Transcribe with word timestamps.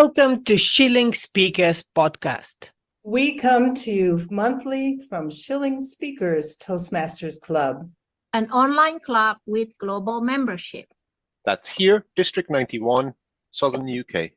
Welcome 0.00 0.44
to 0.44 0.56
Shilling 0.56 1.12
Speakers 1.12 1.82
Podcast. 1.92 2.70
We 3.02 3.36
come 3.36 3.74
to 3.74 3.90
you 3.90 4.20
monthly 4.30 5.00
from 5.08 5.28
Shilling 5.28 5.82
Speakers 5.82 6.56
Toastmasters 6.56 7.40
Club, 7.40 7.90
an 8.32 8.48
online 8.52 9.00
club 9.00 9.38
with 9.44 9.76
global 9.78 10.20
membership. 10.20 10.86
That's 11.44 11.68
here, 11.68 12.06
District 12.14 12.48
91, 12.48 13.12
Southern 13.50 13.88
UK. 13.90 14.30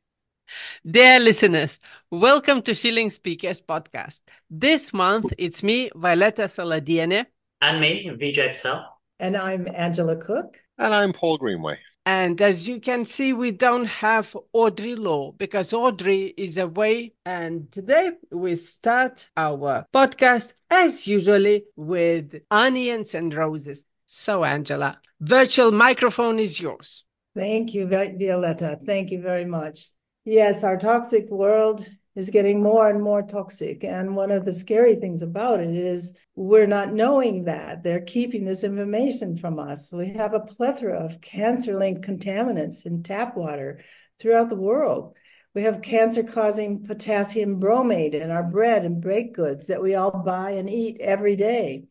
Dear 0.84 1.20
listeners, 1.20 1.78
welcome 2.10 2.60
to 2.62 2.74
Shilling 2.74 3.10
Speakers 3.10 3.60
Podcast. 3.60 4.18
This 4.50 4.92
month 4.92 5.32
it's 5.38 5.62
me, 5.62 5.90
Violeta 5.90 6.48
Saladiene. 6.50 7.26
And 7.60 7.80
me, 7.80 8.10
Vijay 8.20 8.50
Patel. 8.56 8.84
And 9.20 9.36
I'm 9.36 9.68
Angela 9.72 10.16
Cook. 10.16 10.56
And 10.76 10.92
I'm 10.92 11.12
Paul 11.12 11.38
Greenway. 11.38 11.78
And 12.04 12.40
as 12.42 12.66
you 12.66 12.80
can 12.80 13.04
see, 13.04 13.32
we 13.32 13.52
don't 13.52 13.84
have 13.84 14.36
Audrey 14.52 14.96
Law 14.96 15.32
because 15.32 15.72
Audrey 15.72 16.34
is 16.36 16.58
away. 16.58 17.14
And 17.24 17.70
today 17.70 18.10
we 18.30 18.56
start 18.56 19.28
our 19.36 19.86
podcast 19.94 20.52
as 20.68 21.06
usually 21.06 21.64
with 21.76 22.42
onions 22.50 23.14
and 23.14 23.32
roses. 23.32 23.84
So, 24.06 24.44
Angela, 24.44 24.98
virtual 25.20 25.70
microphone 25.70 26.40
is 26.40 26.58
yours. 26.60 27.04
Thank 27.36 27.72
you, 27.72 27.86
Violeta. 27.86 28.78
Thank 28.84 29.10
you 29.10 29.22
very 29.22 29.44
much. 29.44 29.90
Yes, 30.24 30.64
our 30.64 30.76
toxic 30.76 31.30
world 31.30 31.88
is 32.14 32.30
getting 32.30 32.62
more 32.62 32.90
and 32.90 33.02
more 33.02 33.22
toxic. 33.22 33.84
And 33.84 34.14
one 34.14 34.30
of 34.30 34.44
the 34.44 34.52
scary 34.52 34.96
things 34.96 35.22
about 35.22 35.60
it 35.60 35.70
is 35.70 36.18
we're 36.34 36.66
not 36.66 36.92
knowing 36.92 37.44
that. 37.44 37.82
They're 37.82 38.02
keeping 38.02 38.44
this 38.44 38.64
information 38.64 39.36
from 39.36 39.58
us. 39.58 39.90
We 39.92 40.10
have 40.10 40.34
a 40.34 40.40
plethora 40.40 40.98
of 40.98 41.20
cancer 41.20 41.78
linked 41.78 42.06
contaminants 42.06 42.84
in 42.84 43.02
tap 43.02 43.36
water 43.36 43.80
throughout 44.20 44.48
the 44.48 44.56
world. 44.56 45.14
We 45.54 45.62
have 45.62 45.82
cancer 45.82 46.22
causing 46.22 46.84
potassium 46.84 47.60
bromate 47.60 48.14
in 48.14 48.30
our 48.30 48.48
bread 48.48 48.84
and 48.84 49.02
baked 49.02 49.36
goods 49.36 49.66
that 49.66 49.82
we 49.82 49.94
all 49.94 50.22
buy 50.22 50.52
and 50.52 50.68
eat 50.68 50.98
every 51.00 51.36
day. 51.36 51.88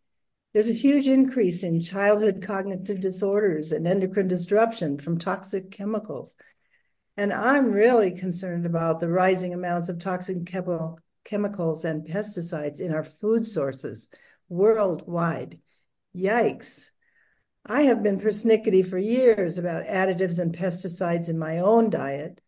There's 0.54 0.70
a 0.70 0.74
huge 0.74 1.08
increase 1.08 1.64
in 1.64 1.80
childhood 1.80 2.44
cognitive 2.46 3.00
disorders 3.00 3.72
and 3.72 3.88
endocrine 3.88 4.28
disruption 4.28 4.98
from 4.98 5.18
toxic 5.18 5.72
chemicals. 5.72 6.36
And 7.22 7.32
I'm 7.32 7.72
really 7.72 8.10
concerned 8.10 8.66
about 8.66 9.00
the 9.00 9.08
rising 9.08 9.54
amounts 9.54 9.90
of 9.90 10.00
toxic 10.00 10.44
chemical, 10.48 10.98
chemicals 11.24 11.86
and 11.86 12.04
pesticides 12.04 12.82
in 12.82 12.92
our 12.92 13.04
food 13.04 13.46
sources 13.46 14.10
worldwide. 14.50 15.60
Yikes. 16.16 16.90
I 17.64 17.84
have 17.84 18.02
been 18.02 18.20
persnickety 18.20 18.84
for 18.84 18.98
years 18.98 19.60
about 19.60 19.86
additives 19.86 20.40
and 20.40 20.52
pesticides 20.52 21.30
in 21.30 21.38
my 21.38 21.60
own 21.60 21.92
diet, 21.92 22.42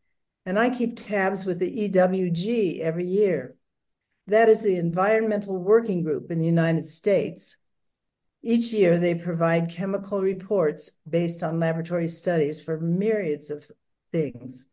and 0.44 0.58
I 0.58 0.72
keep 0.72 0.98
tabs 0.98 1.46
with 1.46 1.60
the 1.60 1.92
EWG 1.92 2.80
every 2.80 3.06
year. 3.06 3.56
That 4.26 4.50
is 4.50 4.64
the 4.64 4.78
Environmental 4.78 5.56
Working 5.56 6.02
Group 6.02 6.32
in 6.32 6.40
the 6.40 6.48
United 6.48 6.90
States. 6.90 7.58
Each 8.42 8.74
year, 8.74 8.98
they 8.98 9.14
provide 9.14 9.70
chemical 9.70 10.24
reports 10.24 10.94
based 11.08 11.44
on 11.44 11.60
laboratory 11.60 12.08
studies 12.08 12.60
for 12.60 12.80
myriads 12.80 13.52
of 13.52 13.70
things. 14.14 14.68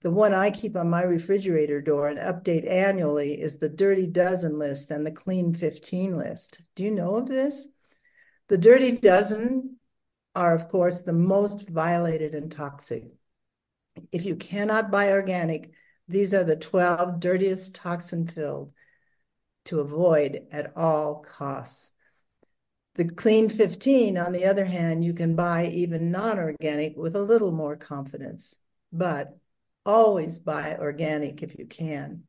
The 0.00 0.10
one 0.10 0.32
I 0.32 0.50
keep 0.50 0.76
on 0.76 0.88
my 0.88 1.02
refrigerator 1.02 1.82
door 1.82 2.08
and 2.08 2.18
update 2.18 2.70
annually 2.70 3.32
is 3.32 3.58
the 3.58 3.68
Dirty 3.68 4.06
Dozen 4.06 4.56
list 4.56 4.92
and 4.92 5.04
the 5.04 5.10
Clean 5.10 5.52
15 5.52 6.16
list. 6.16 6.62
Do 6.76 6.84
you 6.84 6.92
know 6.92 7.16
of 7.16 7.26
this? 7.26 7.68
The 8.46 8.58
Dirty 8.58 8.92
Dozen 8.92 9.76
are, 10.36 10.54
of 10.54 10.68
course, 10.68 11.00
the 11.00 11.12
most 11.12 11.68
violated 11.68 12.32
and 12.34 12.50
toxic. 12.50 13.10
If 14.12 14.24
you 14.24 14.36
cannot 14.36 14.92
buy 14.92 15.10
organic, 15.10 15.72
these 16.06 16.32
are 16.32 16.44
the 16.44 16.56
12 16.56 17.18
dirtiest 17.18 17.74
toxin 17.74 18.28
filled 18.28 18.72
to 19.64 19.80
avoid 19.80 20.46
at 20.52 20.76
all 20.76 21.16
costs. 21.16 21.92
The 22.94 23.08
Clean 23.08 23.48
15, 23.48 24.16
on 24.16 24.32
the 24.32 24.44
other 24.44 24.64
hand, 24.64 25.04
you 25.04 25.12
can 25.12 25.34
buy 25.34 25.66
even 25.66 26.12
non 26.12 26.38
organic 26.38 26.96
with 26.96 27.16
a 27.16 27.22
little 27.22 27.50
more 27.50 27.76
confidence 27.76 28.60
but 28.92 29.38
always 29.84 30.38
buy 30.38 30.76
organic 30.78 31.42
if 31.42 31.58
you 31.58 31.66
can. 31.66 32.24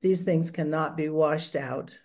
These 0.00 0.24
things 0.24 0.50
cannot 0.50 0.96
be 0.96 1.08
washed 1.08 1.54
out. 1.56 1.98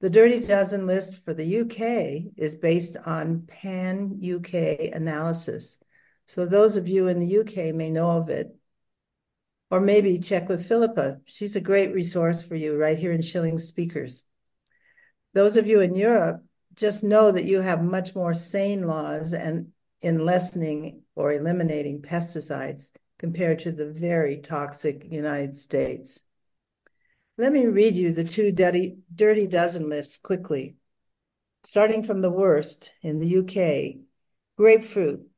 The 0.00 0.10
Dirty 0.10 0.40
Dozen 0.40 0.86
list 0.86 1.24
for 1.24 1.32
the 1.32 1.60
UK 1.60 2.32
is 2.36 2.56
based 2.56 2.96
on 3.06 3.46
PAN 3.46 4.20
UK 4.22 4.94
analysis. 4.94 5.82
So 6.26 6.44
those 6.44 6.76
of 6.76 6.88
you 6.88 7.08
in 7.08 7.20
the 7.20 7.38
UK 7.38 7.74
may 7.74 7.90
know 7.90 8.10
of 8.18 8.28
it. 8.28 8.54
Or 9.70 9.80
maybe 9.80 10.18
check 10.18 10.48
with 10.48 10.66
Philippa. 10.66 11.20
She's 11.24 11.56
a 11.56 11.60
great 11.60 11.92
resource 11.92 12.46
for 12.46 12.54
you 12.54 12.76
right 12.78 12.96
here 12.96 13.10
in 13.10 13.22
Shilling 13.22 13.58
Speakers. 13.58 14.24
Those 15.34 15.56
of 15.56 15.66
you 15.66 15.80
in 15.80 15.94
Europe, 15.94 16.44
just 16.74 17.02
know 17.02 17.32
that 17.32 17.44
you 17.44 17.62
have 17.62 17.82
much 17.82 18.14
more 18.14 18.34
sane 18.34 18.86
laws 18.86 19.32
and 19.32 19.72
in 20.02 20.24
lessening 20.24 21.02
or 21.16 21.32
eliminating 21.32 22.02
pesticides 22.02 22.92
compared 23.18 23.58
to 23.58 23.72
the 23.72 23.90
very 23.92 24.38
toxic 24.38 25.04
United 25.10 25.56
States. 25.56 26.22
Let 27.38 27.52
me 27.52 27.66
read 27.66 27.96
you 27.96 28.12
the 28.12 28.24
two 28.24 28.52
dirty, 28.52 28.98
dirty 29.12 29.48
dozen 29.48 29.88
lists 29.88 30.16
quickly. 30.16 30.76
Starting 31.64 32.04
from 32.04 32.22
the 32.22 32.30
worst 32.30 32.92
in 33.02 33.18
the 33.18 33.38
UK 33.38 34.02
grapefruit, 34.56 35.28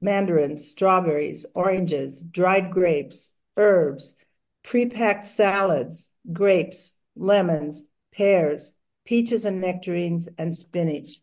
mandarins, 0.00 0.68
strawberries, 0.68 1.46
oranges, 1.54 2.22
dried 2.22 2.70
grapes, 2.70 3.32
herbs, 3.56 4.16
pre-packed 4.62 5.24
salads, 5.24 6.12
grapes, 6.32 6.98
lemons, 7.16 7.90
pears, 8.14 8.74
peaches 9.04 9.44
and 9.44 9.60
nectarines, 9.60 10.28
and 10.38 10.54
spinach. 10.54 11.20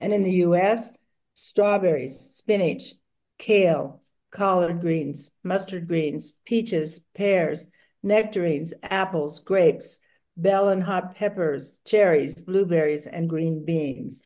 And 0.00 0.12
in 0.12 0.24
the 0.24 0.42
US, 0.44 0.92
strawberries, 1.40 2.18
spinach, 2.34 2.94
kale, 3.38 4.02
collard 4.30 4.80
greens, 4.80 5.30
mustard 5.42 5.88
greens, 5.88 6.32
peaches, 6.44 7.06
pears, 7.16 7.66
nectarines, 8.02 8.74
apples, 8.82 9.40
grapes, 9.40 10.00
bell 10.36 10.68
and 10.68 10.82
hot 10.82 11.16
peppers, 11.16 11.78
cherries, 11.84 12.40
blueberries, 12.40 13.06
and 13.06 13.28
green 13.28 13.64
beans. 13.64 14.22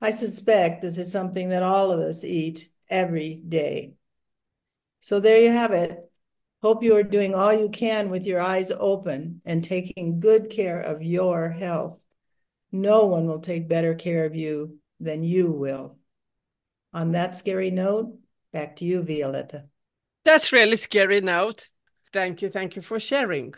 I 0.00 0.10
suspect 0.10 0.80
this 0.80 0.96
is 0.96 1.12
something 1.12 1.50
that 1.50 1.62
all 1.62 1.90
of 1.90 2.00
us 2.00 2.24
eat 2.24 2.70
every 2.88 3.42
day. 3.46 3.94
So 5.00 5.20
there 5.20 5.40
you 5.40 5.50
have 5.50 5.72
it. 5.72 6.10
Hope 6.62 6.82
you 6.82 6.96
are 6.96 7.02
doing 7.02 7.34
all 7.34 7.52
you 7.52 7.68
can 7.68 8.10
with 8.10 8.26
your 8.26 8.40
eyes 8.40 8.72
open 8.72 9.40
and 9.44 9.62
taking 9.62 10.20
good 10.20 10.50
care 10.50 10.80
of 10.80 11.02
your 11.02 11.50
health. 11.50 12.04
No 12.72 13.06
one 13.06 13.26
will 13.26 13.40
take 13.40 13.68
better 13.68 13.94
care 13.94 14.24
of 14.24 14.34
you 14.34 14.78
than 14.98 15.22
you 15.22 15.52
will. 15.52 15.98
On 16.98 17.12
that 17.12 17.36
scary 17.36 17.70
note, 17.70 18.18
back 18.52 18.74
to 18.76 18.84
you, 18.84 19.02
Violeta. 19.02 19.68
That's 20.24 20.50
really 20.50 20.76
scary 20.76 21.20
note. 21.20 21.68
Thank 22.12 22.42
you, 22.42 22.50
thank 22.50 22.74
you 22.74 22.82
for 22.82 22.98
sharing. 22.98 23.54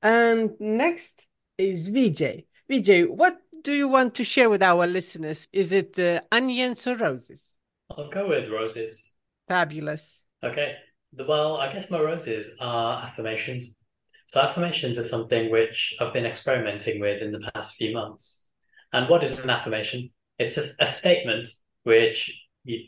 And 0.00 0.52
next 0.58 1.22
is 1.58 1.90
Vijay. 1.90 2.46
Vijay, 2.70 3.06
what 3.10 3.36
do 3.62 3.74
you 3.74 3.88
want 3.88 4.14
to 4.14 4.24
share 4.24 4.48
with 4.48 4.62
our 4.62 4.86
listeners? 4.86 5.48
Is 5.52 5.70
it 5.70 5.98
uh, 5.98 6.22
onions 6.32 6.86
or 6.86 6.96
roses? 6.96 7.42
I'll 7.90 8.08
go 8.08 8.26
with 8.26 8.48
roses. 8.48 9.04
Fabulous. 9.48 10.22
Okay. 10.42 10.76
Well, 11.28 11.58
I 11.58 11.70
guess 11.70 11.90
my 11.90 12.00
roses 12.00 12.56
are 12.58 13.02
affirmations. 13.02 13.76
So 14.24 14.40
affirmations 14.40 14.96
are 14.96 15.04
something 15.04 15.50
which 15.50 15.94
I've 16.00 16.14
been 16.14 16.24
experimenting 16.24 17.00
with 17.00 17.20
in 17.20 17.32
the 17.32 17.50
past 17.52 17.74
few 17.74 17.92
months. 17.92 18.46
And 18.94 19.10
what 19.10 19.22
is 19.22 19.38
an 19.44 19.50
affirmation? 19.50 20.08
It's 20.38 20.56
a, 20.56 20.64
a 20.80 20.86
statement 20.86 21.46
which 21.82 22.41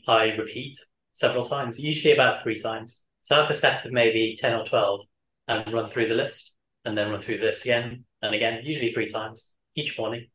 I 0.09 0.33
repeat 0.33 0.77
several 1.13 1.45
times, 1.45 1.79
usually 1.79 2.15
about 2.15 2.43
three 2.43 2.59
times. 2.59 3.01
So 3.23 3.37
I 3.37 3.41
have 3.41 3.51
a 3.51 3.55
set 3.55 3.85
of 3.85 3.93
maybe 3.93 4.37
10 4.39 4.55
or 4.55 4.65
12 4.65 5.07
and 5.49 5.73
run 5.73 5.87
through 5.87 6.09
the 6.09 6.15
list 6.15 6.57
and 6.85 6.97
then 6.97 7.11
run 7.11 7.21
through 7.21 7.39
the 7.39 7.47
list 7.47 7.65
again 7.65 8.05
and 8.23 8.35
again, 8.35 8.61
usually 8.65 8.91
three 8.91 9.07
times 9.09 9.53
each 9.75 9.99
morning. 9.99 10.29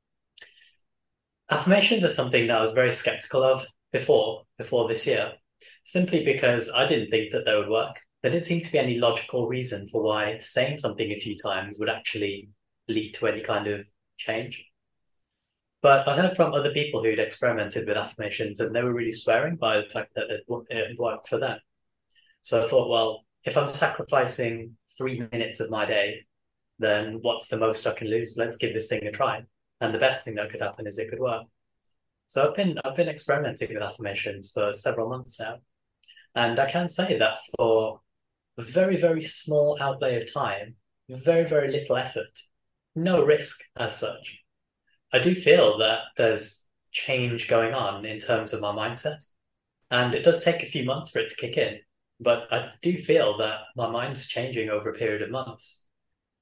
Affirmations 1.52 2.04
are 2.04 2.10
something 2.10 2.48
that 2.48 2.58
I 2.58 2.62
was 2.62 2.74
very 2.74 2.92
skeptical 2.92 3.44
of 3.44 3.66
before, 3.92 4.44
before 4.58 4.88
this 4.88 5.08
year, 5.08 5.34
simply 5.84 6.24
because 6.24 6.70
I 6.70 6.86
didn't 6.86 7.10
think 7.10 7.32
that 7.32 7.46
they 7.46 7.56
would 7.56 7.70
work. 7.70 8.00
There 8.22 8.32
didn't 8.32 8.46
seem 8.46 8.62
to 8.62 8.72
be 8.72 8.78
any 8.78 8.96
logical 8.96 9.48
reason 9.48 9.88
for 9.88 10.04
why 10.04 10.38
saying 10.40 10.78
something 10.78 11.12
a 11.12 11.20
few 11.20 11.36
times 11.36 11.78
would 11.80 11.90
actually 11.90 12.50
lead 12.88 13.14
to 13.14 13.28
any 13.28 13.42
kind 13.42 13.68
of 13.68 13.88
change. 14.18 14.64
But 15.82 16.08
I 16.08 16.16
heard 16.16 16.36
from 16.36 16.54
other 16.54 16.72
people 16.72 17.04
who'd 17.04 17.20
experimented 17.20 17.88
with 17.88 17.98
affirmations 17.98 18.60
and 18.60 18.76
they 18.76 18.84
were 18.84 18.94
really 18.94 19.14
swearing 19.14 19.56
by 19.56 19.78
the 19.78 19.84
fact 19.84 20.14
that 20.16 20.30
it, 20.30 20.44
it 20.70 21.00
worked 21.00 21.30
for 21.30 21.38
them. 21.38 21.60
So 22.42 22.64
I 22.64 22.68
thought, 22.68 22.90
well, 22.90 23.26
if 23.46 23.56
I'm 23.56 23.68
sacrificing 23.68 24.76
three 24.98 25.26
minutes 25.32 25.60
of 25.60 25.70
my 25.70 25.86
day, 25.86 26.26
then 26.80 27.20
what's 27.22 27.48
the 27.48 27.58
most 27.58 27.88
I 27.88 27.94
can 27.94 28.10
lose? 28.10 28.36
Let's 28.38 28.58
give 28.58 28.74
this 28.74 28.88
thing 28.88 29.06
a 29.06 29.12
try. 29.12 29.44
And 29.82 29.94
the 29.94 30.00
best 30.00 30.26
thing 30.26 30.36
that 30.36 30.50
could 30.50 30.62
happen 30.62 30.88
is 30.88 30.98
it 30.98 31.10
could 31.10 31.20
work. 31.20 31.44
So 32.28 32.48
I've 32.48 32.56
been 32.56 32.78
I've 32.86 32.96
been 32.96 33.10
experimenting 33.10 33.74
with 33.74 33.82
affirmations 33.82 34.52
for 34.52 34.74
several 34.74 35.10
months 35.10 35.40
now. 35.40 35.60
And 36.36 36.60
I 36.60 36.70
can 36.70 36.88
say 36.88 37.18
that 37.18 37.38
for 37.58 38.02
a 38.58 38.62
very, 38.62 38.98
very 38.98 39.22
small 39.22 39.78
outlay 39.82 40.22
of 40.22 40.32
time, 40.32 40.76
very, 41.10 41.48
very 41.48 41.72
little 41.72 41.96
effort, 41.96 42.38
no 42.96 43.24
risk 43.24 43.62
as 43.78 43.98
such. 43.98 44.39
I 45.12 45.20
do 45.20 45.34
feel 45.34 45.78
that 45.80 46.00
there's 46.18 46.68
change 46.92 47.48
going 47.48 47.74
on 47.74 48.06
in 48.06 48.20
terms 48.20 48.54
of 48.54 48.62
my 48.62 48.72
mindset. 48.72 49.24
And 49.92 50.14
it 50.14 50.24
does 50.24 50.44
take 50.44 50.62
a 50.62 50.68
few 50.68 50.84
months 50.84 51.10
for 51.10 51.20
it 51.20 51.30
to 51.30 51.36
kick 51.36 51.58
in, 51.58 51.80
but 52.20 52.48
I 52.52 52.70
do 52.82 52.98
feel 52.98 53.38
that 53.38 53.60
my 53.76 53.90
mind's 53.90 54.28
changing 54.28 54.70
over 54.70 54.90
a 54.90 54.94
period 54.94 55.24
of 55.24 55.32
months. 55.32 55.86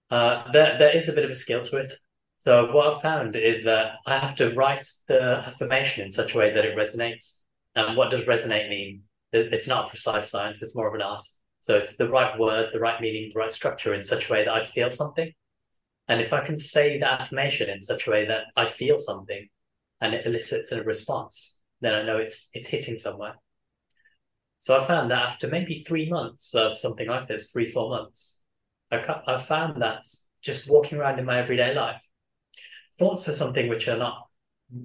Uh, 0.10 0.52
there, 0.52 0.78
there 0.78 0.96
is 0.96 1.08
a 1.08 1.14
bit 1.14 1.26
of 1.26 1.32
a 1.32 1.36
skill 1.36 1.62
to 1.62 1.78
it. 1.78 1.92
So 2.40 2.72
what 2.72 2.94
I've 2.94 3.02
found 3.02 3.36
is 3.36 3.64
that 3.64 3.96
I 4.06 4.18
have 4.18 4.36
to 4.38 4.52
write 4.52 4.88
the 5.08 5.44
affirmation 5.46 6.04
in 6.04 6.12
such 6.12 6.34
a 6.34 6.38
way 6.38 6.54
that 6.54 6.66
it 6.66 6.78
resonates. 6.78 7.44
And 7.76 7.96
what 7.96 8.12
does 8.12 8.24
resonate 8.24 8.70
mean? 8.70 9.04
It's 9.32 9.68
not 9.68 9.86
a 9.86 9.90
precise 9.90 10.30
science, 10.30 10.62
it's 10.62 10.76
more 10.76 10.88
of 10.88 10.94
an 10.94 11.02
art. 11.02 11.24
So 11.62 11.76
it's 11.76 11.98
the 11.98 12.10
right 12.10 12.38
word, 12.40 12.70
the 12.72 12.80
right 12.80 13.02
meaning, 13.02 13.32
the 13.34 13.40
right 13.40 13.52
structure 13.52 13.94
in 13.94 14.04
such 14.04 14.30
a 14.30 14.34
way 14.34 14.46
that 14.46 14.54
I 14.54 14.62
feel 14.62 14.90
something. 14.90 15.34
And 16.08 16.22
if 16.22 16.34
I 16.34 16.42
can 16.42 16.58
say 16.58 16.98
the 16.98 17.12
affirmation 17.12 17.70
in 17.70 17.82
such 17.82 18.08
a 18.08 18.12
way 18.12 18.26
that 18.26 18.46
I 18.56 18.66
feel 18.66 18.98
something 18.98 19.48
and 20.00 20.14
it 20.14 20.26
elicits 20.26 20.72
a 20.72 20.84
response, 20.84 21.62
then 21.82 21.96
I 21.96 22.04
know 22.04 22.18
it's 22.18 22.50
it's 22.54 22.70
hitting 22.70 22.98
somewhere. 22.98 23.36
So 24.60 24.80
I 24.80 24.86
found 24.86 25.12
that 25.12 25.22
after 25.24 25.48
maybe 25.48 25.84
three 25.84 26.10
months 26.10 26.56
of 26.56 26.78
something 26.78 27.08
like 27.08 27.28
this, 27.28 27.52
three, 27.52 27.72
four 27.72 27.90
months, 27.90 28.42
I, 28.92 28.98
I 29.28 29.38
found 29.38 29.82
that 29.82 30.04
just 30.42 30.70
walking 30.70 30.98
around 30.98 31.20
in 31.20 31.26
my 31.26 31.38
everyday 31.38 31.74
life, 31.76 32.02
thoughts 32.98 33.28
are 33.30 33.34
something 33.34 33.68
which 33.68 33.88
are 33.88 33.98
not 33.98 34.28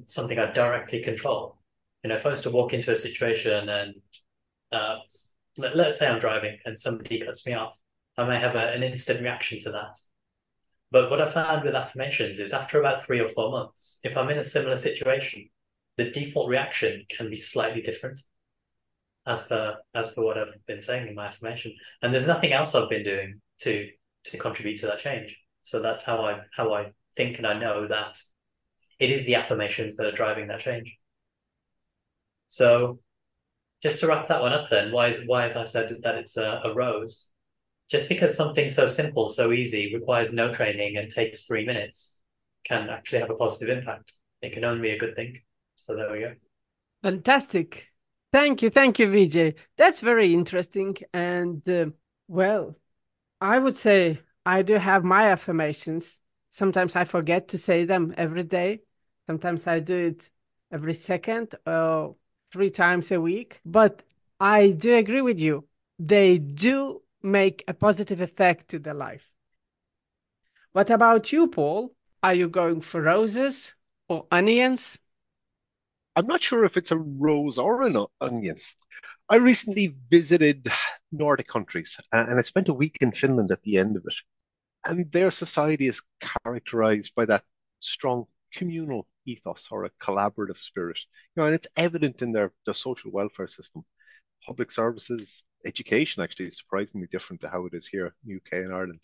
something 0.06 0.38
I 0.38 0.52
directly 0.52 1.02
control. 1.02 1.58
You 2.02 2.10
know, 2.10 2.16
if 2.16 2.26
I 2.26 2.30
was 2.30 2.40
to 2.42 2.50
walk 2.50 2.72
into 2.72 2.92
a 2.92 2.96
situation 2.96 3.68
and 3.68 3.94
uh, 4.72 4.96
let, 5.58 5.76
us 5.76 5.98
say 5.98 6.08
I'm 6.08 6.18
driving 6.18 6.58
and 6.64 6.78
somebody 6.78 7.20
cuts 7.20 7.46
me 7.46 7.54
off, 7.54 7.76
I 8.16 8.24
may 8.24 8.38
have 8.38 8.56
a, 8.56 8.72
an 8.72 8.82
instant 8.82 9.20
reaction 9.20 9.60
to 9.60 9.72
that. 9.72 9.96
But 10.92 11.10
what 11.10 11.22
I 11.22 11.26
found 11.26 11.64
with 11.64 11.74
affirmations 11.74 12.38
is 12.38 12.52
after 12.52 12.78
about 12.78 13.02
three 13.02 13.18
or 13.18 13.28
four 13.28 13.50
months, 13.50 13.98
if 14.04 14.14
I'm 14.14 14.28
in 14.28 14.38
a 14.38 14.44
similar 14.44 14.76
situation, 14.76 15.48
the 15.96 16.10
default 16.10 16.50
reaction 16.50 17.06
can 17.08 17.30
be 17.30 17.36
slightly 17.36 17.80
different 17.80 18.20
as 19.26 19.40
per 19.46 19.78
as 19.94 20.08
per 20.12 20.22
what 20.22 20.36
I've 20.36 20.54
been 20.66 20.82
saying 20.82 21.08
in 21.08 21.14
my 21.14 21.28
affirmation. 21.28 21.74
And 22.02 22.12
there's 22.12 22.26
nothing 22.26 22.52
else 22.52 22.74
I've 22.74 22.90
been 22.90 23.04
doing 23.04 23.40
to 23.60 23.88
to 24.26 24.36
contribute 24.38 24.80
to 24.80 24.86
that 24.86 24.98
change. 24.98 25.38
So 25.62 25.80
that's 25.80 26.04
how 26.04 26.26
I 26.26 26.40
how 26.54 26.74
I 26.74 26.92
think 27.16 27.38
and 27.38 27.46
I 27.46 27.58
know 27.58 27.88
that 27.88 28.18
it 28.98 29.10
is 29.10 29.24
the 29.24 29.36
affirmations 29.36 29.96
that 29.96 30.06
are 30.06 30.12
driving 30.12 30.48
that 30.48 30.60
change. 30.60 30.98
So 32.48 33.00
just 33.82 34.00
to 34.00 34.06
wrap 34.06 34.28
that 34.28 34.42
one 34.42 34.52
up 34.52 34.68
then, 34.68 34.92
why 34.92 35.08
is 35.08 35.24
why 35.26 35.44
have 35.44 35.56
I 35.56 35.64
said 35.64 35.96
that 36.02 36.16
it's 36.16 36.36
a, 36.36 36.60
a 36.64 36.74
rose? 36.74 37.30
Just 37.90 38.08
because 38.08 38.36
something 38.36 38.70
so 38.70 38.86
simple, 38.86 39.28
so 39.28 39.52
easy, 39.52 39.94
requires 39.94 40.32
no 40.32 40.52
training 40.52 40.96
and 40.96 41.10
takes 41.10 41.46
three 41.46 41.66
minutes 41.66 42.20
can 42.64 42.88
actually 42.88 43.20
have 43.20 43.30
a 43.30 43.34
positive 43.34 43.76
impact. 43.76 44.12
It 44.40 44.52
can 44.52 44.64
only 44.64 44.82
be 44.82 44.90
a 44.90 44.98
good 44.98 45.14
thing. 45.14 45.40
So 45.74 45.96
there 45.96 46.10
we 46.10 46.20
go. 46.20 46.34
Fantastic. 47.02 47.88
Thank 48.32 48.62
you. 48.62 48.70
Thank 48.70 48.98
you, 48.98 49.08
Vijay. 49.08 49.54
That's 49.76 50.00
very 50.00 50.32
interesting. 50.32 50.96
And 51.12 51.68
uh, 51.68 51.86
well, 52.28 52.76
I 53.40 53.58
would 53.58 53.76
say 53.76 54.20
I 54.46 54.62
do 54.62 54.74
have 54.74 55.04
my 55.04 55.30
affirmations. 55.30 56.16
Sometimes 56.50 56.96
I 56.96 57.04
forget 57.04 57.48
to 57.48 57.58
say 57.58 57.84
them 57.84 58.14
every 58.16 58.44
day. 58.44 58.80
Sometimes 59.26 59.66
I 59.66 59.80
do 59.80 59.96
it 59.96 60.30
every 60.72 60.94
second 60.94 61.54
or 61.66 62.16
three 62.52 62.70
times 62.70 63.12
a 63.12 63.20
week. 63.20 63.60
But 63.64 64.02
I 64.40 64.70
do 64.70 64.94
agree 64.94 65.22
with 65.22 65.38
you. 65.38 65.66
They 65.98 66.38
do 66.38 67.01
make 67.22 67.64
a 67.68 67.74
positive 67.74 68.20
effect 68.20 68.68
to 68.68 68.78
the 68.78 68.94
life. 68.94 69.24
What 70.72 70.90
about 70.90 71.32
you, 71.32 71.48
Paul? 71.48 71.94
Are 72.22 72.34
you 72.34 72.48
going 72.48 72.80
for 72.80 73.02
roses 73.02 73.72
or 74.08 74.26
onions? 74.30 74.98
I'm 76.14 76.26
not 76.26 76.42
sure 76.42 76.64
if 76.64 76.76
it's 76.76 76.90
a 76.90 76.98
rose 76.98 77.58
or 77.58 77.82
an 77.82 77.96
onion. 78.20 78.58
I 79.28 79.36
recently 79.36 79.96
visited 80.10 80.68
Nordic 81.10 81.48
countries 81.48 81.98
and 82.12 82.38
I 82.38 82.42
spent 82.42 82.68
a 82.68 82.74
week 82.74 82.98
in 83.00 83.12
Finland 83.12 83.50
at 83.50 83.62
the 83.62 83.78
end 83.78 83.96
of 83.96 84.04
it. 84.06 84.14
And 84.84 85.10
their 85.12 85.30
society 85.30 85.88
is 85.88 86.02
characterized 86.20 87.14
by 87.14 87.24
that 87.26 87.44
strong 87.80 88.26
communal 88.54 89.06
ethos 89.24 89.68
or 89.70 89.84
a 89.84 89.90
collaborative 90.02 90.58
spirit. 90.58 90.98
You 91.34 91.42
know, 91.42 91.46
and 91.46 91.54
it's 91.54 91.68
evident 91.76 92.22
in 92.22 92.32
their, 92.32 92.52
their 92.66 92.74
social 92.74 93.10
welfare 93.10 93.48
system. 93.48 93.84
Public 94.46 94.72
services, 94.72 95.44
education 95.64 96.22
actually 96.22 96.46
is 96.46 96.58
surprisingly 96.58 97.06
different 97.10 97.40
to 97.42 97.48
how 97.48 97.66
it 97.66 97.74
is 97.74 97.86
here 97.86 98.14
in 98.26 98.36
UK 98.36 98.64
and 98.64 98.74
Ireland. 98.74 99.02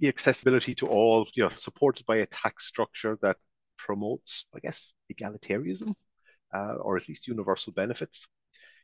The 0.00 0.08
accessibility 0.08 0.74
to 0.76 0.88
all, 0.88 1.26
you 1.34 1.44
know, 1.44 1.50
supported 1.54 2.06
by 2.06 2.16
a 2.16 2.26
tax 2.26 2.66
structure 2.66 3.18
that 3.22 3.36
promotes, 3.78 4.46
I 4.54 4.60
guess, 4.60 4.92
egalitarianism, 5.12 5.94
uh, 6.54 6.74
or 6.80 6.96
at 6.96 7.08
least 7.08 7.28
universal 7.28 7.72
benefits. 7.72 8.26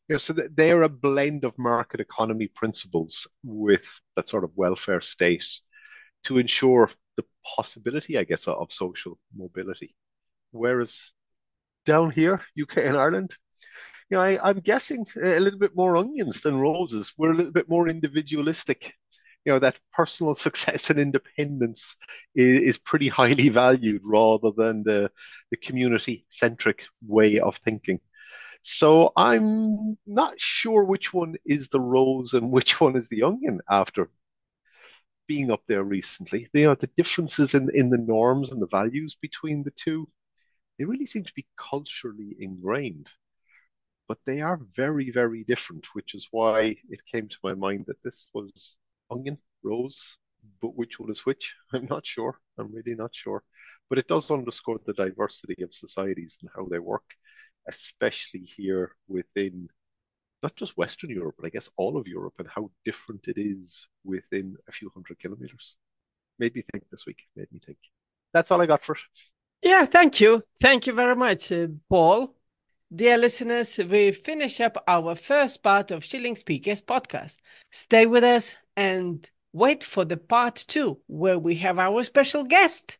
You 0.09 0.15
know, 0.15 0.19
so 0.19 0.33
they're 0.33 0.83
a 0.83 0.89
blend 0.89 1.45
of 1.45 1.57
market 1.59 2.01
economy 2.01 2.49
principles 2.49 3.29
with 3.45 3.87
that 4.17 4.29
sort 4.29 4.45
of 4.45 4.57
welfare 4.57 5.01
state 5.01 5.47
to 6.25 6.39
ensure 6.39 6.91
the 7.17 7.25
possibility, 7.57 8.19
I 8.19 8.25
guess, 8.25 8.49
of 8.49 8.73
social 8.73 9.19
mobility. 9.37 9.95
Whereas 10.51 11.13
down 11.87 12.11
here, 12.11 12.41
UK 12.61 12.79
and 12.79 12.97
Ireland, 12.97 13.37
you 14.11 14.17
know, 14.17 14.23
I, 14.23 14.51
am 14.51 14.59
guessing 14.61 15.07
a 15.23 15.39
little 15.39 15.59
bit 15.59 15.77
more 15.77 15.97
onions 15.97 16.41
than 16.41 16.59
roses. 16.59 17.13
We're 17.17 17.31
a 17.31 17.35
little 17.35 17.53
bit 17.53 17.69
more 17.69 17.89
individualistic. 17.89 18.95
You 19.45 19.53
know 19.53 19.59
that 19.61 19.79
personal 19.93 20.35
success 20.47 20.91
and 20.91 20.99
independence 20.99 21.97
is, 22.35 22.63
is 22.63 22.79
pretty 22.79 23.09
highly 23.09 23.49
valued 23.49 24.03
rather 24.05 24.51
than 24.57 24.83
the 24.83 25.11
the 25.51 25.57
community 25.57 26.27
centric 26.29 26.83
way 27.07 27.39
of 27.39 27.57
thinking. 27.57 28.01
So 28.63 29.13
i'm 29.17 29.97
not 30.07 30.35
sure 30.39 30.85
which 30.85 31.15
one 31.15 31.37
is 31.47 31.69
the 31.69 31.81
rose 31.81 32.35
and 32.35 32.51
which 32.51 32.81
one 32.81 32.97
is 32.97 33.09
the 33.09 33.23
onion 33.23 33.61
after 33.71 34.11
being 35.27 35.51
up 35.51 35.63
there 35.69 35.85
recently. 35.85 36.49
You 36.53 36.67
know 36.67 36.75
the 36.75 36.91
differences 36.97 37.55
in 37.55 37.71
in 37.75 37.91
the 37.91 37.99
norms 37.99 38.51
and 38.51 38.61
the 38.61 38.67
values 38.67 39.15
between 39.15 39.63
the 39.63 39.73
two 39.73 40.09
they 40.79 40.85
really 40.85 41.07
seem 41.07 41.25
to 41.25 41.35
be 41.35 41.47
culturally 41.57 42.37
ingrained 42.39 43.09
but 44.11 44.19
they 44.27 44.41
are 44.41 44.59
very 44.75 45.09
very 45.13 45.45
different 45.45 45.87
which 45.93 46.17
is 46.17 46.27
why 46.33 46.75
it 46.89 47.01
came 47.13 47.29
to 47.29 47.45
my 47.45 47.55
mind 47.55 47.85
that 47.87 48.03
this 48.03 48.29
was 48.35 48.77
onion, 49.09 49.39
rose, 49.63 50.19
but 50.61 50.75
which 50.75 50.99
one 50.99 51.13
is 51.13 51.25
which? 51.25 51.55
I'm 51.73 51.87
not 51.87 52.05
sure. 52.05 52.35
I'm 52.59 52.75
really 52.75 52.97
not 52.97 53.15
sure. 53.15 53.45
But 53.89 53.99
it 53.99 54.09
does 54.09 54.29
underscore 54.33 54.81
the 54.85 54.95
diversity 54.95 55.63
of 55.63 55.73
societies 55.73 56.39
and 56.41 56.51
how 56.57 56.67
they 56.69 56.81
work, 56.81 57.05
especially 57.69 58.41
here 58.41 58.97
within 59.07 59.69
not 60.43 60.57
just 60.57 60.77
Western 60.77 61.11
Europe, 61.11 61.37
but 61.39 61.47
I 61.47 61.51
guess 61.51 61.71
all 61.77 61.97
of 61.97 62.09
Europe 62.09 62.35
and 62.41 62.49
how 62.49 62.73
different 62.85 63.29
it 63.29 63.39
is 63.39 63.87
within 64.03 64.57
a 64.69 64.73
few 64.73 64.91
hundred 64.93 65.21
kilometers. 65.21 65.77
Made 66.41 66.57
me 66.57 66.65
think 66.73 66.83
this 66.91 67.07
week. 67.07 67.21
Made 67.37 67.53
me 67.53 67.61
think. 67.65 67.79
That's 68.33 68.51
all 68.51 68.61
I 68.61 68.67
got 68.67 68.83
for. 68.83 68.97
Yeah, 69.63 69.85
thank 69.85 70.21
you. 70.21 70.43
Thank 70.61 70.89
you 70.89 70.95
very 70.95 71.15
much, 71.15 71.53
uh, 71.53 71.69
Paul. 71.89 72.35
Dear 72.93 73.19
listeners, 73.19 73.79
we 73.79 74.11
finish 74.11 74.61
up 74.61 74.83
our 74.89 75.15
first 75.15 75.63
part 75.63 75.93
of 75.93 76.05
Shilling 76.05 76.35
Speakers 76.35 76.83
podcast. 76.83 77.37
Stay 77.71 78.05
with 78.05 78.25
us 78.25 78.57
and 78.77 79.31
wait 79.53 79.85
for 79.85 80.05
the 80.05 80.17
part 80.17 80.65
two, 80.67 80.99
where 81.07 81.39
we 81.39 81.55
have 81.59 81.79
our 81.79 82.03
special 82.03 82.43
guest. 82.43 82.99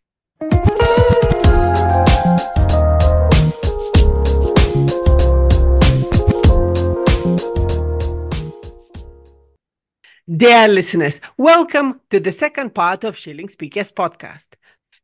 Dear 10.29 10.69
listeners, 10.69 11.21
welcome 11.37 12.01
to 12.11 12.21
the 12.21 12.31
second 12.31 12.77
part 12.77 13.03
of 13.03 13.17
Shilling 13.17 13.49
Speakers 13.49 13.91
podcast. 13.91 14.47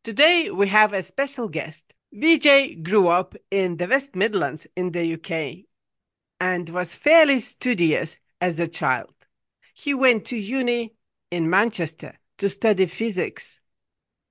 Today 0.04 0.48
we 0.52 0.68
have 0.68 0.92
a 0.92 1.02
special 1.02 1.48
guest. 1.48 1.82
Vijay 2.16 2.82
grew 2.82 3.08
up 3.08 3.34
in 3.50 3.76
the 3.76 3.86
West 3.86 4.16
Midlands 4.16 4.66
in 4.74 4.90
the 4.92 5.14
UK 5.14 5.66
and 6.40 6.68
was 6.70 6.94
fairly 6.94 7.40
studious 7.40 8.16
as 8.40 8.58
a 8.58 8.66
child. 8.66 9.12
He 9.74 9.92
went 9.92 10.24
to 10.26 10.36
uni 10.38 10.94
in 11.30 11.50
Manchester 11.50 12.18
to 12.38 12.48
study 12.48 12.86
physics. 12.86 13.60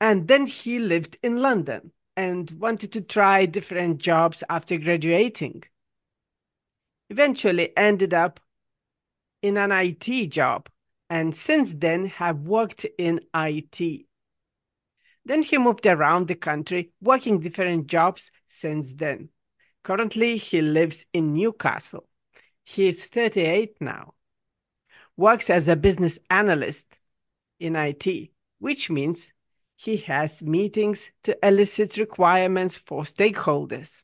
And 0.01 0.27
then 0.27 0.47
he 0.47 0.79
lived 0.79 1.19
in 1.21 1.37
London 1.37 1.91
and 2.17 2.49
wanted 2.51 2.91
to 2.93 3.01
try 3.01 3.45
different 3.45 3.99
jobs 3.99 4.43
after 4.49 4.77
graduating. 4.77 5.63
Eventually 7.11 7.71
ended 7.77 8.15
up 8.15 8.39
in 9.43 9.57
an 9.57 9.71
IT 9.71 10.31
job 10.31 10.69
and 11.11 11.35
since 11.35 11.75
then 11.75 12.05
have 12.05 12.39
worked 12.39 12.85
in 12.97 13.21
IT. 13.35 14.07
Then 15.25 15.41
he 15.41 15.57
moved 15.57 15.85
around 15.87 16.27
the 16.27 16.35
country 16.35 16.91
working 17.01 17.39
different 17.39 17.87
jobs 17.87 18.31
since 18.47 18.93
then. 18.93 19.29
Currently 19.83 20.37
he 20.37 20.61
lives 20.61 21.05
in 21.13 21.33
Newcastle. 21.33 22.07
He 22.63 22.87
is 22.87 23.03
38 23.05 23.77
now. 23.81 24.13
works 25.17 25.49
as 25.49 25.67
a 25.67 25.75
business 25.75 26.19
analyst 26.29 26.85
in 27.59 27.75
IT, 27.75 28.31
which 28.59 28.89
means 28.89 29.31
he 29.75 29.97
has 29.97 30.41
meetings 30.41 31.09
to 31.23 31.37
elicit 31.45 31.97
requirements 31.97 32.75
for 32.75 33.03
stakeholders. 33.03 34.03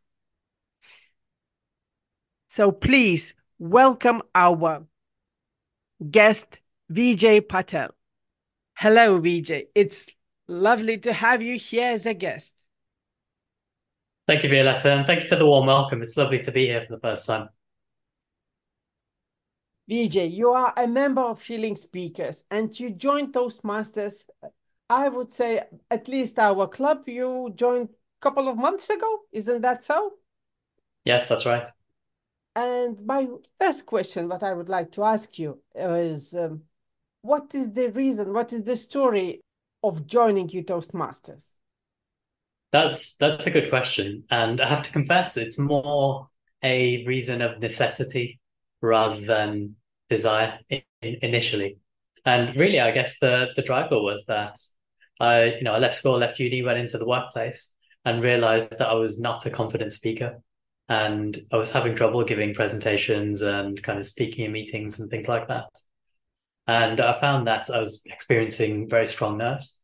So 2.47 2.71
please 2.71 3.33
welcome 3.59 4.21
our 4.35 4.85
guest, 6.09 6.59
Vijay 6.91 7.47
Patel. 7.47 7.91
Hello, 8.73 9.19
Vijay. 9.21 9.67
It's 9.75 10.05
lovely 10.51 10.97
to 10.99 11.13
have 11.13 11.41
you 11.41 11.57
here 11.57 11.91
as 11.91 12.05
a 12.05 12.13
guest. 12.13 12.53
Thank 14.27 14.43
you, 14.43 14.49
Violeta, 14.49 14.97
and 14.97 15.07
thank 15.07 15.23
you 15.23 15.27
for 15.27 15.35
the 15.35 15.45
warm 15.45 15.65
welcome. 15.65 16.01
It's 16.01 16.15
lovely 16.15 16.39
to 16.41 16.51
be 16.51 16.67
here 16.67 16.81
for 16.81 16.95
the 16.95 16.99
first 16.99 17.25
time. 17.25 17.49
Vijay, 19.89 20.31
you 20.31 20.51
are 20.51 20.73
a 20.77 20.87
member 20.87 21.21
of 21.21 21.43
Shilling 21.43 21.75
Speakers 21.75 22.43
and 22.51 22.77
you 22.79 22.91
joined 22.91 23.33
Toastmasters, 23.33 24.23
I 24.89 25.09
would 25.09 25.31
say 25.31 25.63
at 25.89 26.07
least 26.07 26.37
our 26.37 26.67
club, 26.67 27.07
you 27.07 27.51
joined 27.55 27.89
a 27.89 28.21
couple 28.21 28.47
of 28.47 28.57
months 28.57 28.89
ago. 28.89 29.19
Isn't 29.31 29.61
that 29.61 29.83
so? 29.83 30.13
Yes, 31.03 31.27
that's 31.27 31.45
right. 31.45 31.67
And 32.55 33.03
my 33.05 33.27
first 33.59 33.85
question, 33.85 34.29
what 34.29 34.43
I 34.43 34.53
would 34.53 34.69
like 34.69 34.91
to 34.93 35.03
ask 35.03 35.39
you 35.39 35.59
is 35.75 36.33
um, 36.35 36.61
what 37.21 37.51
is 37.53 37.71
the 37.71 37.89
reason, 37.91 38.33
what 38.33 38.53
is 38.53 38.63
the 38.63 38.75
story 38.75 39.41
of 39.83 40.05
joining 40.07 40.49
you 40.49 40.63
Toastmasters? 40.63 41.45
That's 42.71 43.15
that's 43.15 43.45
a 43.47 43.51
good 43.51 43.69
question, 43.69 44.23
and 44.31 44.61
I 44.61 44.67
have 44.67 44.83
to 44.83 44.91
confess, 44.91 45.35
it's 45.35 45.59
more 45.59 46.29
a 46.63 47.05
reason 47.05 47.41
of 47.41 47.59
necessity 47.59 48.39
rather 48.81 49.19
than 49.19 49.75
desire 50.09 50.59
in, 50.69 50.83
initially. 51.01 51.79
And 52.25 52.55
really, 52.55 52.79
I 52.79 52.91
guess 52.91 53.17
the 53.19 53.51
the 53.55 53.61
driver 53.61 54.01
was 54.01 54.25
that 54.27 54.55
I, 55.19 55.55
you 55.55 55.63
know, 55.63 55.73
I 55.73 55.79
left 55.79 55.95
school, 55.95 56.17
left 56.17 56.39
uni, 56.39 56.63
went 56.63 56.79
into 56.79 56.97
the 56.97 57.05
workplace, 57.05 57.73
and 58.05 58.23
realized 58.23 58.71
that 58.77 58.89
I 58.89 58.93
was 58.93 59.19
not 59.19 59.45
a 59.45 59.49
confident 59.49 59.91
speaker, 59.91 60.41
and 60.87 61.37
I 61.51 61.57
was 61.57 61.71
having 61.71 61.95
trouble 61.95 62.23
giving 62.23 62.53
presentations 62.53 63.41
and 63.41 63.81
kind 63.83 63.99
of 63.99 64.07
speaking 64.07 64.45
in 64.45 64.51
meetings 64.53 64.99
and 64.99 65.09
things 65.09 65.27
like 65.27 65.47
that. 65.49 65.67
And 66.71 66.99
I 66.99 67.11
found 67.19 67.47
that 67.47 67.69
I 67.69 67.79
was 67.79 68.01
experiencing 68.05 68.87
very 68.87 69.07
strong 69.07 69.37
nerves 69.37 69.81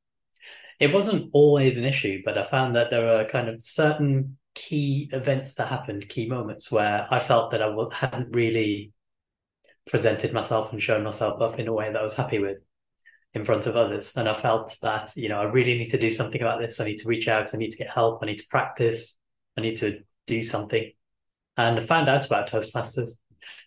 it 0.79 0.93
wasn't 0.93 1.29
always 1.33 1.77
an 1.77 1.85
issue, 1.85 2.21
but 2.23 2.37
I 2.37 2.43
found 2.43 2.75
that 2.75 2.89
there 2.89 3.05
were 3.05 3.25
kind 3.25 3.49
of 3.49 3.59
certain 3.59 4.37
key 4.53 5.09
events 5.11 5.55
that 5.55 5.67
happened, 5.67 6.09
key 6.09 6.27
moments 6.27 6.71
where 6.71 7.07
I 7.09 7.19
felt 7.19 7.51
that 7.51 7.63
I 7.63 7.73
hadn't 7.93 8.35
really 8.35 8.93
presented 9.89 10.33
myself 10.33 10.71
and 10.71 10.81
shown 10.81 11.03
myself 11.03 11.41
up 11.41 11.59
in 11.59 11.67
a 11.67 11.73
way 11.73 11.91
that 11.91 11.99
I 11.99 12.03
was 12.03 12.15
happy 12.15 12.39
with 12.39 12.57
in 13.33 13.43
front 13.43 13.65
of 13.65 13.75
others. 13.75 14.15
And 14.15 14.29
I 14.29 14.33
felt 14.33 14.75
that, 14.81 15.15
you 15.15 15.29
know, 15.29 15.39
I 15.39 15.45
really 15.45 15.77
need 15.77 15.89
to 15.91 15.99
do 15.99 16.11
something 16.11 16.41
about 16.41 16.59
this. 16.59 16.79
I 16.79 16.85
need 16.85 16.97
to 16.97 17.09
reach 17.09 17.27
out. 17.27 17.53
I 17.53 17.57
need 17.57 17.71
to 17.71 17.77
get 17.77 17.89
help. 17.89 18.19
I 18.21 18.27
need 18.27 18.37
to 18.39 18.47
practice. 18.49 19.15
I 19.57 19.61
need 19.61 19.77
to 19.77 20.01
do 20.27 20.43
something. 20.43 20.91
And 21.55 21.79
I 21.79 21.83
found 21.83 22.07
out 22.07 22.25
about 22.25 22.49
Toastmasters. 22.49 23.11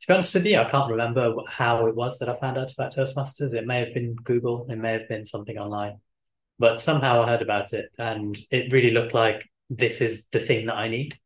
To 0.00 0.06
be 0.06 0.14
honest 0.14 0.34
with 0.34 0.46
you, 0.46 0.58
I 0.58 0.64
can't 0.64 0.90
remember 0.90 1.34
how 1.48 1.86
it 1.86 1.94
was 1.94 2.18
that 2.18 2.28
I 2.28 2.34
found 2.34 2.58
out 2.58 2.72
about 2.72 2.94
Toastmasters. 2.94 3.54
It 3.54 3.66
may 3.66 3.80
have 3.80 3.94
been 3.94 4.14
Google. 4.14 4.66
It 4.68 4.76
may 4.76 4.92
have 4.92 5.08
been 5.08 5.24
something 5.24 5.58
online 5.58 5.98
but 6.60 6.78
somehow 6.78 7.22
I 7.22 7.26
heard 7.26 7.42
about 7.42 7.72
it 7.72 7.90
and 7.98 8.38
it 8.50 8.70
really 8.70 8.90
looked 8.90 9.14
like 9.14 9.50
this 9.70 10.02
is 10.02 10.26
the 10.30 10.38
thing 10.38 10.66
that 10.66 10.76
I 10.76 10.88
need. 10.88 11.18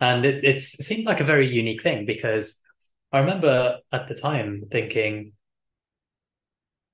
And 0.00 0.24
it, 0.24 0.42
it 0.42 0.58
seemed 0.60 1.06
like 1.06 1.20
a 1.20 1.24
very 1.24 1.46
unique 1.46 1.82
thing 1.82 2.06
because 2.06 2.58
I 3.12 3.20
remember 3.20 3.78
at 3.92 4.08
the 4.08 4.14
time 4.14 4.64
thinking 4.72 5.32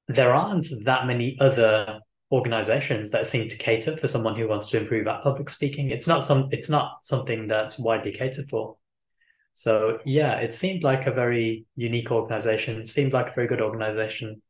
there 0.09 0.35
aren't 0.35 0.67
that 0.85 1.07
many 1.07 1.37
other 1.39 2.01
organizations 2.33 3.13
that 3.13 3.29
seem 3.29 3.49
to 3.49 3.57
cater 3.57 3.97
for 3.97 4.09
someone 4.09 4.35
who 4.35 4.49
wants 4.49 4.69
to 4.71 4.79
improve 4.79 5.07
at 5.07 5.23
public 5.23 5.49
speaking. 5.49 5.91
It's 5.91 6.09
not 6.09 6.25
some 6.25 6.49
it's 6.51 6.69
not 6.69 7.05
something 7.05 7.47
that's 7.47 7.79
widely 7.79 8.11
catered 8.11 8.49
for. 8.49 8.77
So 9.61 9.99
yeah, 10.07 10.37
it 10.37 10.55
seemed 10.55 10.85
like 10.85 11.07
a 11.07 11.12
very 11.12 11.67
unique 11.76 12.11
organization. 12.11 12.81
It 12.81 12.88
seemed 12.88 13.12
like 13.12 13.29
a 13.29 13.35
very 13.35 13.47
good 13.47 13.61
organization. 13.61 14.40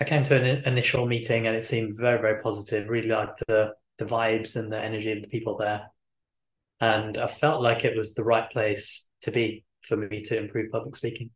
I 0.00 0.04
came 0.04 0.24
to 0.24 0.34
an 0.34 0.64
initial 0.64 1.06
meeting 1.06 1.46
and 1.46 1.54
it 1.54 1.62
seemed 1.62 1.96
very, 1.96 2.20
very 2.20 2.40
positive. 2.42 2.88
Really 2.88 3.10
liked 3.10 3.44
the 3.46 3.74
the 3.98 4.06
vibes 4.06 4.56
and 4.56 4.72
the 4.72 4.80
energy 4.80 5.12
of 5.12 5.22
the 5.22 5.28
people 5.28 5.56
there, 5.56 5.92
and 6.80 7.16
I 7.16 7.28
felt 7.28 7.62
like 7.62 7.84
it 7.84 7.96
was 7.96 8.14
the 8.14 8.24
right 8.24 8.50
place 8.50 9.06
to 9.20 9.30
be 9.30 9.64
for 9.82 9.96
me 9.96 10.20
to 10.22 10.36
improve 10.36 10.72
public 10.72 10.96
speaking. 10.96 11.30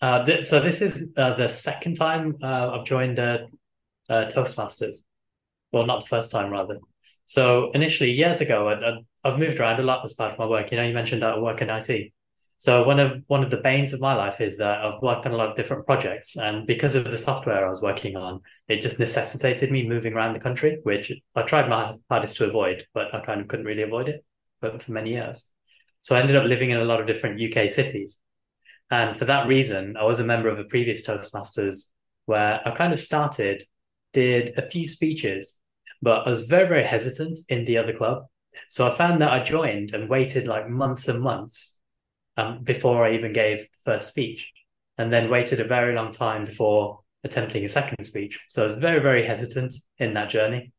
Uh, 0.00 0.24
th- 0.24 0.46
so 0.46 0.60
this 0.60 0.80
is 0.80 1.08
uh, 1.16 1.34
the 1.34 1.48
second 1.48 1.94
time 1.94 2.36
uh, 2.40 2.70
I've 2.70 2.84
joined 2.84 3.18
uh, 3.18 3.38
uh, 4.08 4.26
Toastmasters. 4.26 5.02
Well, 5.72 5.86
not 5.86 6.02
the 6.02 6.06
first 6.06 6.30
time, 6.30 6.52
rather. 6.52 6.78
So 7.24 7.72
initially, 7.72 8.12
years 8.12 8.40
ago, 8.40 8.68
I, 8.68 9.28
have 9.28 9.40
moved 9.40 9.58
around 9.58 9.80
a 9.80 9.82
lot 9.82 10.04
as 10.04 10.12
part 10.12 10.34
of 10.34 10.38
my 10.38 10.46
work. 10.46 10.70
You 10.70 10.76
know, 10.76 10.86
you 10.86 10.94
mentioned 10.94 11.24
I 11.24 11.36
work 11.40 11.62
in 11.62 11.68
IT. 11.68 12.12
So 12.60 12.82
one 12.82 12.98
of 12.98 13.22
one 13.28 13.44
of 13.44 13.50
the 13.50 13.58
banes 13.58 13.92
of 13.92 14.00
my 14.00 14.14
life 14.14 14.40
is 14.40 14.58
that 14.58 14.84
I've 14.84 15.00
worked 15.00 15.24
on 15.26 15.32
a 15.32 15.36
lot 15.36 15.48
of 15.48 15.56
different 15.56 15.86
projects, 15.86 16.36
and 16.36 16.66
because 16.66 16.96
of 16.96 17.04
the 17.04 17.16
software 17.16 17.64
I 17.64 17.68
was 17.68 17.80
working 17.80 18.16
on, 18.16 18.40
it 18.66 18.80
just 18.80 18.98
necessitated 18.98 19.70
me 19.70 19.88
moving 19.88 20.12
around 20.12 20.34
the 20.34 20.40
country, 20.40 20.80
which 20.82 21.12
I 21.36 21.42
tried 21.42 21.68
my 21.68 21.92
hardest 22.10 22.36
to 22.38 22.46
avoid, 22.48 22.84
but 22.94 23.14
I 23.14 23.20
kind 23.20 23.40
of 23.40 23.46
couldn't 23.46 23.64
really 23.64 23.84
avoid 23.84 24.08
it 24.08 24.24
for, 24.58 24.76
for 24.80 24.90
many 24.90 25.10
years. 25.10 25.52
So 26.00 26.16
I 26.16 26.20
ended 26.20 26.34
up 26.34 26.46
living 26.46 26.70
in 26.70 26.78
a 26.78 26.84
lot 26.84 27.00
of 27.00 27.06
different 27.06 27.40
UK 27.40 27.70
cities, 27.70 28.18
and 28.90 29.16
for 29.16 29.26
that 29.26 29.46
reason, 29.46 29.96
I 29.96 30.04
was 30.04 30.18
a 30.18 30.24
member 30.24 30.48
of 30.48 30.58
a 30.58 30.64
previous 30.64 31.06
Toastmasters 31.06 31.92
where 32.26 32.60
I 32.66 32.72
kind 32.72 32.92
of 32.92 32.98
started, 32.98 33.62
did 34.12 34.58
a 34.58 34.62
few 34.62 34.88
speeches, 34.88 35.56
but 36.02 36.26
I 36.26 36.30
was 36.30 36.46
very 36.46 36.66
very 36.66 36.84
hesitant 36.84 37.38
in 37.48 37.66
the 37.66 37.78
other 37.78 37.96
club. 37.96 38.24
So 38.68 38.84
I 38.84 38.90
found 38.90 39.20
that 39.20 39.30
I 39.30 39.44
joined 39.44 39.94
and 39.94 40.08
waited 40.08 40.48
like 40.48 40.68
months 40.68 41.06
and 41.06 41.20
months 41.20 41.77
um, 42.38 42.62
before 42.62 43.04
I 43.04 43.14
even 43.14 43.32
gave 43.32 43.58
the 43.58 43.92
first 43.92 44.08
speech, 44.08 44.52
and 44.96 45.12
then 45.12 45.28
waited 45.28 45.60
a 45.60 45.64
very 45.64 45.94
long 45.94 46.12
time 46.12 46.44
before 46.44 47.00
attempting 47.24 47.64
a 47.64 47.68
second 47.68 48.04
speech. 48.04 48.38
So 48.48 48.62
I 48.62 48.64
was 48.64 48.74
very, 48.74 49.00
very 49.00 49.26
hesitant 49.26 49.74
in 49.98 50.14
that 50.14 50.30
journey. 50.30 50.72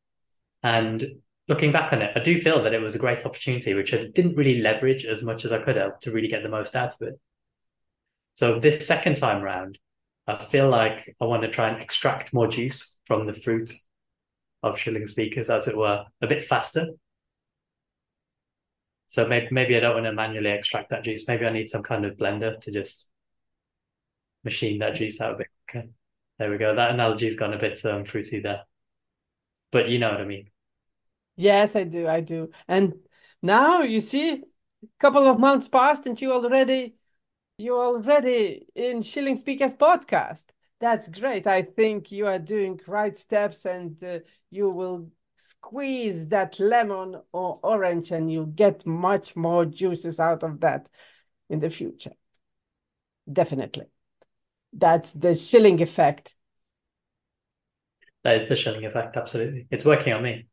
And 0.64 1.06
looking 1.50 1.72
back 1.72 1.92
on 1.92 2.02
it, 2.02 2.14
I 2.16 2.22
do 2.22 2.38
feel 2.38 2.64
that 2.64 2.74
it 2.74 2.82
was 2.82 2.96
a 2.96 3.00
great 3.00 3.26
opportunity, 3.26 3.74
which 3.74 3.94
I 3.94 4.08
didn't 4.14 4.36
really 4.36 4.62
leverage 4.62 5.06
as 5.06 5.22
much 5.22 5.46
as 5.46 5.52
I 5.52 5.60
could 5.60 5.76
have 5.76 6.00
to 6.00 6.12
really 6.12 6.30
get 6.30 6.44
the 6.44 6.50
most 6.50 6.76
out 6.76 6.94
of 6.96 7.08
it. 7.10 7.20
So 8.36 8.58
this 8.58 8.88
second 8.88 9.18
time 9.18 9.42
round, 9.42 9.78
I 10.28 10.38
feel 10.38 10.70
like 10.70 11.16
I 11.20 11.26
want 11.26 11.42
to 11.42 11.50
try 11.50 11.68
and 11.70 11.82
extract 11.82 12.34
more 12.34 12.48
juice 12.48 13.00
from 13.06 13.26
the 13.26 13.34
fruit 13.34 13.70
of 14.64 14.80
shilling 14.80 15.08
speakers, 15.08 15.50
as 15.50 15.68
it 15.68 15.78
were, 15.78 16.06
a 16.22 16.28
bit 16.28 16.42
faster 16.42 16.88
so 19.10 19.26
maybe 19.28 19.48
maybe 19.50 19.76
I 19.76 19.80
don't 19.80 19.96
want 19.96 20.06
to 20.06 20.14
manually 20.14 20.52
extract 20.52 20.92
that 20.92 21.04
juice. 21.04 21.28
Maybe 21.28 21.44
I 21.44 21.50
need 21.52 21.68
some 21.68 21.82
kind 21.82 22.06
of 22.06 22.16
blender 22.16 22.62
to 22.62 22.72
just 22.72 23.10
machine 24.44 24.78
that 24.80 24.94
juice 24.94 25.20
out 25.20 25.34
a 25.34 25.38
bit. 25.38 25.48
Okay, 25.68 25.90
there 26.38 26.52
we 26.52 26.60
go. 26.60 26.76
That 26.76 26.92
analogy's 26.92 27.36
gone 27.36 27.54
a 27.54 27.58
bit 27.58 27.84
um, 27.86 28.06
fruity 28.06 28.40
there, 28.40 28.66
but 29.72 29.90
you 29.90 29.98
know 29.98 30.12
what 30.12 30.22
I 30.22 30.26
mean. 30.26 30.52
Yes, 31.36 31.76
I 31.76 31.86
do. 31.86 32.08
I 32.08 32.22
do. 32.22 32.52
And 32.68 32.94
now 33.42 33.82
you 33.82 34.00
see, 34.00 34.34
a 34.34 34.44
couple 35.00 35.26
of 35.26 35.40
months 35.40 35.68
passed, 35.68 36.06
and 36.06 36.22
you 36.22 36.32
already 36.32 36.94
you're 37.58 37.84
already 37.84 38.68
in 38.76 39.02
Shilling 39.02 39.38
Speakers 39.38 39.74
podcast. 39.74 40.46
That's 40.80 41.08
great. 41.08 41.48
I 41.48 41.64
think 41.64 42.12
you 42.12 42.28
are 42.28 42.38
doing 42.38 42.80
right 42.86 43.18
steps, 43.18 43.66
and 43.66 44.02
uh, 44.04 44.20
you 44.52 44.70
will 44.70 45.10
squeeze 45.42 46.28
that 46.28 46.60
lemon 46.60 47.22
or 47.32 47.60
orange 47.64 48.12
and 48.12 48.32
you 48.32 48.46
get 48.46 48.86
much 48.86 49.36
more 49.36 49.66
juices 49.66 50.20
out 50.20 50.44
of 50.44 50.60
that 50.62 50.88
in 51.50 51.60
the 51.60 51.70
future. 51.70 52.14
Definitely. 53.32 53.86
That's 54.74 55.12
the 55.14 55.36
shilling 55.36 55.82
effect. 55.82 56.36
That 58.24 58.42
is 58.42 58.50
the 58.50 58.56
shilling 58.56 58.86
effect, 58.86 59.16
absolutely. 59.16 59.68
It's 59.72 59.86
working 59.86 60.14
on 60.14 60.24
me. 60.24 60.48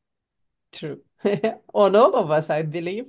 True. 0.73 1.01
on 1.75 1.97
all 1.97 2.15
of 2.15 2.31
us, 2.31 2.51
I 2.51 2.63
believe. 2.63 3.07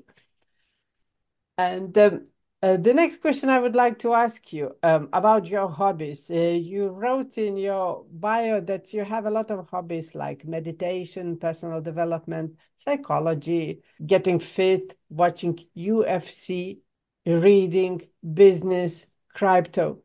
And 1.57 1.97
um, 1.97 2.25
uh, 2.63 2.75
the 2.77 2.93
next 2.93 3.21
question 3.21 3.49
I 3.49 3.59
would 3.59 3.75
like 3.75 3.99
to 3.99 4.13
ask 4.13 4.51
you 4.51 4.75
um, 4.81 5.09
about 5.13 5.47
your 5.47 5.69
hobbies. 5.69 6.31
Uh, 6.31 6.57
you 6.59 6.87
wrote 6.87 7.37
in 7.37 7.55
your 7.55 8.03
bio 8.11 8.59
that 8.61 8.93
you 8.93 9.03
have 9.03 9.25
a 9.27 9.29
lot 9.29 9.51
of 9.51 9.69
hobbies 9.69 10.15
like 10.15 10.43
meditation, 10.45 11.37
personal 11.37 11.81
development, 11.81 12.55
psychology, 12.75 13.83
getting 14.05 14.39
fit, 14.39 14.97
watching 15.09 15.59
UFC, 15.75 16.79
reading, 17.27 18.01
business, 18.33 19.05
crypto. 19.35 20.01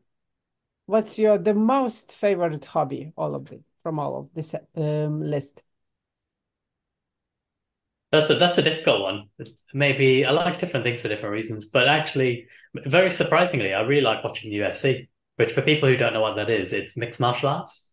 What's 0.85 1.17
your 1.17 1.39
the 1.39 1.55
most 1.55 2.15
favorite 2.15 2.65
hobby? 2.65 3.13
All 3.15 3.33
of 3.33 3.51
it 3.51 3.63
from 3.81 3.97
all 3.97 4.15
of 4.17 4.29
this 4.35 4.53
um, 4.75 5.21
list. 5.21 5.63
That's 8.13 8.29
a 8.29 8.35
that's 8.35 8.59
a 8.59 8.63
difficult 8.63 9.01
one. 9.01 9.29
Maybe 9.73 10.25
I 10.25 10.31
like 10.31 10.59
different 10.59 10.85
things 10.85 11.01
for 11.01 11.09
different 11.09 11.33
reasons, 11.33 11.65
but 11.65 11.89
actually, 11.89 12.47
very 12.75 13.09
surprisingly, 13.09 13.73
I 13.73 13.81
really 13.81 14.03
like 14.03 14.23
watching 14.23 14.53
UFC. 14.53 15.09
which 15.37 15.51
for 15.53 15.63
people 15.63 15.89
who 15.89 15.97
don't 15.97 16.13
know 16.13 16.21
what 16.21 16.37
that 16.37 16.49
is, 16.49 16.73
it's 16.73 16.97
mixed 16.97 17.19
martial 17.21 17.49
arts. 17.49 17.91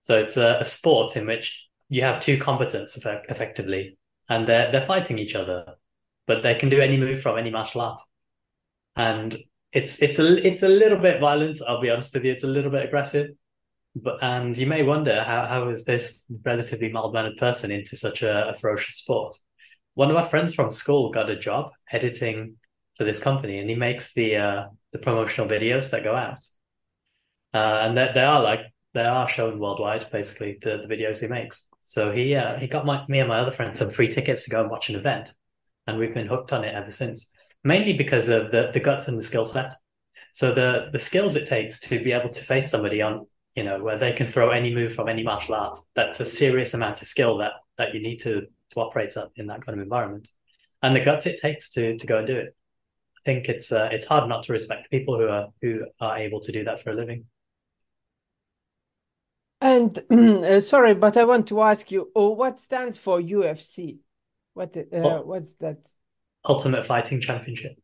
So 0.00 0.18
it's 0.18 0.36
a, 0.36 0.58
a 0.60 0.64
sport 0.64 1.16
in 1.16 1.26
which 1.26 1.68
you 1.90 2.02
have 2.02 2.20
two 2.20 2.38
combatants 2.38 2.96
effect- 2.96 3.30
effectively, 3.30 3.98
and 4.30 4.46
they're 4.48 4.72
they're 4.72 4.86
fighting 4.86 5.18
each 5.18 5.36
other, 5.36 5.76
but 6.28 6.42
they 6.44 6.56
can 6.56 6.70
do 6.70 6.80
any 6.80 6.98
move 6.98 7.22
from 7.22 7.38
any 7.38 7.50
martial 7.50 7.82
art. 7.82 8.02
And 8.96 9.38
it's 9.72 10.02
it's 10.02 10.18
a 10.18 10.46
it's 10.46 10.62
a 10.64 10.68
little 10.68 10.98
bit 10.98 11.20
violent. 11.20 11.58
I'll 11.68 11.80
be 11.82 11.90
honest 11.90 12.14
with 12.14 12.24
you, 12.26 12.32
it's 12.32 12.44
a 12.44 12.48
little 12.48 12.70
bit 12.72 12.86
aggressive. 12.86 13.30
But 13.94 14.22
and 14.22 14.56
you 14.56 14.66
may 14.66 14.82
wonder 14.82 15.22
how 15.22 15.46
how 15.46 15.68
is 15.68 15.84
this 15.84 16.24
relatively 16.44 16.90
mild 16.90 17.12
mannered 17.12 17.36
person 17.36 17.70
into 17.70 17.96
such 17.96 18.22
a, 18.22 18.48
a 18.48 18.54
ferocious 18.54 18.96
sport? 18.96 19.36
One 19.94 20.10
of 20.10 20.16
our 20.16 20.24
friends 20.24 20.54
from 20.54 20.72
school 20.72 21.10
got 21.10 21.30
a 21.30 21.36
job 21.36 21.72
editing 21.90 22.56
for 22.96 23.04
this 23.04 23.20
company, 23.20 23.58
and 23.58 23.68
he 23.68 23.76
makes 23.76 24.14
the 24.14 24.36
uh, 24.36 24.66
the 24.92 24.98
promotional 24.98 25.48
videos 25.48 25.90
that 25.90 26.04
go 26.04 26.14
out. 26.14 26.38
Uh, 27.52 27.80
and 27.82 27.96
they, 27.96 28.10
they 28.14 28.24
are 28.24 28.42
like 28.42 28.60
they 28.94 29.04
are 29.04 29.28
shown 29.28 29.58
worldwide, 29.58 30.10
basically 30.10 30.58
the, 30.62 30.78
the 30.78 30.94
videos 30.94 31.20
he 31.20 31.26
makes. 31.26 31.66
So 31.80 32.12
he 32.12 32.34
uh, 32.34 32.58
he 32.58 32.66
got 32.66 32.86
my 32.86 33.04
me 33.08 33.18
and 33.20 33.28
my 33.28 33.40
other 33.40 33.50
friends 33.50 33.78
some 33.78 33.90
free 33.90 34.08
tickets 34.08 34.44
to 34.44 34.50
go 34.50 34.62
and 34.62 34.70
watch 34.70 34.88
an 34.88 34.96
event, 34.96 35.34
and 35.86 35.98
we've 35.98 36.14
been 36.14 36.26
hooked 36.26 36.52
on 36.52 36.64
it 36.64 36.74
ever 36.74 36.90
since. 36.90 37.30
Mainly 37.62 37.92
because 37.92 38.30
of 38.30 38.50
the 38.52 38.70
the 38.72 38.80
guts 38.80 39.08
and 39.08 39.18
the 39.18 39.22
skill 39.22 39.44
set. 39.44 39.74
So 40.32 40.54
the 40.54 40.88
the 40.92 40.98
skills 40.98 41.36
it 41.36 41.46
takes 41.46 41.78
to 41.80 42.02
be 42.02 42.12
able 42.12 42.30
to 42.30 42.42
face 42.42 42.70
somebody 42.70 43.02
on 43.02 43.26
you 43.54 43.64
know 43.64 43.82
where 43.82 43.98
they 43.98 44.12
can 44.12 44.26
throw 44.26 44.50
any 44.50 44.74
move 44.74 44.94
from 44.94 45.08
any 45.08 45.22
martial 45.22 45.54
art. 45.54 45.78
That's 45.94 46.20
a 46.20 46.24
serious 46.24 46.74
amount 46.74 47.00
of 47.02 47.06
skill 47.06 47.38
that 47.38 47.52
that 47.78 47.94
you 47.94 48.00
need 48.00 48.18
to 48.18 48.42
to 48.70 48.80
operate 48.80 49.14
in 49.36 49.46
that 49.48 49.64
kind 49.64 49.78
of 49.78 49.82
environment, 49.82 50.28
and 50.82 50.96
the 50.96 51.00
guts 51.00 51.26
it 51.26 51.40
takes 51.40 51.70
to 51.72 51.96
to 51.98 52.06
go 52.06 52.18
and 52.18 52.26
do 52.26 52.36
it. 52.36 52.56
I 53.18 53.20
think 53.24 53.48
it's 53.48 53.70
uh, 53.70 53.88
it's 53.92 54.06
hard 54.06 54.28
not 54.28 54.44
to 54.44 54.52
respect 54.52 54.90
people 54.90 55.18
who 55.18 55.28
are 55.28 55.48
who 55.60 55.86
are 56.00 56.18
able 56.18 56.40
to 56.40 56.52
do 56.52 56.64
that 56.64 56.82
for 56.82 56.90
a 56.90 56.94
living. 56.94 57.26
And 59.60 59.96
uh, 60.10 60.60
sorry, 60.60 60.94
but 60.94 61.16
I 61.16 61.24
want 61.24 61.46
to 61.48 61.62
ask 61.62 61.90
you, 61.92 62.10
oh, 62.16 62.30
what 62.30 62.58
stands 62.58 62.98
for 62.98 63.20
UFC? 63.20 63.98
What 64.54 64.76
uh, 64.76 65.20
what's 65.20 65.54
that? 65.54 65.88
Ultimate 66.44 66.84
Fighting 66.84 67.20
Championship. 67.20 67.76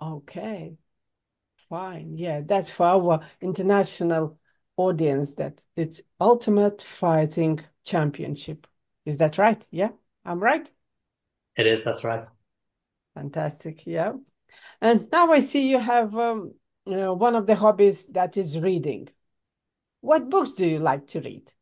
Okay, 0.00 0.76
fine. 1.68 2.16
Yeah, 2.16 2.42
that's 2.44 2.70
for 2.70 2.86
our 2.86 3.20
international 3.40 4.38
audience 4.76 5.34
that 5.34 5.64
it's 5.76 6.02
Ultimate 6.20 6.82
Fighting 6.82 7.60
Championship. 7.84 8.66
Is 9.04 9.18
that 9.18 9.38
right? 9.38 9.64
Yeah, 9.70 9.90
I'm 10.24 10.40
right. 10.40 10.70
It 11.56 11.66
is. 11.66 11.84
That's 11.84 12.04
right. 12.04 12.22
Fantastic. 13.14 13.86
Yeah. 13.86 14.12
And 14.80 15.08
now 15.10 15.32
I 15.32 15.38
see 15.38 15.68
you 15.68 15.78
have 15.78 16.14
um, 16.16 16.54
you 16.84 16.96
know, 16.96 17.14
one 17.14 17.34
of 17.34 17.46
the 17.46 17.54
hobbies 17.54 18.04
that 18.06 18.36
is 18.36 18.58
reading. 18.58 19.08
What 20.00 20.30
books 20.30 20.52
do 20.52 20.66
you 20.66 20.78
like 20.78 21.06
to 21.08 21.20
read? 21.20 21.52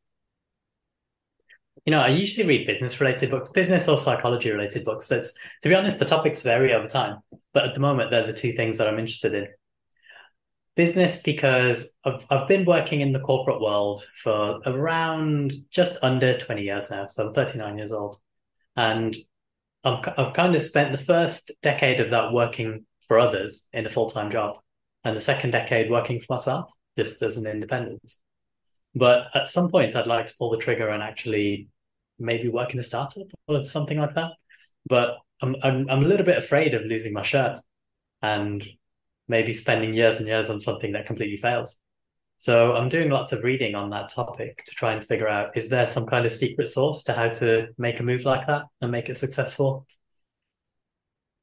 You 1.86 1.90
know, 1.90 2.00
I 2.00 2.08
usually 2.08 2.46
read 2.46 2.66
business 2.66 2.98
related 3.00 3.30
books, 3.30 3.50
business 3.50 3.88
or 3.88 3.98
psychology 3.98 4.50
related 4.50 4.84
books. 4.84 5.06
That's, 5.06 5.34
to 5.62 5.68
be 5.68 5.74
honest, 5.74 5.98
the 5.98 6.06
topics 6.06 6.42
vary 6.42 6.72
over 6.72 6.88
time, 6.88 7.18
but 7.52 7.64
at 7.64 7.74
the 7.74 7.80
moment, 7.80 8.10
they're 8.10 8.26
the 8.26 8.32
two 8.32 8.52
things 8.52 8.78
that 8.78 8.88
I'm 8.88 8.98
interested 8.98 9.34
in. 9.34 9.48
Business, 10.76 11.22
because 11.22 11.88
I've, 12.04 12.26
I've 12.30 12.48
been 12.48 12.64
working 12.64 13.00
in 13.00 13.12
the 13.12 13.20
corporate 13.20 13.60
world 13.60 14.04
for 14.22 14.60
around 14.66 15.52
just 15.70 15.98
under 16.02 16.36
20 16.36 16.62
years 16.62 16.90
now. 16.90 17.06
So 17.06 17.28
I'm 17.28 17.32
39 17.32 17.78
years 17.78 17.92
old. 17.92 18.16
And 18.76 19.16
I've, 19.84 20.04
I've 20.16 20.32
kind 20.32 20.54
of 20.54 20.62
spent 20.62 20.92
the 20.92 20.98
first 20.98 21.52
decade 21.62 22.00
of 22.00 22.10
that 22.10 22.32
working 22.32 22.86
for 23.06 23.18
others 23.18 23.66
in 23.72 23.86
a 23.86 23.90
full 23.90 24.08
time 24.08 24.30
job, 24.30 24.58
and 25.04 25.16
the 25.16 25.20
second 25.20 25.50
decade 25.50 25.90
working 25.90 26.20
for 26.20 26.34
myself, 26.34 26.72
just 26.98 27.20
as 27.22 27.36
an 27.36 27.46
independent. 27.46 28.14
But 28.94 29.26
at 29.34 29.48
some 29.48 29.70
point, 29.70 29.94
I'd 29.94 30.06
like 30.06 30.26
to 30.26 30.34
pull 30.38 30.50
the 30.50 30.58
trigger 30.58 30.88
and 30.88 31.02
actually 31.02 31.68
maybe 32.18 32.48
work 32.48 32.72
in 32.72 32.80
a 32.80 32.82
startup 32.82 33.26
or 33.48 33.64
something 33.64 33.98
like 33.98 34.14
that. 34.14 34.32
But 34.86 35.16
I'm 35.42 35.56
I'm 35.62 35.90
I'm 35.90 36.02
a 36.02 36.06
little 36.06 36.26
bit 36.26 36.38
afraid 36.38 36.74
of 36.74 36.82
losing 36.82 37.12
my 37.12 37.22
shirt 37.22 37.58
and 38.22 38.66
maybe 39.28 39.54
spending 39.54 39.94
years 39.94 40.18
and 40.18 40.28
years 40.28 40.50
on 40.50 40.60
something 40.60 40.92
that 40.92 41.06
completely 41.06 41.36
fails. 41.36 41.78
So 42.36 42.74
I'm 42.74 42.88
doing 42.88 43.10
lots 43.10 43.32
of 43.32 43.44
reading 43.44 43.74
on 43.74 43.90
that 43.90 44.08
topic 44.08 44.64
to 44.66 44.74
try 44.74 44.92
and 44.92 45.04
figure 45.04 45.28
out 45.28 45.56
is 45.56 45.68
there 45.68 45.86
some 45.86 46.06
kind 46.06 46.26
of 46.26 46.32
secret 46.32 46.68
sauce 46.68 47.02
to 47.04 47.12
how 47.12 47.28
to 47.28 47.68
make 47.78 48.00
a 48.00 48.02
move 48.02 48.24
like 48.24 48.46
that 48.46 48.64
and 48.80 48.90
make 48.90 49.08
it 49.08 49.16
successful? 49.16 49.86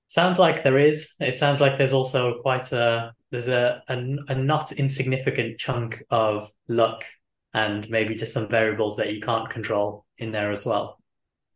Sounds 0.08 0.38
like 0.38 0.64
there 0.64 0.78
is. 0.78 1.14
It 1.20 1.36
sounds 1.36 1.62
like 1.62 1.78
there's 1.78 1.94
also 1.94 2.42
quite 2.42 2.72
a 2.74 3.14
there's 3.32 3.48
a 3.48 3.82
a, 3.88 3.98
a 4.28 4.36
not 4.36 4.74
insignificant 4.74 5.58
chunk 5.58 6.04
of 6.10 6.52
luck 6.68 7.06
and 7.54 7.90
maybe 7.90 8.16
just 8.16 8.34
some 8.34 8.50
variables 8.50 8.98
that 8.98 9.14
you 9.14 9.22
can't 9.22 9.50
control 9.50 10.06
in 10.18 10.32
there 10.32 10.52
as 10.52 10.66
well. 10.66 10.98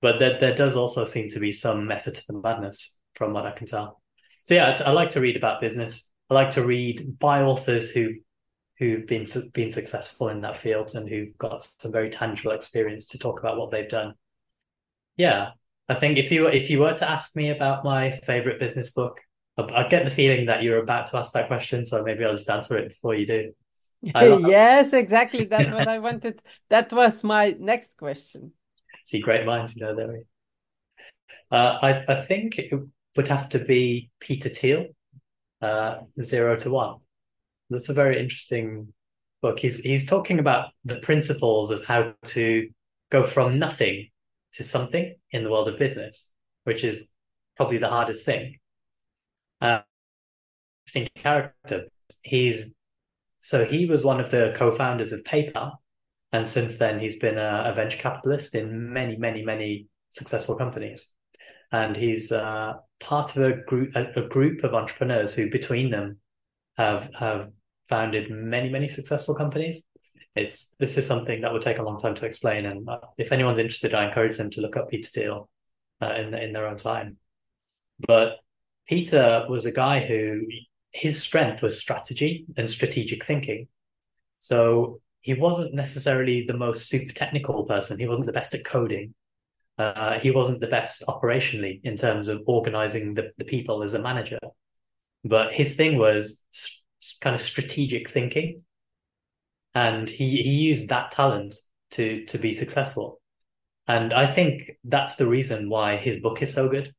But 0.01 0.19
there, 0.19 0.39
there 0.39 0.55
does 0.55 0.75
also 0.75 1.05
seem 1.05 1.29
to 1.29 1.39
be 1.39 1.51
some 1.51 1.87
method 1.87 2.15
to 2.15 2.23
the 2.27 2.39
madness 2.39 2.99
from 3.15 3.33
what 3.33 3.45
I 3.45 3.51
can 3.51 3.67
tell. 3.67 4.01
So 4.43 4.53
yeah, 4.53 4.77
I, 4.79 4.89
I 4.89 4.91
like 4.91 5.11
to 5.11 5.21
read 5.21 5.35
about 5.35 5.61
business. 5.61 6.11
I 6.29 6.33
like 6.33 6.51
to 6.51 6.65
read 6.65 7.19
by 7.19 7.43
authors 7.43 7.91
who 7.91 8.13
who've 8.79 9.07
been 9.07 9.25
been 9.53 9.71
successful 9.71 10.29
in 10.29 10.41
that 10.41 10.57
field 10.57 10.95
and 10.95 11.07
who've 11.09 11.37
got 11.37 11.61
some 11.61 11.91
very 11.91 12.09
tangible 12.09 12.51
experience 12.51 13.07
to 13.07 13.19
talk 13.19 13.39
about 13.39 13.57
what 13.57 13.71
they've 13.71 13.89
done. 13.89 14.15
Yeah, 15.17 15.51
I 15.87 15.93
think 15.95 16.17
if 16.17 16.31
you 16.31 16.47
if 16.47 16.69
you 16.69 16.79
were 16.79 16.93
to 16.93 17.09
ask 17.09 17.35
me 17.35 17.49
about 17.49 17.83
my 17.83 18.11
favorite 18.11 18.59
business 18.59 18.91
book, 18.91 19.19
I, 19.57 19.63
I 19.63 19.87
get 19.87 20.05
the 20.05 20.11
feeling 20.11 20.47
that 20.47 20.63
you're 20.63 20.81
about 20.83 21.07
to 21.07 21.17
ask 21.17 21.33
that 21.33 21.47
question, 21.47 21.85
so 21.85 22.03
maybe 22.03 22.25
I'll 22.25 22.33
just 22.33 22.49
answer 22.49 22.77
it 22.77 22.89
before 22.89 23.15
you 23.15 23.25
do. 23.25 23.53
Love- 24.19 24.41
Yes, 24.45 24.93
exactly. 24.93 25.45
That's 25.45 25.71
what 25.71 25.87
I 25.87 25.99
wanted. 25.99 26.41
That 26.69 26.91
was 26.93 27.23
my 27.23 27.55
next 27.59 27.97
question. 27.97 28.53
See, 29.03 29.21
great 29.21 29.45
minds, 29.45 29.73
you 29.75 29.81
know, 29.83 29.95
there. 29.95 30.23
Uh, 31.51 31.77
I 31.81 32.03
I 32.13 32.21
think 32.21 32.57
it 32.59 32.71
would 33.15 33.27
have 33.27 33.49
to 33.49 33.59
be 33.59 34.11
Peter 34.19 34.49
Thiel, 34.49 34.87
uh, 35.65 36.01
Zero 36.21 36.55
to 36.57 36.69
One. 36.69 36.97
That's 37.69 37.89
a 37.89 37.93
very 37.93 38.19
interesting 38.19 38.93
book. 39.41 39.59
He's 39.59 39.77
he's 39.77 40.05
talking 40.05 40.39
about 40.39 40.69
the 40.83 40.97
principles 40.97 41.71
of 41.71 41.85
how 41.85 42.13
to 42.25 42.69
go 43.11 43.25
from 43.25 43.59
nothing 43.59 44.09
to 44.53 44.63
something 44.63 45.15
in 45.31 45.43
the 45.43 45.49
world 45.49 45.67
of 45.67 45.79
business, 45.79 46.31
which 46.63 46.83
is 46.83 47.07
probably 47.57 47.77
the 47.77 47.89
hardest 47.89 48.25
thing. 48.25 48.59
Uh, 49.61 49.81
interesting 50.85 51.09
character. 51.15 51.87
He's 52.23 52.67
so 53.39 53.65
he 53.65 53.85
was 53.85 54.03
one 54.03 54.19
of 54.19 54.31
the 54.31 54.53
co-founders 54.55 55.11
of 55.11 55.23
PayPal, 55.23 55.73
and 56.31 56.47
since 56.47 56.77
then 56.77 56.99
he's 56.99 57.17
been 57.17 57.37
a, 57.37 57.63
a 57.67 57.73
venture 57.73 57.97
capitalist 57.97 58.55
in 58.55 58.93
many, 58.93 59.17
many, 59.17 59.43
many 59.43 59.87
successful 60.09 60.55
companies. 60.55 61.11
And 61.71 61.95
he's 61.95 62.31
uh, 62.31 62.73
part 62.99 63.35
of 63.35 63.43
a 63.43 63.53
group 63.63 63.95
a, 63.95 64.11
a 64.15 64.27
group 64.27 64.63
of 64.63 64.73
entrepreneurs 64.73 65.33
who, 65.33 65.49
between 65.49 65.89
them, 65.89 66.17
have 66.77 67.13
have 67.15 67.49
founded 67.89 68.31
many, 68.31 68.69
many 68.69 68.87
successful 68.87 69.35
companies. 69.35 69.81
It's 70.35 70.75
this 70.79 70.97
is 70.97 71.07
something 71.07 71.41
that 71.41 71.53
would 71.53 71.61
take 71.61 71.79
a 71.79 71.83
long 71.83 71.99
time 71.99 72.15
to 72.15 72.25
explain, 72.25 72.65
and 72.65 72.87
uh, 72.89 72.99
if 73.17 73.31
anyone's 73.31 73.59
interested, 73.59 73.93
I 73.93 74.05
encourage 74.05 74.37
them 74.37 74.49
to 74.51 74.61
look 74.61 74.77
up 74.77 74.89
Peter 74.89 75.09
Thiel 75.09 75.49
uh, 76.01 76.13
in 76.13 76.33
in 76.33 76.53
their 76.53 76.67
own 76.67 76.77
time. 76.77 77.17
But 78.05 78.37
Peter 78.87 79.45
was 79.49 79.65
a 79.65 79.71
guy 79.71 79.99
who 79.99 80.41
his 80.91 81.21
strength 81.21 81.61
was 81.61 81.79
strategy 81.79 82.45
and 82.57 82.69
strategic 82.69 83.25
thinking. 83.25 83.67
So 84.39 85.01
he 85.21 85.33
wasn't 85.33 85.73
necessarily 85.73 86.45
the 86.45 86.53
most 86.53 86.87
super 86.87 87.13
technical 87.13 87.65
person. 87.65 87.99
He 87.99 88.07
wasn't 88.07 88.27
the 88.27 88.33
best 88.33 88.53
at 88.53 88.63
coding. 88.63 89.13
Uh, 89.77 90.19
he 90.19 90.31
wasn't 90.31 90.61
the 90.61 90.67
best 90.67 91.03
operationally 91.07 91.81
in 91.83 91.97
terms 91.97 92.27
of 92.29 92.41
organizing 92.45 93.13
the, 93.13 93.31
the 93.37 93.45
people 93.45 93.83
as 93.83 93.93
a 93.93 94.01
manager. 94.01 94.39
But 95.25 95.51
his 95.51 95.75
thing 95.75 95.97
was 95.97 96.43
s- 96.53 96.85
kind 97.19 97.33
of 97.33 97.41
strategic 97.41 98.09
thinking. 98.09 98.63
And 99.73 100.09
he, 100.09 100.41
he 100.41 100.53
used 100.53 100.87
that 100.89 101.11
talent 101.11 101.55
to, 101.91 102.23
to 102.25 102.37
be 102.37 102.53
successful. 102.53 103.19
And 103.87 104.13
I 104.13 104.25
think 104.25 104.71
that's 104.83 105.17
the 105.17 105.27
reason 105.27 105.69
why 105.69 105.97
his 105.97 106.19
book 106.19 106.41
is 106.41 106.53
so 106.53 106.69
good, 106.69 106.93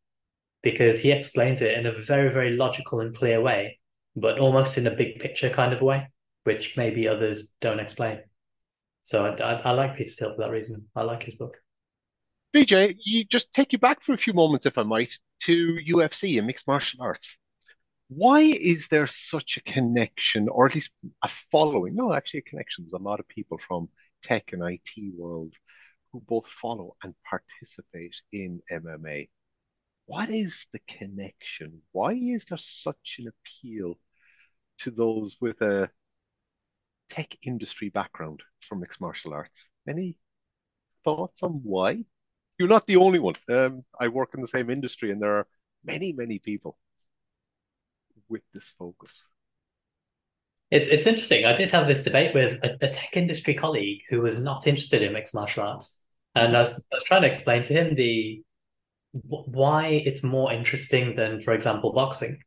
because 0.62 1.00
he 1.00 1.10
explains 1.12 1.62
it 1.62 1.78
in 1.78 1.86
a 1.86 1.92
very, 1.92 2.30
very 2.30 2.50
logical 2.50 3.00
and 3.00 3.16
clear 3.16 3.40
way, 3.40 3.78
but 4.14 4.38
almost 4.38 4.76
in 4.76 4.86
a 4.86 4.94
big 4.94 5.18
picture 5.18 5.48
kind 5.48 5.72
of 5.72 5.80
way, 5.80 6.08
which 6.44 6.76
maybe 6.76 7.08
others 7.08 7.54
don't 7.60 7.80
explain. 7.80 8.20
So 9.02 9.26
I, 9.26 9.42
I, 9.42 9.52
I 9.54 9.70
like 9.72 9.96
Peter 9.96 10.10
Thiel 10.10 10.34
for 10.34 10.42
that 10.42 10.50
reason. 10.50 10.86
I 10.94 11.02
like 11.02 11.22
his 11.22 11.36
book. 11.36 11.56
Vijay, 12.56 12.96
you 13.04 13.24
just 13.24 13.52
take 13.52 13.72
you 13.72 13.78
back 13.78 14.02
for 14.02 14.14
a 14.14 14.18
few 14.18 14.32
moments, 14.32 14.64
if 14.64 14.78
I 14.78 14.82
might, 14.82 15.12
to 15.40 15.78
UFC 15.88 16.38
and 16.38 16.46
mixed 16.46 16.66
martial 16.66 17.02
arts. 17.02 17.36
Why 18.08 18.40
is 18.40 18.88
there 18.88 19.06
such 19.06 19.58
a 19.58 19.62
connection, 19.62 20.48
or 20.48 20.66
at 20.66 20.74
least 20.74 20.92
a 21.22 21.28
following? 21.52 21.94
No, 21.94 22.14
actually, 22.14 22.40
a 22.40 22.50
connection. 22.50 22.84
There's 22.84 22.98
a 22.98 23.04
lot 23.04 23.20
of 23.20 23.28
people 23.28 23.58
from 23.58 23.90
tech 24.22 24.52
and 24.52 24.62
IT 24.62 25.14
world 25.14 25.52
who 26.12 26.22
both 26.26 26.46
follow 26.46 26.96
and 27.02 27.14
participate 27.28 28.16
in 28.32 28.62
MMA. 28.72 29.28
What 30.06 30.30
is 30.30 30.66
the 30.72 30.80
connection? 30.88 31.82
Why 31.92 32.12
is 32.12 32.46
there 32.46 32.58
such 32.58 33.18
an 33.18 33.26
appeal 33.28 33.98
to 34.78 34.90
those 34.90 35.36
with 35.40 35.60
a 35.60 35.90
tech 37.10 37.36
industry 37.42 37.88
background 37.88 38.42
for 38.60 38.76
mixed 38.76 39.00
martial 39.00 39.32
arts. 39.32 39.68
Any 39.88 40.18
thoughts 41.04 41.42
on 41.42 41.60
why? 41.62 42.04
You're 42.58 42.68
not 42.68 42.86
the 42.86 42.96
only 42.96 43.18
one. 43.18 43.34
Um, 43.48 43.84
I 43.98 44.08
work 44.08 44.30
in 44.34 44.40
the 44.40 44.48
same 44.48 44.70
industry, 44.70 45.10
and 45.10 45.20
there 45.20 45.36
are 45.36 45.46
many, 45.84 46.12
many 46.12 46.38
people 46.38 46.78
with 48.28 48.42
this 48.52 48.72
focus. 48.78 49.28
It's 50.70 50.88
it's 50.88 51.06
interesting. 51.06 51.44
I 51.44 51.52
did 51.52 51.70
have 51.72 51.86
this 51.86 52.02
debate 52.02 52.34
with 52.34 52.62
a, 52.64 52.76
a 52.80 52.88
tech 52.88 53.16
industry 53.16 53.54
colleague 53.54 54.00
who 54.08 54.20
was 54.20 54.38
not 54.38 54.66
interested 54.66 55.02
in 55.02 55.12
mixed 55.12 55.34
martial 55.34 55.62
arts, 55.64 55.96
and 56.34 56.56
I 56.56 56.60
was, 56.60 56.82
I 56.92 56.96
was 56.96 57.04
trying 57.04 57.22
to 57.22 57.28
explain 57.28 57.62
to 57.64 57.72
him 57.72 57.94
the 57.94 58.42
why 59.12 59.86
it's 60.04 60.22
more 60.22 60.52
interesting 60.52 61.16
than, 61.16 61.40
for 61.40 61.54
example, 61.54 61.92
boxing. 61.92 62.38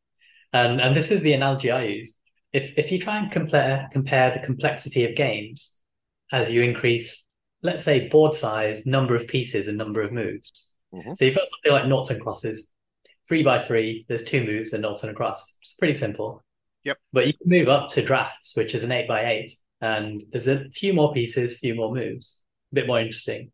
And 0.53 0.81
and 0.81 0.95
this 0.95 1.11
is 1.11 1.21
the 1.21 1.33
analogy 1.33 1.71
I 1.71 1.83
use. 1.83 2.13
If 2.51 2.77
if 2.77 2.91
you 2.91 2.99
try 2.99 3.19
and 3.19 3.31
compare 3.31 3.87
compare 3.91 4.31
the 4.31 4.39
complexity 4.39 5.05
of 5.05 5.15
games 5.15 5.77
as 6.31 6.51
you 6.51 6.61
increase, 6.61 7.25
let's 7.61 7.83
say, 7.83 8.07
board 8.09 8.33
size, 8.33 8.85
number 8.85 9.15
of 9.15 9.27
pieces, 9.27 9.67
and 9.67 9.77
number 9.77 10.01
of 10.01 10.11
moves. 10.11 10.73
Mm-hmm. 10.93 11.13
So 11.13 11.25
you've 11.25 11.35
got 11.35 11.47
something 11.47 11.71
like 11.71 11.87
noughts 11.87 12.09
and 12.09 12.21
crosses, 12.21 12.71
three 13.27 13.43
by 13.43 13.59
three. 13.59 14.05
There's 14.07 14.23
two 14.23 14.43
moves 14.43 14.73
and 14.73 14.81
noughts 14.81 15.03
and 15.03 15.11
a 15.11 15.15
cross. 15.15 15.57
It's 15.61 15.73
pretty 15.73 15.93
simple. 15.93 16.43
Yep. 16.83 16.97
But 17.13 17.27
you 17.27 17.33
can 17.33 17.49
move 17.49 17.67
up 17.67 17.89
to 17.89 18.03
drafts, 18.03 18.55
which 18.55 18.73
is 18.73 18.83
an 18.83 18.91
eight 18.91 19.07
by 19.07 19.25
eight, 19.25 19.51
and 19.81 20.23
there's 20.31 20.47
a 20.47 20.69
few 20.69 20.93
more 20.93 21.13
pieces, 21.13 21.59
few 21.59 21.75
more 21.75 21.93
moves, 21.93 22.41
a 22.71 22.75
bit 22.75 22.87
more 22.87 22.99
interesting. 22.99 23.51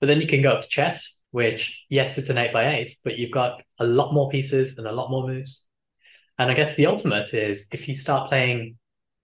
But 0.00 0.06
then 0.06 0.20
you 0.20 0.26
can 0.26 0.42
go 0.42 0.52
up 0.52 0.62
to 0.62 0.68
chess, 0.68 1.22
which 1.30 1.84
yes, 1.88 2.18
it's 2.18 2.30
an 2.30 2.38
eight 2.38 2.52
by 2.52 2.66
eight, 2.76 2.96
but 3.04 3.18
you've 3.18 3.30
got 3.30 3.62
a 3.78 3.86
lot 3.86 4.12
more 4.12 4.28
pieces 4.30 4.78
and 4.78 4.86
a 4.86 4.92
lot 4.92 5.10
more 5.10 5.26
moves. 5.26 5.64
And 6.38 6.50
I 6.50 6.54
guess 6.54 6.74
the 6.74 6.86
ultimate 6.86 7.34
is 7.34 7.68
if 7.70 7.86
you 7.86 7.94
start 7.94 8.30
playing 8.30 8.78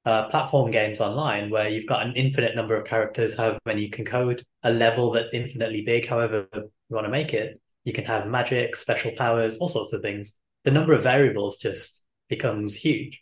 uh, 0.07 0.29
platform 0.29 0.71
games 0.71 1.01
online 1.01 1.51
where 1.51 1.69
you've 1.69 1.87
got 1.87 2.07
an 2.07 2.15
infinite 2.15 2.55
number 2.55 2.81
of 2.81 2.87
characters, 2.87 3.37
however 3.37 3.59
many 3.67 3.83
you 3.83 3.91
can 3.91 4.05
code, 4.05 4.45
a 4.63 4.71
level 4.71 5.11
that's 5.11 5.35
infinitely 5.35 5.83
big, 5.83 6.07
however 6.07 6.47
you 6.55 6.71
want 6.91 7.05
to 7.05 7.11
make 7.11 7.35
it, 7.35 7.61
you 7.85 7.93
can 7.93 8.05
have 8.05 8.29
magic, 8.29 8.77
special 8.77 9.11
powers, 9.17 9.59
all 9.59 9.69
sorts 9.69 9.93
of 9.93 10.03
things. 10.03 10.37
The 10.65 10.71
number 10.71 10.93
of 10.93 11.03
variables 11.03 11.59
just 11.59 12.07
becomes 12.29 12.75
huge. 12.75 13.21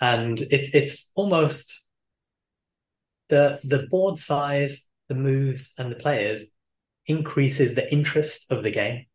And 0.00 0.40
it's 0.40 0.74
it's 0.74 1.12
almost 1.14 1.88
the 3.28 3.60
the 3.62 3.86
board 3.90 4.18
size, 4.18 4.88
the 5.08 5.14
moves, 5.14 5.74
and 5.78 5.92
the 5.92 5.96
players 5.96 6.46
increases 7.06 7.74
the 7.74 7.92
interest 7.92 8.50
of 8.50 8.62
the 8.62 8.70
game. 8.70 9.06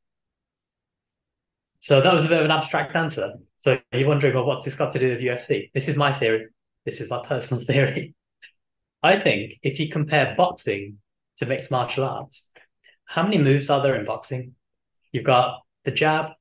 So 1.80 2.02
that 2.02 2.14
was 2.14 2.26
a 2.26 2.30
bit 2.30 2.40
of 2.40 2.46
an 2.46 2.52
abstract 2.52 2.96
answer. 2.96 3.34
So 3.58 3.80
you're 3.92 4.08
wondering, 4.08 4.34
well, 4.36 4.46
what's 4.46 4.66
this 4.66 4.76
got 4.76 4.92
to 4.94 5.00
do 5.00 5.10
with 5.10 5.22
UFC? 5.22 5.72
This 5.74 5.88
is 5.88 5.98
my 5.98 6.14
theory. 6.14 6.48
This 6.86 7.02
is 7.02 7.10
my 7.10 7.24
personal 7.26 7.64
theory. 7.66 8.14
I 9.04 9.20
think 9.20 9.60
if 9.62 9.80
you 9.80 9.90
compare 9.90 10.36
boxing 10.36 10.98
to 11.38 11.46
mixed 11.46 11.72
martial 11.72 12.06
arts, 12.06 12.50
how 13.06 13.24
many 13.24 13.38
moves 13.38 13.70
are 13.70 13.82
there 13.82 13.96
in 13.96 14.06
boxing? 14.06 14.54
You've 15.12 15.26
got 15.26 15.60
the 15.84 15.92
jab, 15.92 16.32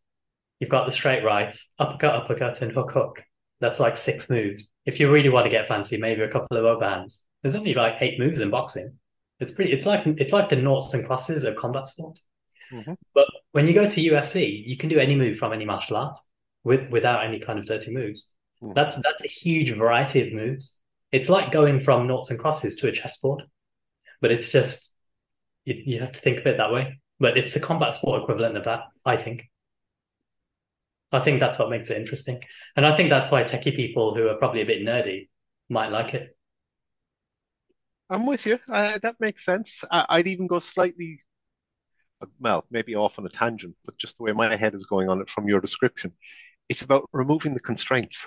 you've 0.60 0.70
got 0.70 0.86
the 0.86 0.92
straight 0.92 1.24
right, 1.24 1.54
uppercut, 1.78 2.14
uppercut, 2.14 2.62
and 2.62 2.72
hook, 2.72 2.92
hook. 2.92 3.22
That's 3.60 3.80
like 3.80 3.96
six 3.96 4.28
moves. 4.30 4.70
If 4.84 4.98
you 4.98 5.10
really 5.10 5.28
want 5.28 5.44
to 5.44 5.50
get 5.50 5.66
fancy, 5.66 5.96
maybe 5.96 6.22
a 6.22 6.28
couple 6.28 6.56
of 6.56 6.64
overhands. 6.64 7.22
There's 7.42 7.54
only 7.54 7.74
like 7.74 7.96
eight 8.00 8.18
moves 8.18 8.40
in 8.40 8.50
boxing. 8.50 8.98
It's 9.40 9.52
pretty. 9.52 9.72
It's 9.72 9.86
like 9.86 10.06
it's 10.06 10.32
like 10.32 10.48
the 10.48 10.56
noughts 10.56 10.94
and 10.94 11.06
crosses 11.06 11.44
of 11.44 11.56
combat 11.56 11.86
sport. 11.86 12.18
Mm-hmm. 12.72 12.94
But 13.14 13.26
when 13.52 13.66
you 13.66 13.74
go 13.74 13.88
to 13.88 14.00
UFC, 14.00 14.66
you 14.66 14.76
can 14.76 14.88
do 14.88 14.98
any 14.98 15.16
move 15.16 15.36
from 15.36 15.52
any 15.52 15.64
martial 15.64 15.96
art 15.96 16.16
with 16.62 16.90
without 16.90 17.24
any 17.24 17.38
kind 17.38 17.58
of 17.58 17.66
dirty 17.66 17.92
moves. 17.92 18.28
Mm-hmm. 18.64 18.72
That's 18.72 18.96
that's 18.96 19.22
a 19.22 19.28
huge 19.28 19.70
variety 19.76 20.26
of 20.26 20.32
moves. 20.32 20.80
It's 21.12 21.28
like 21.28 21.52
going 21.52 21.80
from 21.80 22.06
noughts 22.06 22.30
and 22.30 22.38
crosses 22.38 22.74
to 22.76 22.88
a 22.88 22.92
chessboard, 22.92 23.42
but 24.20 24.32
it's 24.32 24.50
just 24.50 24.90
you, 25.64 25.82
you 25.84 26.00
have 26.00 26.12
to 26.12 26.20
think 26.20 26.38
of 26.38 26.46
it 26.46 26.56
that 26.56 26.72
way. 26.72 27.00
But 27.20 27.36
it's 27.36 27.52
the 27.52 27.60
combat 27.60 27.94
sport 27.94 28.22
equivalent 28.22 28.56
of 28.56 28.64
that, 28.64 28.80
I 29.04 29.16
think. 29.16 29.44
I 31.12 31.20
think 31.20 31.40
that's 31.40 31.58
what 31.58 31.70
makes 31.70 31.90
it 31.90 31.98
interesting, 31.98 32.40
and 32.74 32.86
I 32.86 32.96
think 32.96 33.10
that's 33.10 33.30
why 33.30 33.44
techie 33.44 33.76
people 33.76 34.14
who 34.14 34.28
are 34.28 34.36
probably 34.36 34.62
a 34.62 34.66
bit 34.66 34.82
nerdy 34.82 35.28
might 35.68 35.92
like 35.92 36.14
it. 36.14 36.36
I'm 38.10 38.26
with 38.26 38.46
you. 38.46 38.58
Uh, 38.68 38.98
that 39.02 39.16
makes 39.20 39.44
sense. 39.44 39.84
I, 39.90 40.18
would 40.18 40.26
even 40.26 40.46
go 40.46 40.58
slightly, 40.58 41.20
well, 42.40 42.64
maybe 42.70 42.94
off 42.94 43.18
on 43.18 43.26
a 43.26 43.30
tangent, 43.30 43.76
but 43.84 43.96
just 43.98 44.16
the 44.16 44.24
way 44.24 44.32
my 44.32 44.56
head 44.56 44.74
is 44.74 44.84
going 44.84 45.08
on 45.08 45.20
it 45.20 45.30
from 45.30 45.48
your 45.48 45.60
description, 45.60 46.12
it's 46.68 46.82
about 46.82 47.08
removing 47.12 47.54
the 47.54 47.60
constraints. 47.60 48.26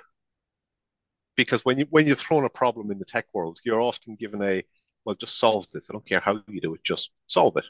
Because 1.37 1.63
when 1.65 1.79
you 1.79 1.87
when 1.91 2.07
you're 2.07 2.17
thrown 2.17 2.45
a 2.45 2.49
problem 2.49 2.91
in 2.91 2.99
the 2.99 3.05
tech 3.05 3.27
world, 3.33 3.59
you're 3.63 3.81
often 3.81 4.15
given 4.15 4.43
a 4.43 4.63
well, 5.05 5.15
just 5.15 5.37
solve 5.39 5.67
this. 5.71 5.89
I 5.89 5.93
don't 5.93 6.05
care 6.07 6.19
how 6.19 6.41
you 6.49 6.61
do 6.61 6.73
it, 6.75 6.83
just 6.83 7.11
solve 7.27 7.55
it. 7.57 7.65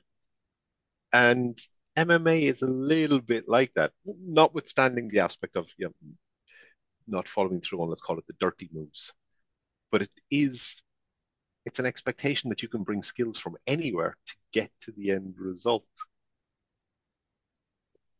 And 1.13 1.59
MMA 1.97 2.43
is 2.43 2.61
a 2.61 2.67
little 2.67 3.19
bit 3.19 3.49
like 3.49 3.73
that, 3.75 3.93
notwithstanding 4.05 5.09
the 5.09 5.19
aspect 5.19 5.57
of 5.57 5.67
you 5.77 5.87
know, 5.87 5.93
not 7.07 7.27
following 7.27 7.61
through 7.61 7.81
on 7.81 7.89
let's 7.89 8.01
call 8.01 8.19
it 8.19 8.27
the 8.27 8.35
dirty 8.39 8.69
moves, 8.73 9.13
but 9.91 10.03
it 10.03 10.11
is 10.31 10.81
it's 11.65 11.79
an 11.79 11.85
expectation 11.85 12.49
that 12.49 12.63
you 12.63 12.69
can 12.69 12.83
bring 12.83 13.03
skills 13.03 13.39
from 13.39 13.57
anywhere 13.67 14.17
to 14.27 14.35
get 14.53 14.71
to 14.81 14.91
the 14.93 15.11
end 15.11 15.35
result. 15.39 15.85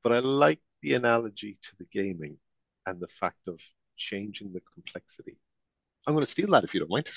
But 0.02 0.12
I 0.14 0.20
like 0.20 0.60
the 0.82 0.96
analogy 0.96 1.60
to 1.62 1.76
the 1.78 1.86
gaming 1.86 2.40
and 2.88 3.00
the 3.00 3.08
fact 3.08 3.48
of 3.48 3.60
changing 3.98 4.54
the 4.54 4.62
complexity. 4.74 5.38
I'm 6.06 6.14
going 6.14 6.26
to 6.26 6.32
steal 6.32 6.52
that 6.52 6.64
if 6.64 6.74
you 6.74 6.80
don't 6.80 6.90
mind. 6.90 7.08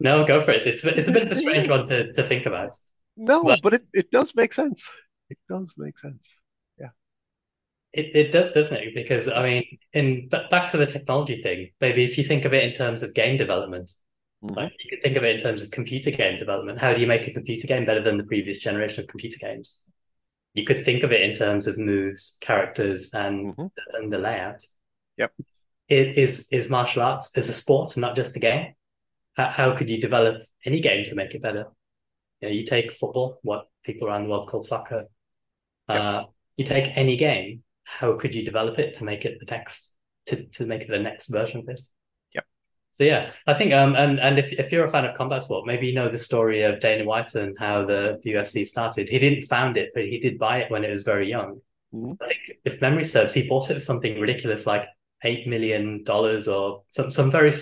No, 0.00 0.26
go 0.26 0.40
for 0.40 0.50
it. 0.50 0.66
It's 0.66 0.84
it's 0.84 1.08
a 1.08 1.12
bit 1.12 1.22
of 1.22 1.30
a 1.30 1.34
strange 1.44 1.68
one 1.68 1.86
to, 1.86 2.12
to 2.12 2.22
think 2.22 2.46
about. 2.46 2.76
No, 3.16 3.42
but, 3.44 3.62
but 3.62 3.74
it, 3.74 3.86
it 3.92 4.10
does 4.10 4.34
make 4.34 4.52
sense. 4.52 4.90
It 5.30 5.38
does 5.48 5.74
make 5.76 5.98
sense. 5.98 6.38
Yeah. 6.78 6.90
It 7.92 8.14
it 8.14 8.32
does, 8.32 8.52
doesn't 8.52 8.76
it? 8.76 8.94
Because 8.94 9.28
I 9.28 9.42
mean, 9.42 9.78
in 9.92 10.28
back 10.28 10.68
to 10.68 10.76
the 10.76 10.86
technology 10.86 11.40
thing, 11.42 11.70
maybe 11.80 12.04
if 12.04 12.18
you 12.18 12.24
think 12.24 12.44
of 12.44 12.52
it 12.52 12.64
in 12.64 12.72
terms 12.72 13.02
of 13.02 13.14
game 13.14 13.36
development, 13.36 13.90
Mm-hmm. 14.44 14.54
Like 14.54 14.72
you 14.78 14.90
could 14.90 15.02
think 15.02 15.16
of 15.16 15.24
it 15.24 15.34
in 15.34 15.40
terms 15.40 15.62
of 15.62 15.70
computer 15.70 16.10
game 16.10 16.38
development. 16.38 16.78
How 16.80 16.92
do 16.92 17.00
you 17.00 17.06
make 17.06 17.26
a 17.26 17.32
computer 17.32 17.66
game 17.66 17.84
better 17.84 18.02
than 18.02 18.16
the 18.16 18.24
previous 18.24 18.58
generation 18.58 19.02
of 19.02 19.08
computer 19.08 19.38
games? 19.40 19.82
You 20.54 20.64
could 20.64 20.84
think 20.84 21.02
of 21.02 21.12
it 21.12 21.22
in 21.22 21.32
terms 21.32 21.66
of 21.66 21.78
moves, 21.78 22.38
characters, 22.40 23.10
and 23.12 23.54
mm-hmm. 23.54 23.66
and 23.94 24.12
the 24.12 24.18
layout. 24.18 24.62
Yep. 25.16 25.32
It 25.88 26.18
is 26.18 26.48
is 26.50 26.68
martial 26.68 27.02
arts 27.02 27.30
as 27.36 27.48
a 27.48 27.54
sport, 27.54 27.96
not 27.96 28.16
just 28.16 28.36
a 28.36 28.40
game. 28.40 28.74
How, 29.36 29.50
how 29.50 29.76
could 29.76 29.90
you 29.90 30.00
develop 30.00 30.42
any 30.64 30.80
game 30.80 31.04
to 31.04 31.14
make 31.14 31.34
it 31.34 31.42
better? 31.42 31.66
You, 32.40 32.48
know, 32.48 32.54
you 32.54 32.64
take 32.64 32.92
football, 32.92 33.38
what 33.42 33.66
people 33.84 34.08
around 34.08 34.24
the 34.24 34.30
world 34.30 34.48
call 34.48 34.62
soccer. 34.62 35.04
Yep. 35.88 36.00
Uh, 36.00 36.24
you 36.56 36.64
take 36.64 36.96
any 36.96 37.16
game. 37.16 37.62
How 37.84 38.14
could 38.14 38.34
you 38.34 38.44
develop 38.44 38.78
it 38.78 38.94
to 38.94 39.04
make 39.04 39.24
it 39.24 39.38
the 39.38 39.46
next 39.46 39.94
to, 40.26 40.44
to 40.44 40.66
make 40.66 40.82
it 40.82 40.88
the 40.88 40.98
next 40.98 41.28
version 41.28 41.60
of 41.60 41.68
it? 41.68 41.84
Yep. 42.34 42.44
So 42.92 43.04
yeah, 43.04 43.30
I 43.46 43.54
think 43.54 43.72
um 43.72 43.94
and 43.94 44.18
and 44.18 44.38
if 44.38 44.52
if 44.52 44.72
you're 44.72 44.84
a 44.84 44.90
fan 44.90 45.04
of 45.04 45.14
combat 45.14 45.42
sport, 45.42 45.66
maybe 45.66 45.86
you 45.86 45.94
know 45.94 46.08
the 46.08 46.18
story 46.18 46.62
of 46.62 46.80
Dana 46.80 47.04
White 47.04 47.34
and 47.36 47.56
how 47.58 47.84
the, 47.86 48.18
the 48.24 48.32
UFC 48.32 48.66
started. 48.66 49.08
He 49.08 49.20
didn't 49.20 49.42
found 49.42 49.76
it, 49.76 49.90
but 49.94 50.04
he 50.04 50.18
did 50.18 50.38
buy 50.38 50.58
it 50.58 50.70
when 50.70 50.82
it 50.82 50.90
was 50.90 51.02
very 51.02 51.28
young. 51.28 51.60
Mm-hmm. 51.94 52.12
I 52.20 52.26
think 52.26 52.58
if 52.64 52.80
memory 52.80 53.04
serves, 53.04 53.34
he 53.34 53.48
bought 53.48 53.70
it 53.70 53.74
for 53.74 53.80
something 53.80 54.18
ridiculous 54.18 54.66
like 54.66 54.86
eight 55.24 55.46
million 55.46 56.04
dollars 56.04 56.48
or 56.48 56.82
some 56.88 57.10
some 57.10 57.30
very 57.30 57.52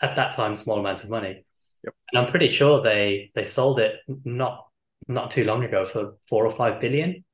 at 0.00 0.16
that 0.16 0.32
time 0.32 0.56
small 0.56 0.78
amount 0.78 1.04
of 1.04 1.10
money. 1.10 1.44
Yep. 1.84 1.94
And 2.12 2.20
I'm 2.20 2.30
pretty 2.30 2.48
sure 2.48 2.82
they 2.82 3.30
they 3.34 3.44
sold 3.44 3.80
it 3.80 3.96
not 4.24 4.66
not 5.08 5.30
too 5.30 5.44
long 5.44 5.64
ago 5.64 5.84
for 5.84 6.14
four 6.28 6.46
or 6.46 6.50
five 6.50 6.80
billion. 6.80 7.24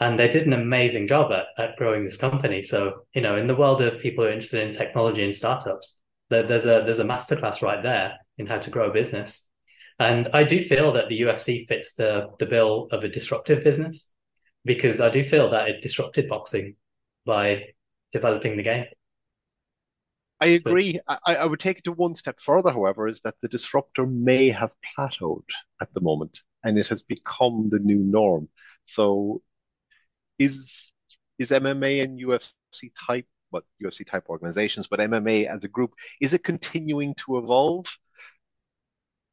And 0.00 0.18
they 0.18 0.28
did 0.28 0.46
an 0.46 0.52
amazing 0.52 1.08
job 1.08 1.32
at, 1.32 1.46
at 1.56 1.76
growing 1.76 2.04
this 2.04 2.16
company. 2.16 2.62
So, 2.62 3.06
you 3.14 3.20
know, 3.20 3.36
in 3.36 3.48
the 3.48 3.56
world 3.56 3.82
of 3.82 3.98
people 3.98 4.22
who 4.22 4.30
are 4.30 4.32
interested 4.32 4.64
in 4.64 4.72
technology 4.72 5.24
and 5.24 5.34
startups, 5.34 5.98
there's 6.30 6.64
a 6.64 6.82
there's 6.84 7.00
a 7.00 7.04
masterclass 7.04 7.62
right 7.62 7.82
there 7.82 8.18
in 8.36 8.46
how 8.46 8.58
to 8.58 8.70
grow 8.70 8.90
a 8.90 8.92
business. 8.92 9.48
And 9.98 10.28
I 10.32 10.44
do 10.44 10.62
feel 10.62 10.92
that 10.92 11.08
the 11.08 11.22
UFC 11.22 11.66
fits 11.66 11.94
the 11.94 12.28
the 12.38 12.46
bill 12.46 12.88
of 12.92 13.02
a 13.02 13.08
disruptive 13.08 13.64
business 13.64 14.12
because 14.64 15.00
I 15.00 15.08
do 15.08 15.24
feel 15.24 15.50
that 15.50 15.68
it 15.68 15.82
disrupted 15.82 16.28
boxing 16.28 16.76
by 17.24 17.64
developing 18.12 18.56
the 18.56 18.62
game. 18.62 18.86
I 20.40 20.46
agree. 20.48 21.00
I, 21.08 21.36
I 21.36 21.46
would 21.46 21.58
take 21.60 21.78
it 21.78 21.84
to 21.84 21.92
one 21.92 22.14
step 22.14 22.40
further, 22.40 22.70
however, 22.70 23.08
is 23.08 23.20
that 23.22 23.34
the 23.42 23.48
disruptor 23.48 24.06
may 24.06 24.50
have 24.50 24.72
plateaued 24.96 25.48
at 25.80 25.92
the 25.94 26.00
moment 26.00 26.42
and 26.62 26.78
it 26.78 26.86
has 26.88 27.02
become 27.02 27.68
the 27.70 27.80
new 27.80 27.98
norm. 27.98 28.48
So 28.86 29.42
is 30.38 30.92
is 31.38 31.50
MMA 31.50 32.02
and 32.02 32.18
UFC 32.20 32.92
type 33.06 33.26
what 33.50 33.64
UFC 33.82 34.04
type 34.04 34.28
organizations, 34.28 34.86
but 34.88 35.00
MMA 35.00 35.46
as 35.46 35.64
a 35.64 35.68
group, 35.68 35.94
is 36.20 36.34
it 36.34 36.44
continuing 36.44 37.14
to 37.26 37.38
evolve? 37.38 37.86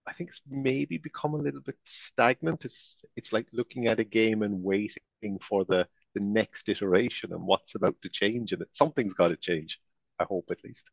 I 0.07 0.13
think 0.13 0.29
it's 0.29 0.41
maybe 0.49 0.97
become 0.97 1.33
a 1.33 1.37
little 1.37 1.61
bit 1.61 1.77
stagnant. 1.83 2.65
It's 2.65 3.03
it's 3.15 3.33
like 3.33 3.47
looking 3.51 3.87
at 3.87 3.99
a 3.99 4.03
game 4.03 4.43
and 4.43 4.63
waiting 4.63 5.39
for 5.41 5.65
the 5.65 5.87
the 6.15 6.21
next 6.21 6.67
iteration 6.69 7.31
and 7.33 7.45
what's 7.45 7.75
about 7.75 8.01
to 8.01 8.09
change 8.09 8.53
and 8.53 8.63
it. 8.63 8.69
Something's 8.71 9.13
got 9.13 9.27
to 9.27 9.37
change. 9.37 9.79
I 10.19 10.23
hope 10.23 10.47
at 10.49 10.63
least. 10.63 10.89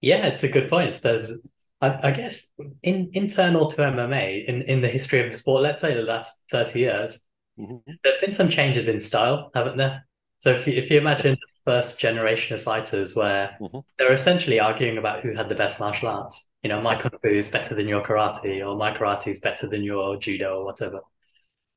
Yeah, 0.00 0.26
it's 0.26 0.44
a 0.44 0.48
good 0.48 0.68
point. 0.68 1.00
There's, 1.02 1.32
I, 1.80 2.08
I 2.08 2.10
guess, 2.12 2.46
in 2.82 3.10
internal 3.12 3.66
to 3.68 3.82
MMA 3.82 4.44
in 4.46 4.62
in 4.62 4.80
the 4.80 4.88
history 4.88 5.20
of 5.24 5.30
the 5.30 5.36
sport, 5.36 5.62
let's 5.62 5.80
say 5.80 5.94
the 5.94 6.02
last 6.02 6.36
thirty 6.50 6.80
years, 6.80 7.18
Mhm. 7.58 7.82
there 8.04 8.12
have 8.12 8.20
been 8.20 8.32
some 8.32 8.48
changes 8.48 8.88
in 8.88 9.00
style, 9.00 9.50
haven't 9.54 9.76
there? 9.76 10.06
So 10.38 10.50
if 10.52 10.66
you, 10.68 10.74
if 10.74 10.90
you 10.90 10.98
imagine 10.98 11.32
the 11.32 11.48
first 11.64 11.98
generation 11.98 12.54
of 12.54 12.62
fighters 12.62 13.16
where 13.16 13.58
Mhm. 13.60 13.84
they're 13.98 14.12
essentially 14.12 14.60
arguing 14.60 14.98
about 14.98 15.22
who 15.24 15.34
had 15.34 15.48
the 15.48 15.56
best 15.56 15.80
martial 15.80 16.08
arts, 16.08 16.46
you 16.62 16.68
know, 16.68 16.80
my 16.80 16.94
kung 16.94 17.10
fu 17.20 17.28
is 17.28 17.48
better 17.48 17.74
than 17.74 17.88
your 17.88 18.02
karate, 18.04 18.64
or 18.64 18.76
my 18.76 18.92
karate 18.96 19.28
is 19.28 19.40
better 19.40 19.66
than 19.68 19.82
your 19.82 20.16
judo, 20.16 20.58
or 20.60 20.64
whatever. 20.64 21.00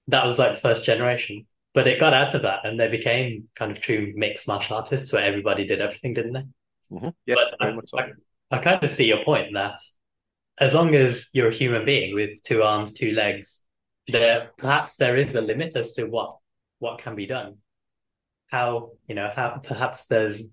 That 0.07 0.25
was 0.25 0.39
like 0.39 0.53
the 0.53 0.59
first 0.59 0.85
generation. 0.85 1.47
But 1.73 1.87
it 1.87 1.99
got 1.99 2.13
out 2.13 2.33
of 2.35 2.41
that 2.41 2.65
and 2.65 2.79
they 2.79 2.89
became 2.89 3.47
kind 3.55 3.71
of 3.71 3.79
true 3.79 4.11
mixed 4.15 4.47
martial 4.47 4.75
artists 4.75 5.13
where 5.13 5.23
everybody 5.23 5.65
did 5.65 5.79
everything, 5.79 6.13
didn't 6.13 6.33
they? 6.33 6.43
Mhm. 6.91 7.13
Yes, 7.25 7.37
But 7.49 7.59
very 7.59 7.71
I, 7.71 7.75
much 7.75 7.89
so. 7.89 7.99
I, 7.99 8.11
I 8.51 8.57
kind 8.57 8.83
of 8.83 8.91
see 8.91 9.07
your 9.07 9.23
point 9.23 9.53
that 9.53 9.79
as 10.59 10.73
long 10.73 10.93
as 10.95 11.29
you're 11.33 11.49
a 11.49 11.53
human 11.53 11.85
being 11.85 12.13
with 12.13 12.41
two 12.43 12.61
arms, 12.63 12.93
two 12.93 13.11
legs, 13.13 13.61
there 14.07 14.51
perhaps 14.57 14.95
there 14.97 15.15
is 15.15 15.35
a 15.35 15.41
limit 15.41 15.75
as 15.75 15.93
to 15.93 16.05
what 16.05 16.37
what 16.79 16.99
can 16.99 17.15
be 17.15 17.25
done. 17.25 17.57
How, 18.47 18.91
you 19.07 19.15
know, 19.15 19.29
how 19.33 19.61
perhaps 19.63 20.07
there's 20.07 20.43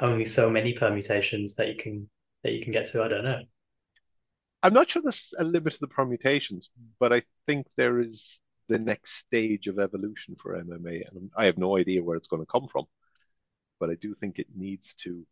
only 0.00 0.24
so 0.24 0.50
many 0.50 0.72
permutations 0.72 1.56
that 1.56 1.68
you 1.68 1.76
can 1.76 2.08
that 2.42 2.52
you 2.54 2.62
can 2.64 2.72
get 2.72 2.86
to. 2.86 3.02
I 3.02 3.08
don't 3.08 3.24
know. 3.24 3.42
I'm 4.62 4.72
not 4.72 4.90
sure 4.90 5.02
there's 5.02 5.34
a 5.38 5.44
limit 5.44 5.74
to 5.74 5.80
the 5.80 5.88
permutations, 5.88 6.70
but 6.98 7.12
I 7.12 7.22
think 7.46 7.66
there 7.76 8.00
is 8.00 8.40
the 8.68 8.78
next 8.78 9.16
stage 9.16 9.66
of 9.68 9.78
evolution 9.78 10.36
for 10.36 10.56
MMA, 10.56 11.02
and 11.10 11.30
I 11.36 11.46
have 11.46 11.58
no 11.58 11.76
idea 11.76 12.02
where 12.02 12.16
it's 12.16 12.28
going 12.28 12.42
to 12.42 12.50
come 12.50 12.68
from. 12.68 12.86
But 13.80 13.90
I 13.90 13.94
do 13.94 14.14
think 14.14 14.38
it 14.38 14.48
needs 14.54 14.94
to 15.04 15.26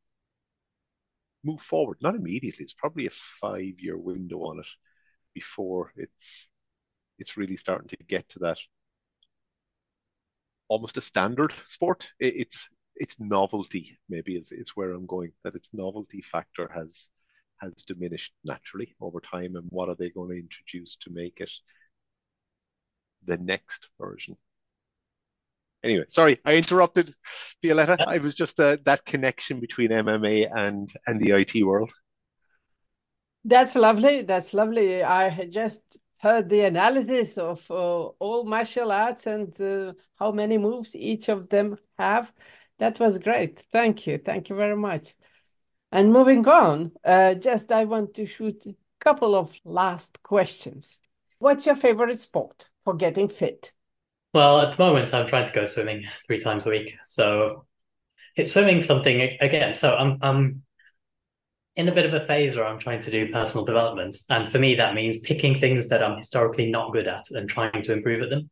move 1.45 1.61
forward, 1.61 1.99
not 2.01 2.15
immediately. 2.15 2.65
It's 2.65 2.75
probably 2.75 3.07
a 3.07 3.11
five-year 3.41 3.97
window 3.97 4.39
on 4.45 4.61
it 4.61 4.67
before 5.35 5.93
it's 5.97 6.49
it's 7.19 7.37
really 7.37 7.57
starting 7.57 7.89
to 7.89 7.97
get 8.09 8.29
to 8.31 8.41
that 8.41 8.59
almost 10.69 10.97
a 10.97 11.01
standard 11.01 11.53
sport. 11.67 12.11
It, 12.19 12.35
it's 12.37 12.69
it's 12.97 13.19
novelty 13.19 13.99
maybe 14.09 14.37
is, 14.37 14.53
is 14.53 14.71
where 14.71 14.93
I'm 14.93 15.07
going. 15.07 15.33
That 15.45 15.55
its 15.55 15.71
novelty 15.73 16.23
factor 16.23 16.71
has 16.75 17.09
has 17.59 17.73
diminished 17.87 18.33
naturally 18.45 18.95
over 19.01 19.21
time, 19.21 19.57
and 19.57 19.67
what 19.71 19.89
are 19.89 19.97
they 19.97 20.11
going 20.11 20.31
to 20.31 20.39
introduce 20.39 20.97
to 20.97 21.11
make 21.11 21.41
it 21.41 21.53
the 23.27 23.39
next 23.39 23.89
version? 24.01 24.37
Anyway, 25.85 26.05
sorry, 26.09 26.39
I 26.45 26.57
interrupted, 26.57 27.13
Violeta. 27.63 27.97
I 28.07 28.19
was 28.19 28.35
just 28.35 28.61
uh, 28.61 28.77
that 28.85 29.05
connection 29.05 29.59
between 29.59 29.91
MMA 29.91 30.49
and 30.55 30.93
and 31.07 31.21
the 31.21 31.33
IT 31.33 31.65
world. 31.65 31.93
That's 33.45 33.75
lovely. 33.75 34.23
That's 34.23 34.55
lovely. 34.55 35.03
I 35.03 35.29
had 35.29 35.51
just 35.51 35.81
heard 36.19 36.49
the 36.49 36.61
analysis 36.61 37.37
of 37.37 37.69
uh, 37.69 38.05
all 38.21 38.45
martial 38.45 38.93
arts 38.93 39.27
and 39.27 39.61
uh, 39.61 39.93
how 40.15 40.31
many 40.31 40.57
moves 40.57 40.95
each 40.95 41.29
of 41.29 41.49
them 41.49 41.77
have. 41.99 42.33
That 42.79 43.01
was 43.01 43.19
great. 43.19 43.59
Thank 43.73 44.07
you. 44.07 44.19
Thank 44.19 44.49
you 44.49 44.57
very 44.57 44.77
much. 44.77 45.15
And 45.91 46.13
moving 46.13 46.47
on, 46.47 46.93
uh, 47.05 47.35
just 47.35 47.73
I 47.73 47.85
want 47.85 48.15
to 48.15 48.27
shoot 48.27 48.65
a 48.67 48.77
couple 49.01 49.35
of 49.35 49.53
last 49.65 50.23
questions. 50.23 50.99
What's 51.41 51.67
your 51.67 51.75
favorite 51.75 52.21
sport 52.21 52.71
for 52.85 52.95
getting 52.95 53.29
fit? 53.29 53.73
Well, 54.35 54.61
at 54.61 54.77
the 54.77 54.83
moment, 54.83 55.13
I'm 55.13 55.27
trying 55.27 55.47
to 55.47 55.53
go 55.53 55.67
swimming 55.67 56.05
three 56.27 56.39
times 56.39 56.67
a 56.67 56.71
week. 56.71 56.97
So 57.05 57.67
it's 58.37 58.53
swimming 58.53 58.81
something 58.81 59.37
again. 59.41 59.75
So 59.75 59.95
I'm 59.95 60.19
I'm 60.23 60.63
in 61.77 61.89
a 61.89 61.95
bit 61.95 62.07
of 62.07 62.15
a 62.15 62.21
phase 62.21 62.55
where 62.55 62.67
I'm 62.67 62.79
trying 62.79 63.01
to 63.01 63.11
do 63.11 63.31
personal 63.31 63.65
development. 63.65 64.17
And 64.29 64.49
for 64.49 64.59
me, 64.59 64.75
that 64.77 64.95
means 64.95 65.19
picking 65.21 65.59
things 65.59 65.89
that 65.89 66.03
I'm 66.03 66.19
historically 66.19 66.71
not 66.71 66.93
good 66.93 67.09
at 67.09 67.25
and 67.31 67.49
trying 67.49 67.83
to 67.83 67.93
improve 67.93 68.23
at 68.23 68.31
them. 68.31 68.51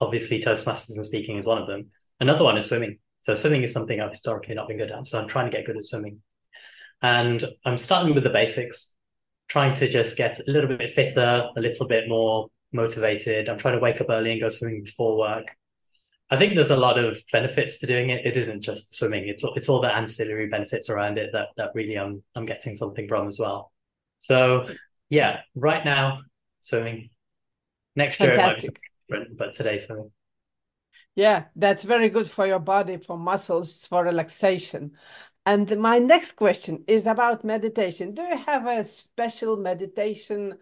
Obviously, 0.00 0.40
Toastmasters 0.40 0.96
and 0.96 1.06
speaking 1.06 1.36
is 1.36 1.46
one 1.46 1.58
of 1.58 1.68
them. 1.68 1.90
Another 2.20 2.44
one 2.44 2.56
is 2.56 2.66
swimming. 2.66 2.98
So 3.20 3.34
swimming 3.34 3.62
is 3.62 3.72
something 3.72 4.00
I've 4.00 4.10
historically 4.10 4.54
not 4.54 4.68
been 4.68 4.78
good 4.78 4.90
at. 4.90 5.06
So 5.06 5.20
I'm 5.20 5.28
trying 5.28 5.50
to 5.50 5.56
get 5.56 5.66
good 5.66 5.76
at 5.76 5.84
swimming. 5.84 6.20
And 7.00 7.44
I'm 7.64 7.78
starting 7.78 8.14
with 8.14 8.24
the 8.24 8.30
basics, 8.30 8.94
trying 9.48 9.74
to 9.74 9.88
just 9.88 10.16
get 10.16 10.40
a 10.40 10.50
little 10.50 10.76
bit 10.76 10.90
fitter, 10.90 11.48
a 11.56 11.60
little 11.60 11.86
bit 11.86 12.08
more 12.08 12.48
motivated. 12.72 13.48
I'm 13.48 13.58
trying 13.58 13.74
to 13.74 13.80
wake 13.80 14.00
up 14.00 14.10
early 14.10 14.32
and 14.32 14.40
go 14.40 14.50
swimming 14.50 14.84
before 14.84 15.18
work. 15.18 15.56
I 16.30 16.36
think 16.36 16.54
there's 16.54 16.70
a 16.70 16.76
lot 16.76 16.98
of 16.98 17.22
benefits 17.30 17.78
to 17.80 17.86
doing 17.86 18.08
it. 18.08 18.24
It 18.24 18.36
isn't 18.36 18.62
just 18.62 18.94
swimming; 18.94 19.28
it's 19.28 19.44
it's 19.56 19.68
all 19.68 19.80
the 19.80 19.94
ancillary 19.94 20.48
benefits 20.48 20.88
around 20.88 21.18
it 21.18 21.30
that 21.32 21.48
that 21.56 21.72
really 21.74 21.98
I'm 21.98 22.22
I'm 22.34 22.46
getting 22.46 22.74
something 22.74 23.06
from 23.06 23.28
as 23.28 23.38
well. 23.38 23.72
So 24.18 24.68
yeah, 25.10 25.40
right 25.54 25.84
now 25.84 26.22
swimming. 26.60 27.10
Next 27.94 28.18
year 28.20 28.34
Fantastic. 28.34 28.64
it 28.64 28.66
might 28.66 28.74
be 28.74 29.24
different, 29.24 29.38
but 29.38 29.54
today 29.54 29.78
swimming. 29.78 30.10
Yeah, 31.14 31.44
that's 31.56 31.82
very 31.82 32.08
good 32.08 32.30
for 32.30 32.46
your 32.46 32.58
body, 32.58 32.96
for 32.96 33.18
muscles, 33.18 33.86
for 33.86 34.02
relaxation. 34.02 34.92
And 35.44 35.78
my 35.78 35.98
next 35.98 36.32
question 36.32 36.84
is 36.86 37.06
about 37.06 37.44
meditation. 37.44 38.14
Do 38.14 38.22
you 38.22 38.38
have 38.38 38.66
a 38.66 38.82
special 38.82 39.56
meditation 39.56 40.54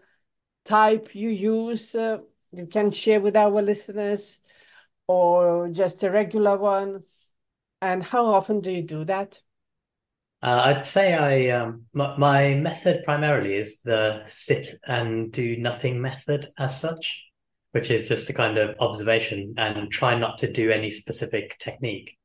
type 0.65 1.15
you 1.15 1.29
use? 1.29 1.95
Uh, 1.95 2.19
you 2.51 2.65
can 2.65 2.91
share 2.91 3.19
with 3.21 3.35
our 3.35 3.61
listeners, 3.61 4.39
or 5.07 5.69
just 5.69 6.03
a 6.03 6.11
regular 6.11 6.57
one? 6.57 7.03
And 7.81 8.03
how 8.03 8.25
often 8.25 8.61
do 8.61 8.71
you 8.71 8.83
do 8.83 9.05
that? 9.05 9.41
Uh, 10.43 10.61
I'd 10.65 10.85
say 10.85 11.13
I 11.13 11.55
um 11.55 11.85
my, 11.93 12.17
my 12.17 12.55
method 12.55 13.03
primarily 13.03 13.53
is 13.55 13.81
the 13.83 14.23
sit 14.25 14.67
and 14.87 15.31
do 15.31 15.55
nothing 15.57 16.01
method 16.01 16.47
as 16.57 16.79
such, 16.79 17.23
which 17.71 17.91
is 17.91 18.07
just 18.07 18.29
a 18.29 18.33
kind 18.33 18.57
of 18.57 18.75
observation 18.79 19.53
and 19.57 19.91
try 19.91 20.15
not 20.15 20.39
to 20.39 20.51
do 20.51 20.71
any 20.71 20.89
specific 20.89 21.57
technique. 21.59 22.17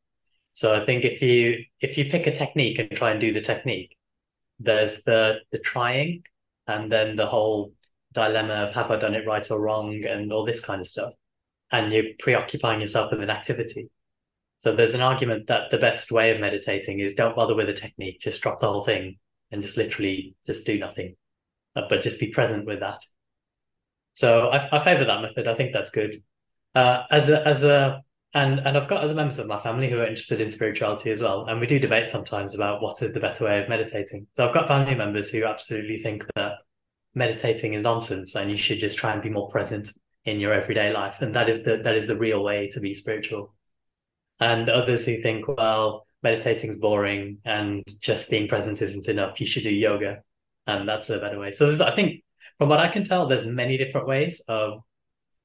So 0.52 0.74
I 0.74 0.84
think 0.84 1.04
if 1.04 1.20
you 1.20 1.64
if 1.80 1.98
you 1.98 2.06
pick 2.06 2.26
a 2.26 2.34
technique 2.34 2.78
and 2.78 2.90
try 2.90 3.10
and 3.10 3.20
do 3.20 3.32
the 3.32 3.42
technique, 3.42 3.96
there's 4.58 5.02
the 5.02 5.40
the 5.52 5.58
trying 5.58 6.22
and 6.66 6.90
then 6.90 7.16
the 7.16 7.26
whole 7.26 7.72
dilemma 8.16 8.54
of 8.54 8.72
have 8.72 8.90
I 8.90 8.96
done 8.96 9.14
it 9.14 9.26
right 9.26 9.48
or 9.50 9.60
wrong 9.60 10.04
and 10.04 10.32
all 10.32 10.44
this 10.44 10.60
kind 10.60 10.80
of 10.80 10.86
stuff. 10.86 11.12
And 11.70 11.92
you're 11.92 12.14
preoccupying 12.18 12.80
yourself 12.80 13.12
with 13.12 13.22
an 13.22 13.30
activity. 13.30 13.90
So 14.58 14.74
there's 14.74 14.94
an 14.94 15.02
argument 15.02 15.48
that 15.48 15.70
the 15.70 15.78
best 15.78 16.10
way 16.10 16.30
of 16.30 16.40
meditating 16.40 17.00
is 17.00 17.12
don't 17.12 17.36
bother 17.36 17.54
with 17.54 17.68
a 17.68 17.74
technique, 17.74 18.20
just 18.20 18.42
drop 18.42 18.58
the 18.58 18.68
whole 18.68 18.84
thing 18.84 19.18
and 19.50 19.62
just 19.62 19.76
literally 19.76 20.34
just 20.46 20.66
do 20.66 20.78
nothing, 20.78 21.16
uh, 21.76 21.82
but 21.88 22.02
just 22.02 22.18
be 22.18 22.30
present 22.30 22.66
with 22.66 22.80
that. 22.80 23.00
So 24.14 24.48
I, 24.48 24.68
I 24.72 24.78
favor 24.82 25.04
that 25.04 25.22
method. 25.22 25.46
I 25.46 25.54
think 25.54 25.72
that's 25.72 25.90
good. 25.90 26.22
Uh, 26.74 27.02
as 27.10 27.28
a 27.28 27.46
as 27.46 27.62
a 27.62 28.02
and 28.34 28.60
and 28.60 28.76
I've 28.76 28.88
got 28.88 29.02
other 29.02 29.14
members 29.14 29.38
of 29.38 29.46
my 29.46 29.58
family 29.58 29.88
who 29.88 30.00
are 30.00 30.06
interested 30.06 30.40
in 30.40 30.50
spirituality 30.50 31.10
as 31.10 31.22
well, 31.22 31.46
and 31.46 31.60
we 31.60 31.66
do 31.66 31.78
debate 31.78 32.08
sometimes 32.08 32.54
about 32.54 32.82
what 32.82 33.02
is 33.02 33.12
the 33.12 33.20
better 33.20 33.44
way 33.44 33.60
of 33.60 33.68
meditating. 33.68 34.26
So 34.36 34.46
I've 34.46 34.54
got 34.54 34.68
family 34.68 34.94
members 34.94 35.30
who 35.30 35.44
absolutely 35.44 35.98
think 35.98 36.24
that 36.34 36.52
meditating 37.16 37.72
is 37.74 37.82
nonsense 37.82 38.36
and 38.36 38.50
you 38.50 38.56
should 38.56 38.78
just 38.78 38.96
try 38.96 39.12
and 39.12 39.22
be 39.22 39.30
more 39.30 39.48
present 39.48 39.88
in 40.24 40.38
your 40.38 40.52
everyday 40.52 40.92
life, 40.92 41.22
and 41.22 41.34
that 41.34 41.48
is 41.48 41.64
the 41.64 41.78
that 41.82 41.96
is 41.96 42.06
the 42.06 42.16
real 42.16 42.44
way 42.44 42.68
to 42.68 42.80
be 42.80 42.94
spiritual 42.94 43.54
and 44.38 44.68
others 44.68 45.06
who 45.06 45.22
think, 45.22 45.48
well, 45.48 46.06
meditating 46.22 46.70
is 46.70 46.76
boring 46.76 47.38
and 47.44 47.84
just 48.00 48.28
being 48.28 48.48
present 48.48 48.82
isn't 48.82 49.08
enough. 49.08 49.40
You 49.40 49.46
should 49.46 49.62
do 49.62 49.70
yoga, 49.70 50.22
and 50.66 50.88
that's 50.88 51.10
a 51.10 51.18
better 51.18 51.38
way. 51.38 51.52
So 51.52 51.70
I 51.84 51.92
think, 51.92 52.22
from 52.58 52.68
what 52.68 52.80
I 52.80 52.88
can 52.88 53.02
tell, 53.02 53.26
there's 53.26 53.46
many 53.46 53.76
different 53.76 54.06
ways 54.06 54.42
of 54.48 54.80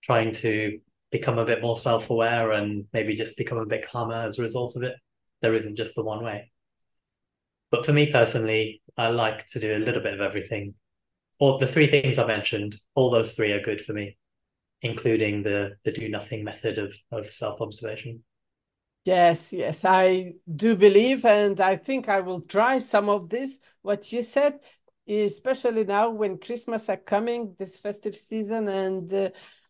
trying 0.04 0.32
to 0.34 0.80
become 1.12 1.38
a 1.38 1.46
bit 1.46 1.62
more 1.62 1.78
self-aware 1.78 2.52
and 2.52 2.86
maybe 2.92 3.16
just 3.16 3.38
become 3.38 3.60
a 3.60 3.66
bit 3.66 3.88
calmer 3.88 4.16
as 4.16 4.40
a 4.40 4.42
result 4.42 4.76
of 4.76 4.84
it. 4.84 4.96
There 5.42 5.54
isn't 5.54 5.78
just 5.78 5.96
the 5.96 6.04
one 6.04 6.24
way. 6.24 6.52
But 7.70 7.86
for 7.86 7.94
me 7.94 8.12
personally, 8.12 8.82
I 8.98 9.10
like 9.10 9.46
to 9.48 9.60
do 9.60 9.76
a 9.76 9.80
little 9.86 10.02
bit 10.02 10.14
of 10.14 10.22
everything. 10.22 10.74
All 11.42 11.58
the 11.58 11.66
three 11.66 11.88
things 11.88 12.20
I 12.20 12.28
mentioned, 12.28 12.76
all 12.94 13.10
those 13.10 13.34
three 13.34 13.52
are 13.52 13.60
good 13.60 13.82
for 13.82 13.94
me, 13.94 14.16
including 14.84 15.42
the 15.42 15.72
the 15.84 15.92
do 15.92 16.08
nothing 16.08 16.44
method 16.44 16.78
of 16.78 16.96
of 17.12 17.34
self-observation. 17.34 18.24
Yes, 19.06 19.52
yes, 19.52 19.84
I 19.84 20.34
do 20.56 20.76
believe, 20.76 21.26
and 21.26 21.60
I 21.60 21.78
think 21.78 22.08
I 22.08 22.20
will 22.22 22.42
try 22.42 22.78
some 22.78 23.10
of 23.10 23.30
this. 23.30 23.58
What 23.82 24.12
you 24.12 24.22
said, 24.22 24.60
especially 25.08 25.84
now 25.84 26.12
when 26.12 26.38
Christmas 26.38 26.88
are 26.90 26.98
coming, 26.98 27.56
this 27.58 27.80
festive 27.80 28.16
season, 28.16 28.68
and 28.68 29.12
uh, 29.12 29.30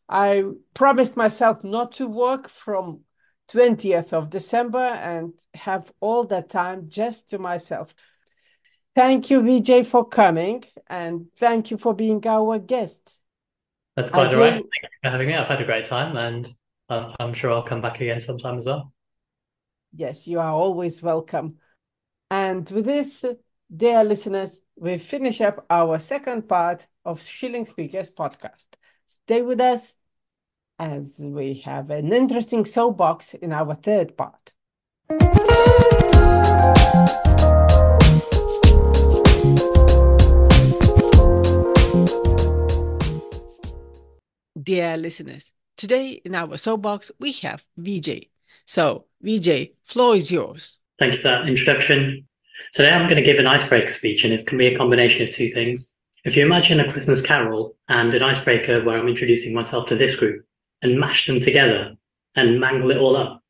I 0.09 0.43
promised 0.73 1.15
myself 1.15 1.63
not 1.63 1.93
to 1.93 2.07
work 2.07 2.49
from 2.49 3.05
20th 3.47 4.11
of 4.11 4.29
December 4.29 4.79
and 4.79 5.31
have 5.53 5.89
all 6.01 6.25
that 6.25 6.49
time 6.49 6.89
just 6.89 7.29
to 7.29 7.39
myself. 7.39 7.95
Thank 8.93 9.29
you, 9.29 9.39
Vijay, 9.41 9.85
for 9.85 10.05
coming, 10.05 10.65
and 10.87 11.27
thank 11.37 11.71
you 11.71 11.77
for 11.77 11.93
being 11.93 12.25
our 12.27 12.59
guest. 12.59 12.99
That's 13.95 14.11
I 14.11 14.13
quite 14.13 14.33
all 14.33 14.41
right. 14.41 14.53
Thank 14.53 14.65
you 14.65 14.89
for 15.03 15.09
having 15.09 15.27
me. 15.27 15.35
I've 15.35 15.47
had 15.47 15.61
a 15.61 15.65
great 15.65 15.85
time, 15.85 16.17
and 16.17 16.53
um, 16.89 17.13
I'm 17.19 17.33
sure 17.33 17.51
I'll 17.51 17.63
come 17.63 17.81
back 17.81 18.01
again 18.01 18.19
sometime 18.19 18.57
as 18.57 18.65
well. 18.65 18.91
Yes, 19.95 20.27
you 20.27 20.39
are 20.39 20.51
always 20.51 21.01
welcome. 21.01 21.57
And 22.29 22.69
with 22.69 22.85
this, 22.85 23.23
dear 23.73 24.03
listeners, 24.03 24.59
we 24.75 24.97
finish 24.97 25.39
up 25.39 25.65
our 25.69 25.97
second 25.97 26.49
part 26.49 26.87
of 27.05 27.21
Shilling 27.21 27.65
Speakers 27.65 28.11
podcast. 28.11 28.67
Stay 29.07 29.41
with 29.41 29.61
us 29.61 29.93
as 30.79 31.21
we 31.23 31.55
have 31.65 31.91
an 31.91 32.11
interesting 32.11 32.65
soapbox 32.65 33.35
in 33.35 33.53
our 33.53 33.75
third 33.75 34.17
part. 34.17 34.53
Dear 44.61 44.97
listeners, 44.97 45.51
today 45.77 46.21
in 46.25 46.35
our 46.35 46.57
soapbox 46.57 47.09
we 47.19 47.31
have 47.43 47.63
Vijay. 47.79 48.29
So, 48.65 49.05
Vijay, 49.23 49.71
floor 49.85 50.15
is 50.15 50.29
yours. 50.29 50.77
Thank 50.99 51.13
you 51.13 51.19
for 51.19 51.29
that 51.29 51.47
introduction. 51.47 52.27
Today 52.73 52.91
I'm 52.91 53.07
going 53.07 53.15
to 53.15 53.23
give 53.23 53.39
an 53.39 53.47
icebreaker 53.47 53.91
speech, 53.91 54.23
and 54.23 54.33
it's 54.33 54.43
going 54.43 54.59
to 54.59 54.69
be 54.69 54.75
a 54.75 54.77
combination 54.77 55.23
of 55.23 55.31
two 55.31 55.49
things. 55.49 55.97
If 56.25 56.35
you 56.35 56.45
imagine 56.45 56.79
a 56.79 56.91
Christmas 56.91 57.25
carol 57.25 57.75
and 57.87 58.13
an 58.13 58.21
icebreaker 58.21 58.83
where 58.83 58.99
I'm 58.99 59.07
introducing 59.07 59.53
myself 59.53 59.87
to 59.87 59.95
this 59.95 60.17
group 60.17 60.45
and 60.81 60.99
mash 60.99 61.27
them 61.27 61.39
together 61.39 61.95
and 62.35 62.59
mangle 62.59 62.91
it 62.91 62.97
all 62.97 63.15
up, 63.15 63.41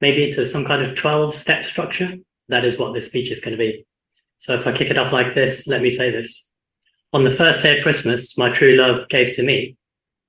maybe 0.00 0.24
into 0.24 0.46
some 0.46 0.64
kind 0.64 0.82
of 0.82 0.96
12 0.96 1.34
step 1.34 1.64
structure, 1.64 2.14
that 2.48 2.64
is 2.64 2.78
what 2.78 2.94
this 2.94 3.06
speech 3.06 3.30
is 3.32 3.40
going 3.40 3.58
to 3.58 3.58
be. 3.58 3.84
So 4.38 4.54
if 4.54 4.66
I 4.66 4.72
kick 4.72 4.90
it 4.90 4.98
off 4.98 5.12
like 5.12 5.34
this, 5.34 5.66
let 5.66 5.82
me 5.82 5.90
say 5.90 6.10
this. 6.10 6.50
On 7.12 7.24
the 7.24 7.30
first 7.30 7.62
day 7.62 7.76
of 7.76 7.82
Christmas, 7.82 8.38
my 8.38 8.48
true 8.48 8.76
love 8.76 9.08
gave 9.08 9.34
to 9.34 9.42
me 9.42 9.76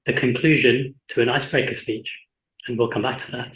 the 0.08 0.13
conclusion 0.13 0.96
to 1.10 1.22
an 1.22 1.30
icebreaker 1.30 1.76
speech, 1.76 2.17
and 2.67 2.78
we'll 2.78 2.88
come 2.88 3.02
back 3.02 3.17
to 3.20 3.32
that. 3.32 3.56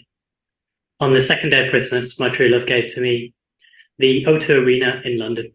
On 1.00 1.14
the 1.14 1.22
second 1.22 1.52
day 1.52 1.66
of 1.66 1.72
Christmas, 1.72 2.20
my 2.20 2.30
true 2.30 2.50
love 2.50 2.68
gave 2.68 2.94
to 2.94 3.02
me 3.02 3.34
the 3.98 4.26
O2 4.26 4.62
Arena 4.62 5.02
in 5.06 5.18
London. 5.18 5.52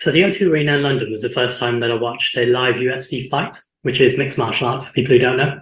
So 0.00 0.10
the 0.10 0.22
O2 0.22 0.50
Arena 0.50 0.76
in 0.76 0.82
London 0.82 1.12
was 1.12 1.22
the 1.22 1.28
first 1.28 1.60
time 1.60 1.78
that 1.80 1.92
I 1.92 1.94
watched 1.94 2.36
a 2.36 2.46
live 2.46 2.74
UFC 2.74 3.30
fight, 3.30 3.56
which 3.82 4.00
is 4.00 4.18
mixed 4.18 4.36
martial 4.36 4.66
arts 4.66 4.84
for 4.84 4.92
people 4.92 5.12
who 5.12 5.20
don't 5.20 5.36
know. 5.36 5.60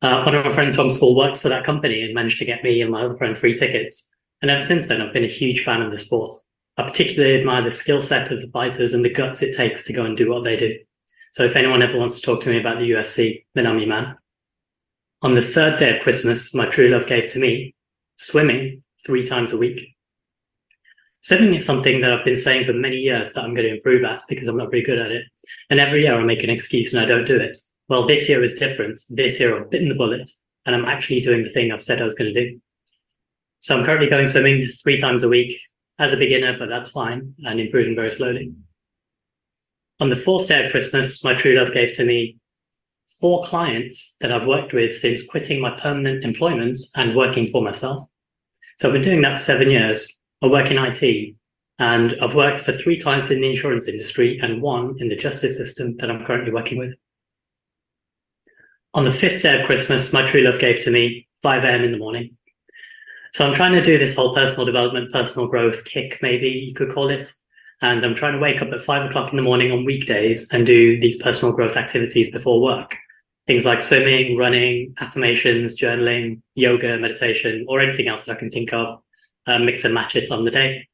Uh, 0.00 0.22
one 0.22 0.34
of 0.34 0.44
my 0.44 0.52
friends 0.52 0.76
from 0.76 0.88
school 0.88 1.16
works 1.16 1.42
for 1.42 1.48
that 1.48 1.64
company 1.64 2.02
and 2.02 2.14
managed 2.14 2.38
to 2.38 2.44
get 2.44 2.62
me 2.62 2.80
and 2.80 2.90
my 2.90 3.02
other 3.02 3.16
friend 3.18 3.36
free 3.36 3.52
tickets. 3.52 4.14
And 4.40 4.50
ever 4.50 4.60
since 4.60 4.86
then, 4.86 5.02
I've 5.02 5.12
been 5.12 5.24
a 5.24 5.28
huge 5.28 5.64
fan 5.64 5.82
of 5.82 5.90
the 5.90 5.98
sport. 5.98 6.34
I 6.78 6.84
particularly 6.84 7.38
admire 7.38 7.62
the 7.62 7.72
skill 7.72 8.00
set 8.00 8.30
of 8.30 8.40
the 8.40 8.48
fighters 8.48 8.94
and 8.94 9.04
the 9.04 9.10
guts 9.10 9.42
it 9.42 9.56
takes 9.56 9.82
to 9.84 9.92
go 9.92 10.04
and 10.04 10.16
do 10.16 10.30
what 10.30 10.44
they 10.44 10.56
do. 10.56 10.78
So 11.32 11.44
if 11.44 11.54
anyone 11.54 11.82
ever 11.82 11.96
wants 11.96 12.20
to 12.20 12.26
talk 12.26 12.42
to 12.42 12.50
me 12.50 12.58
about 12.58 12.78
the 12.78 12.90
UFC, 12.90 13.44
then 13.54 13.66
I'm 13.66 13.78
your 13.78 13.88
man. 13.88 14.16
On 15.22 15.34
the 15.34 15.42
third 15.42 15.78
day 15.78 15.96
of 15.96 16.02
Christmas, 16.02 16.54
my 16.54 16.66
true 16.66 16.88
love 16.88 17.06
gave 17.06 17.30
to 17.32 17.38
me 17.38 17.74
swimming 18.16 18.82
three 19.06 19.26
times 19.26 19.52
a 19.52 19.58
week. 19.58 19.94
Swimming 21.22 21.54
is 21.54 21.64
something 21.64 22.00
that 22.00 22.12
I've 22.12 22.24
been 22.24 22.36
saying 22.36 22.64
for 22.64 22.72
many 22.72 22.96
years 22.96 23.32
that 23.32 23.44
I'm 23.44 23.54
going 23.54 23.68
to 23.68 23.76
improve 23.76 24.04
at 24.04 24.22
because 24.28 24.48
I'm 24.48 24.56
not 24.56 24.70
very 24.70 24.82
good 24.82 24.98
at 24.98 25.12
it. 25.12 25.24
And 25.68 25.78
every 25.78 26.02
year 26.02 26.18
I 26.18 26.24
make 26.24 26.42
an 26.42 26.50
excuse 26.50 26.92
and 26.92 27.02
I 27.02 27.06
don't 27.06 27.26
do 27.26 27.36
it. 27.36 27.56
Well, 27.88 28.06
this 28.06 28.28
year 28.28 28.42
is 28.42 28.54
different. 28.54 28.98
This 29.10 29.38
year 29.38 29.56
I've 29.56 29.70
bitten 29.70 29.88
the 29.88 29.94
bullet 29.94 30.28
and 30.64 30.74
I'm 30.74 30.86
actually 30.86 31.20
doing 31.20 31.42
the 31.42 31.50
thing 31.50 31.70
I've 31.70 31.82
said 31.82 32.00
I 32.00 32.04
was 32.04 32.14
going 32.14 32.32
to 32.32 32.44
do. 32.44 32.60
So 33.60 33.78
I'm 33.78 33.84
currently 33.84 34.08
going 34.08 34.26
swimming 34.26 34.66
three 34.82 34.98
times 34.98 35.22
a 35.22 35.28
week 35.28 35.60
as 35.98 36.12
a 36.12 36.16
beginner, 36.16 36.58
but 36.58 36.70
that's 36.70 36.90
fine 36.90 37.34
and 37.44 37.60
improving 37.60 37.94
very 37.94 38.10
slowly. 38.10 38.52
On 40.00 40.08
the 40.08 40.16
fourth 40.16 40.48
day 40.48 40.64
of 40.64 40.70
Christmas, 40.70 41.22
my 41.22 41.34
true 41.34 41.54
love 41.58 41.74
gave 41.74 41.92
to 41.94 42.06
me 42.06 42.38
four 43.20 43.44
clients 43.44 44.16
that 44.22 44.32
I've 44.32 44.46
worked 44.46 44.72
with 44.72 44.96
since 44.96 45.26
quitting 45.26 45.60
my 45.60 45.78
permanent 45.78 46.24
employment 46.24 46.78
and 46.96 47.14
working 47.14 47.48
for 47.48 47.60
myself. 47.60 48.08
So 48.78 48.88
I've 48.88 48.94
been 48.94 49.02
doing 49.02 49.20
that 49.22 49.36
for 49.36 49.44
seven 49.44 49.70
years. 49.70 50.10
I 50.40 50.46
work 50.46 50.70
in 50.70 50.78
IT 50.78 51.34
and 51.78 52.16
I've 52.22 52.34
worked 52.34 52.60
for 52.60 52.72
three 52.72 52.98
clients 52.98 53.30
in 53.30 53.42
the 53.42 53.50
insurance 53.50 53.86
industry 53.88 54.38
and 54.42 54.62
one 54.62 54.96
in 55.00 55.10
the 55.10 55.16
justice 55.16 55.58
system 55.58 55.98
that 55.98 56.10
I'm 56.10 56.24
currently 56.24 56.50
working 56.50 56.78
with. 56.78 56.94
On 58.94 59.04
the 59.04 59.12
fifth 59.12 59.42
day 59.42 59.60
of 59.60 59.66
Christmas, 59.66 60.14
my 60.14 60.24
true 60.24 60.40
love 60.40 60.58
gave 60.58 60.82
to 60.84 60.90
me 60.90 61.28
5 61.42 61.62
a.m. 61.62 61.84
in 61.84 61.92
the 61.92 61.98
morning. 61.98 62.38
So 63.34 63.46
I'm 63.46 63.54
trying 63.54 63.72
to 63.74 63.82
do 63.82 63.98
this 63.98 64.16
whole 64.16 64.34
personal 64.34 64.64
development, 64.64 65.12
personal 65.12 65.46
growth 65.46 65.84
kick, 65.84 66.18
maybe 66.22 66.48
you 66.48 66.72
could 66.72 66.92
call 66.92 67.10
it. 67.10 67.30
And 67.82 68.04
I'm 68.04 68.14
trying 68.14 68.34
to 68.34 68.38
wake 68.38 68.60
up 68.60 68.72
at 68.72 68.82
five 68.82 69.08
o'clock 69.08 69.30
in 69.30 69.36
the 69.36 69.42
morning 69.42 69.72
on 69.72 69.84
weekdays 69.84 70.50
and 70.52 70.66
do 70.66 71.00
these 71.00 71.20
personal 71.22 71.54
growth 71.54 71.76
activities 71.76 72.30
before 72.30 72.60
work. 72.60 72.94
Things 73.46 73.64
like 73.64 73.80
swimming, 73.80 74.36
running, 74.36 74.94
affirmations, 75.00 75.80
journaling, 75.80 76.42
yoga, 76.54 76.98
meditation, 76.98 77.64
or 77.68 77.80
anything 77.80 78.06
else 78.06 78.26
that 78.26 78.36
I 78.36 78.38
can 78.38 78.50
think 78.50 78.72
of, 78.72 79.00
uh, 79.46 79.58
mix 79.58 79.84
and 79.84 79.94
match 79.94 80.14
it 80.14 80.30
on 80.30 80.44
the 80.44 80.50
day. 80.50 80.86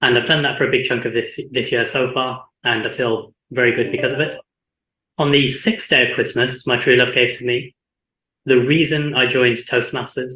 And 0.00 0.16
I've 0.16 0.26
done 0.26 0.42
that 0.42 0.58
for 0.58 0.66
a 0.66 0.70
big 0.70 0.84
chunk 0.84 1.04
of 1.04 1.12
this, 1.12 1.38
this 1.50 1.70
year 1.70 1.86
so 1.86 2.12
far, 2.12 2.44
and 2.64 2.84
I 2.84 2.88
feel 2.88 3.34
very 3.50 3.72
good 3.72 3.92
because 3.92 4.12
of 4.12 4.20
it. 4.20 4.34
On 5.18 5.30
the 5.30 5.48
sixth 5.48 5.90
day 5.90 6.08
of 6.08 6.14
Christmas, 6.14 6.66
my 6.66 6.76
true 6.76 6.96
love 6.96 7.12
gave 7.12 7.36
to 7.36 7.44
me 7.44 7.74
the 8.46 8.58
reason 8.58 9.14
I 9.14 9.26
joined 9.26 9.58
Toastmasters. 9.58 10.32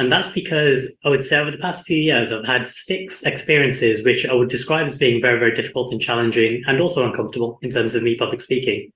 And 0.00 0.10
that's 0.10 0.32
because 0.32 0.98
I 1.04 1.10
would 1.10 1.22
say 1.22 1.38
over 1.38 1.50
the 1.50 1.58
past 1.58 1.84
few 1.84 1.98
years, 1.98 2.32
I've 2.32 2.46
had 2.46 2.66
six 2.66 3.22
experiences 3.22 4.02
which 4.02 4.24
I 4.24 4.32
would 4.32 4.48
describe 4.48 4.86
as 4.86 4.96
being 4.96 5.20
very, 5.20 5.38
very 5.38 5.52
difficult 5.52 5.92
and 5.92 6.00
challenging 6.00 6.62
and 6.66 6.80
also 6.80 7.04
uncomfortable 7.04 7.58
in 7.60 7.68
terms 7.68 7.94
of 7.94 8.02
me 8.02 8.16
public 8.16 8.40
speaking. 8.40 8.92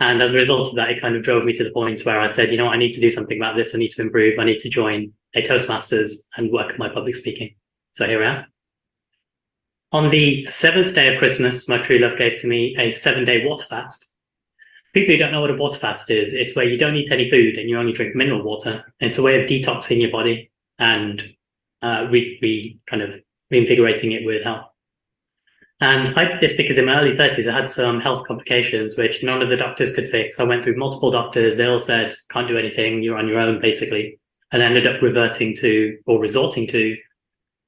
And 0.00 0.22
as 0.22 0.32
a 0.32 0.38
result 0.38 0.68
of 0.68 0.76
that, 0.76 0.88
it 0.88 0.98
kind 0.98 1.14
of 1.14 1.22
drove 1.22 1.44
me 1.44 1.52
to 1.52 1.62
the 1.62 1.70
point 1.70 2.06
where 2.06 2.18
I 2.18 2.26
said, 2.26 2.50
you 2.50 2.56
know, 2.56 2.68
I 2.68 2.78
need 2.78 2.92
to 2.92 3.02
do 3.02 3.10
something 3.10 3.36
about 3.36 3.54
this. 3.54 3.74
I 3.74 3.78
need 3.78 3.90
to 3.90 4.00
improve. 4.00 4.38
I 4.38 4.44
need 4.44 4.60
to 4.60 4.70
join 4.70 5.12
a 5.34 5.42
Toastmasters 5.42 6.12
and 6.38 6.50
work 6.50 6.70
on 6.70 6.78
my 6.78 6.88
public 6.88 7.16
speaking. 7.16 7.54
So 7.92 8.06
here 8.06 8.24
I 8.24 8.36
am. 8.36 8.46
On 9.92 10.08
the 10.08 10.46
seventh 10.46 10.94
day 10.94 11.12
of 11.12 11.18
Christmas, 11.18 11.68
my 11.68 11.76
true 11.76 11.98
love 11.98 12.16
gave 12.16 12.40
to 12.40 12.46
me 12.46 12.74
a 12.78 12.92
seven 12.92 13.26
day 13.26 13.44
water 13.44 13.66
fast 13.66 14.06
people 14.92 15.14
who 15.14 15.18
don't 15.18 15.32
know 15.32 15.40
what 15.40 15.50
a 15.50 15.56
water 15.56 15.78
fast 15.78 16.10
is, 16.10 16.34
it's 16.34 16.54
where 16.56 16.68
you 16.68 16.78
don't 16.78 16.96
eat 16.96 17.10
any 17.10 17.28
food 17.28 17.56
and 17.56 17.68
you 17.68 17.78
only 17.78 17.92
drink 17.92 18.14
mineral 18.14 18.42
water. 18.42 18.84
It's 19.00 19.18
a 19.18 19.22
way 19.22 19.40
of 19.40 19.48
detoxing 19.48 20.00
your 20.00 20.10
body 20.10 20.50
and 20.78 21.34
uh, 21.82 22.06
re, 22.10 22.38
re 22.42 22.78
kind 22.86 23.02
of 23.02 23.14
reinvigorating 23.50 24.12
it 24.12 24.24
with 24.24 24.44
health. 24.44 24.66
And 25.82 26.08
I 26.18 26.24
did 26.24 26.40
this 26.40 26.56
because 26.56 26.76
in 26.76 26.84
my 26.84 27.00
early 27.00 27.16
30s, 27.16 27.48
I 27.48 27.54
had 27.54 27.70
some 27.70 28.00
health 28.00 28.26
complications, 28.26 28.98
which 28.98 29.22
none 29.22 29.40
of 29.40 29.48
the 29.48 29.56
doctors 29.56 29.92
could 29.94 30.08
fix. 30.08 30.38
I 30.38 30.44
went 30.44 30.62
through 30.62 30.76
multiple 30.76 31.10
doctors. 31.10 31.56
They 31.56 31.66
all 31.66 31.80
said, 31.80 32.14
can't 32.28 32.48
do 32.48 32.58
anything. 32.58 33.02
You're 33.02 33.16
on 33.16 33.28
your 33.28 33.40
own, 33.40 33.60
basically. 33.60 34.18
And 34.52 34.62
ended 34.62 34.86
up 34.86 35.00
reverting 35.00 35.56
to 35.56 35.96
or 36.06 36.20
resorting 36.20 36.66
to 36.68 36.96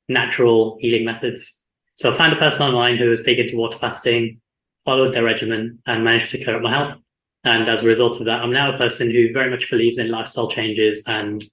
natural 0.09 0.77
healing 0.81 1.07
methods. 1.07 1.63
So 1.95 2.13
I 2.13 2.15
found 2.15 2.35
a 2.35 2.37
person 2.37 2.67
online 2.67 2.99
who 2.99 3.09
was 3.09 3.23
big 3.23 3.39
into 3.39 3.57
water 3.57 3.79
fasting, 3.79 4.41
followed 4.85 5.15
their 5.15 5.25
regimen 5.25 5.79
and 5.87 6.05
managed 6.05 6.31
to 6.33 6.43
clear 6.43 6.57
up 6.57 6.63
my 6.63 6.71
health. 6.71 6.99
And 7.45 7.69
as 7.69 7.83
a 7.83 7.87
result 7.87 8.21
of 8.21 8.27
that, 8.27 8.41
I'm 8.41 8.53
now 8.53 8.73
a 8.73 8.79
person 8.79 9.11
who 9.11 9.33
very 9.33 9.51
much 9.51 9.71
believes 9.71 9.99
in 9.99 10.11
lifestyle 10.11 10.49
changes 10.49 11.03
and 11.07 11.45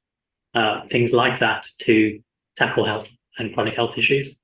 uh, 0.53 0.81
things 0.87 1.13
like 1.13 1.39
that 1.39 1.65
to 1.79 2.19
tackle 2.55 2.83
health 2.83 3.15
and 3.37 3.53
chronic 3.53 3.75
health 3.75 3.97
issues. 3.97 4.35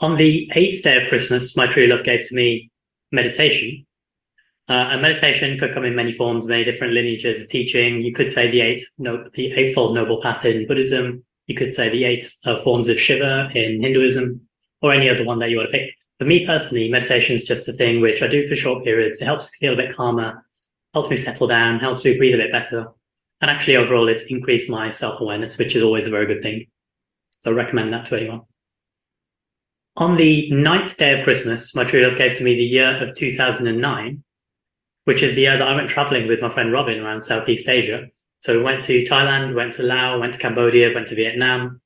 On 0.00 0.16
the 0.16 0.50
eighth 0.56 0.82
day 0.82 1.00
of 1.00 1.08
Christmas, 1.08 1.56
my 1.56 1.66
true 1.66 1.86
love 1.86 2.02
gave 2.02 2.26
to 2.28 2.34
me 2.34 2.70
meditation. 3.12 3.86
Uh, 4.68 4.88
and 4.90 5.02
meditation 5.02 5.58
could 5.58 5.72
come 5.74 5.84
in 5.84 5.94
many 5.94 6.10
forms, 6.10 6.46
many 6.46 6.64
different 6.64 6.94
lineages 6.94 7.40
of 7.40 7.48
teaching. 7.48 8.02
You 8.02 8.12
could 8.12 8.30
say 8.30 8.50
the 8.50 8.62
eight, 8.62 8.82
no, 8.98 9.24
the 9.34 9.52
eightfold 9.52 9.94
noble 9.94 10.20
path 10.20 10.44
in 10.44 10.66
Buddhism. 10.66 11.24
You 11.46 11.54
could 11.54 11.74
say 11.74 11.88
the 11.88 12.04
eight 12.04 12.24
uh, 12.46 12.56
forms 12.56 12.88
of 12.88 12.98
Shiva 12.98 13.50
in 13.54 13.80
Hinduism, 13.80 14.40
or 14.80 14.92
any 14.92 15.08
other 15.08 15.24
one 15.24 15.38
that 15.40 15.50
you 15.50 15.58
want 15.58 15.70
to 15.70 15.78
pick 15.78 15.94
for 16.22 16.28
me 16.28 16.46
personally, 16.46 16.88
meditation 16.88 17.34
is 17.34 17.48
just 17.48 17.68
a 17.68 17.72
thing 17.72 18.00
which 18.00 18.22
I 18.22 18.28
do 18.28 18.46
for 18.46 18.54
short 18.54 18.84
periods. 18.84 19.20
It 19.20 19.24
helps 19.24 19.46
me 19.46 19.50
feel 19.58 19.72
a 19.72 19.76
bit 19.76 19.92
calmer, 19.92 20.46
helps 20.94 21.10
me 21.10 21.16
settle 21.16 21.48
down, 21.48 21.80
helps 21.80 22.04
me 22.04 22.16
breathe 22.16 22.36
a 22.36 22.38
bit 22.38 22.52
better. 22.52 22.86
And 23.40 23.50
actually, 23.50 23.74
overall, 23.74 24.06
it's 24.06 24.30
increased 24.30 24.70
my 24.70 24.88
self 24.88 25.20
awareness, 25.20 25.58
which 25.58 25.74
is 25.74 25.82
always 25.82 26.06
a 26.06 26.10
very 26.10 26.26
good 26.26 26.40
thing. 26.40 26.66
So 27.40 27.50
I 27.50 27.54
recommend 27.54 27.92
that 27.92 28.04
to 28.04 28.16
anyone. 28.16 28.42
On 29.96 30.16
the 30.16 30.48
ninth 30.52 30.96
day 30.96 31.18
of 31.18 31.24
Christmas, 31.24 31.74
my 31.74 31.82
true 31.82 32.06
love 32.06 32.16
gave 32.16 32.36
to 32.36 32.44
me 32.44 32.54
the 32.54 32.62
year 32.62 33.02
of 33.02 33.16
2009, 33.16 34.22
which 35.06 35.24
is 35.24 35.34
the 35.34 35.40
year 35.40 35.58
that 35.58 35.66
I 35.66 35.74
went 35.74 35.88
traveling 35.88 36.28
with 36.28 36.40
my 36.40 36.50
friend 36.50 36.70
Robin 36.70 37.00
around 37.00 37.22
Southeast 37.22 37.68
Asia. 37.68 38.06
So 38.38 38.58
we 38.58 38.62
went 38.62 38.80
to 38.82 39.02
Thailand, 39.06 39.56
went 39.56 39.72
to 39.72 39.82
Laos, 39.82 40.20
went 40.20 40.34
to 40.34 40.38
Cambodia, 40.38 40.94
went 40.94 41.08
to 41.08 41.16
Vietnam, 41.16 41.80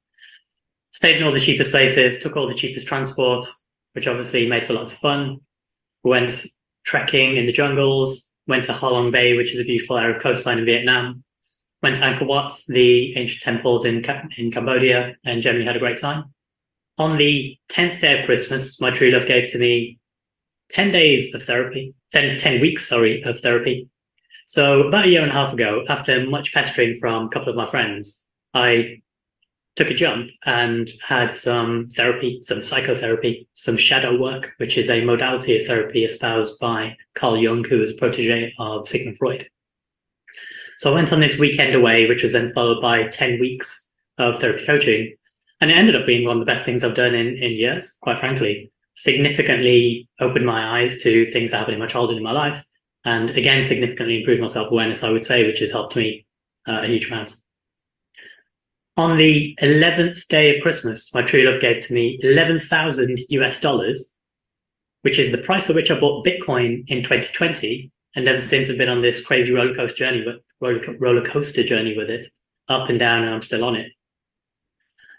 stayed 0.90 1.16
in 1.16 1.22
all 1.22 1.32
the 1.32 1.40
cheapest 1.40 1.70
places, 1.70 2.18
took 2.18 2.36
all 2.36 2.46
the 2.46 2.54
cheapest 2.54 2.86
transport, 2.86 3.46
which 3.96 4.06
obviously 4.06 4.46
made 4.46 4.66
for 4.66 4.74
lots 4.74 4.92
of 4.92 4.98
fun. 4.98 5.38
We 6.04 6.10
went 6.10 6.44
trekking 6.84 7.38
in 7.38 7.46
the 7.46 7.52
jungles, 7.52 8.30
went 8.46 8.66
to 8.66 8.74
Ha 8.74 8.88
Long 8.88 9.10
Bay, 9.10 9.34
which 9.34 9.54
is 9.54 9.58
a 9.58 9.64
beautiful 9.64 9.96
area 9.96 10.14
of 10.14 10.22
coastline 10.22 10.58
in 10.58 10.66
Vietnam, 10.66 11.24
went 11.82 11.96
to 11.96 12.02
Angkor 12.02 12.26
Wat, 12.26 12.52
the 12.68 13.16
ancient 13.16 13.42
temples 13.42 13.86
in, 13.86 14.04
in 14.36 14.52
Cambodia, 14.52 15.16
and 15.24 15.40
generally 15.40 15.64
had 15.64 15.76
a 15.76 15.80
great 15.80 15.96
time. 15.96 16.24
On 16.98 17.16
the 17.16 17.56
10th 17.70 18.00
day 18.00 18.18
of 18.18 18.26
Christmas, 18.26 18.78
my 18.82 18.90
true 18.90 19.10
love 19.10 19.26
gave 19.26 19.50
to 19.52 19.58
me 19.58 19.98
10 20.68 20.90
days 20.90 21.34
of 21.34 21.42
therapy, 21.44 21.94
10, 22.12 22.36
10 22.36 22.60
weeks, 22.60 22.86
sorry, 22.86 23.22
of 23.22 23.40
therapy. 23.40 23.88
So 24.44 24.82
about 24.82 25.06
a 25.06 25.08
year 25.08 25.22
and 25.22 25.30
a 25.30 25.34
half 25.34 25.54
ago, 25.54 25.84
after 25.88 26.24
much 26.26 26.52
pestering 26.52 26.98
from 27.00 27.24
a 27.24 27.28
couple 27.30 27.48
of 27.48 27.56
my 27.56 27.66
friends, 27.66 28.26
I 28.52 29.00
took 29.76 29.90
a 29.90 29.94
jump 29.94 30.30
and 30.46 30.90
had 31.06 31.32
some 31.32 31.86
therapy, 31.88 32.40
some 32.42 32.62
psychotherapy, 32.62 33.46
some 33.52 33.76
shadow 33.76 34.18
work, 34.18 34.52
which 34.56 34.78
is 34.78 34.88
a 34.88 35.04
modality 35.04 35.60
of 35.60 35.66
therapy 35.66 36.04
espoused 36.04 36.58
by 36.58 36.96
Carl 37.14 37.36
Jung, 37.36 37.62
who 37.62 37.78
was 37.78 37.90
a 37.90 37.94
protege 37.94 38.52
of 38.58 38.88
Sigmund 38.88 39.18
Freud. 39.18 39.48
So 40.78 40.90
I 40.90 40.94
went 40.94 41.12
on 41.12 41.20
this 41.20 41.38
weekend 41.38 41.74
away, 41.74 42.08
which 42.08 42.22
was 42.22 42.32
then 42.32 42.52
followed 42.52 42.80
by 42.80 43.06
10 43.08 43.38
weeks 43.38 43.90
of 44.18 44.40
therapy 44.40 44.64
coaching. 44.64 45.14
And 45.60 45.70
it 45.70 45.74
ended 45.74 45.96
up 45.96 46.06
being 46.06 46.26
one 46.26 46.38
of 46.38 46.44
the 46.44 46.50
best 46.50 46.64
things 46.64 46.82
I've 46.82 46.94
done 46.94 47.14
in, 47.14 47.36
in 47.36 47.52
years, 47.52 47.96
quite 48.00 48.18
frankly. 48.18 48.72
Significantly 48.94 50.08
opened 50.20 50.46
my 50.46 50.80
eyes 50.80 51.02
to 51.02 51.26
things 51.26 51.50
that 51.50 51.58
happened 51.58 51.74
in 51.74 51.80
my 51.80 51.86
childhood 51.86 52.16
in 52.16 52.22
my 52.22 52.32
life. 52.32 52.64
And 53.04 53.30
again, 53.30 53.62
significantly 53.62 54.18
improved 54.20 54.40
my 54.40 54.46
self 54.46 54.70
awareness, 54.70 55.04
I 55.04 55.10
would 55.10 55.24
say, 55.24 55.46
which 55.46 55.60
has 55.60 55.70
helped 55.70 55.96
me 55.96 56.26
uh, 56.66 56.80
a 56.82 56.86
huge 56.86 57.06
amount. 57.06 57.36
On 58.98 59.18
the 59.18 59.54
11th 59.60 60.26
day 60.28 60.56
of 60.56 60.62
Christmas, 60.62 61.12
my 61.14 61.20
true 61.20 61.42
love 61.42 61.60
gave 61.60 61.86
to 61.86 61.92
me 61.92 62.18
11,000 62.22 63.18
US 63.28 63.60
dollars, 63.60 64.14
which 65.02 65.18
is 65.18 65.30
the 65.30 65.38
price 65.38 65.68
at 65.68 65.76
which 65.76 65.90
I 65.90 66.00
bought 66.00 66.24
Bitcoin 66.24 66.82
in 66.86 67.02
2020. 67.02 67.92
And 68.14 68.26
ever 68.26 68.40
since 68.40 68.70
I've 68.70 68.78
been 68.78 68.88
on 68.88 69.02
this 69.02 69.22
crazy 69.22 69.52
roller 69.52 69.74
coaster 69.74 69.98
journey, 69.98 70.24
with, 70.24 70.36
roller, 70.62 70.98
roller 70.98 71.22
coaster 71.22 71.62
journey 71.62 71.94
with 71.94 72.08
it, 72.08 72.26
up 72.68 72.88
and 72.88 72.98
down, 72.98 73.24
and 73.24 73.34
I'm 73.34 73.42
still 73.42 73.64
on 73.64 73.76
it. 73.76 73.92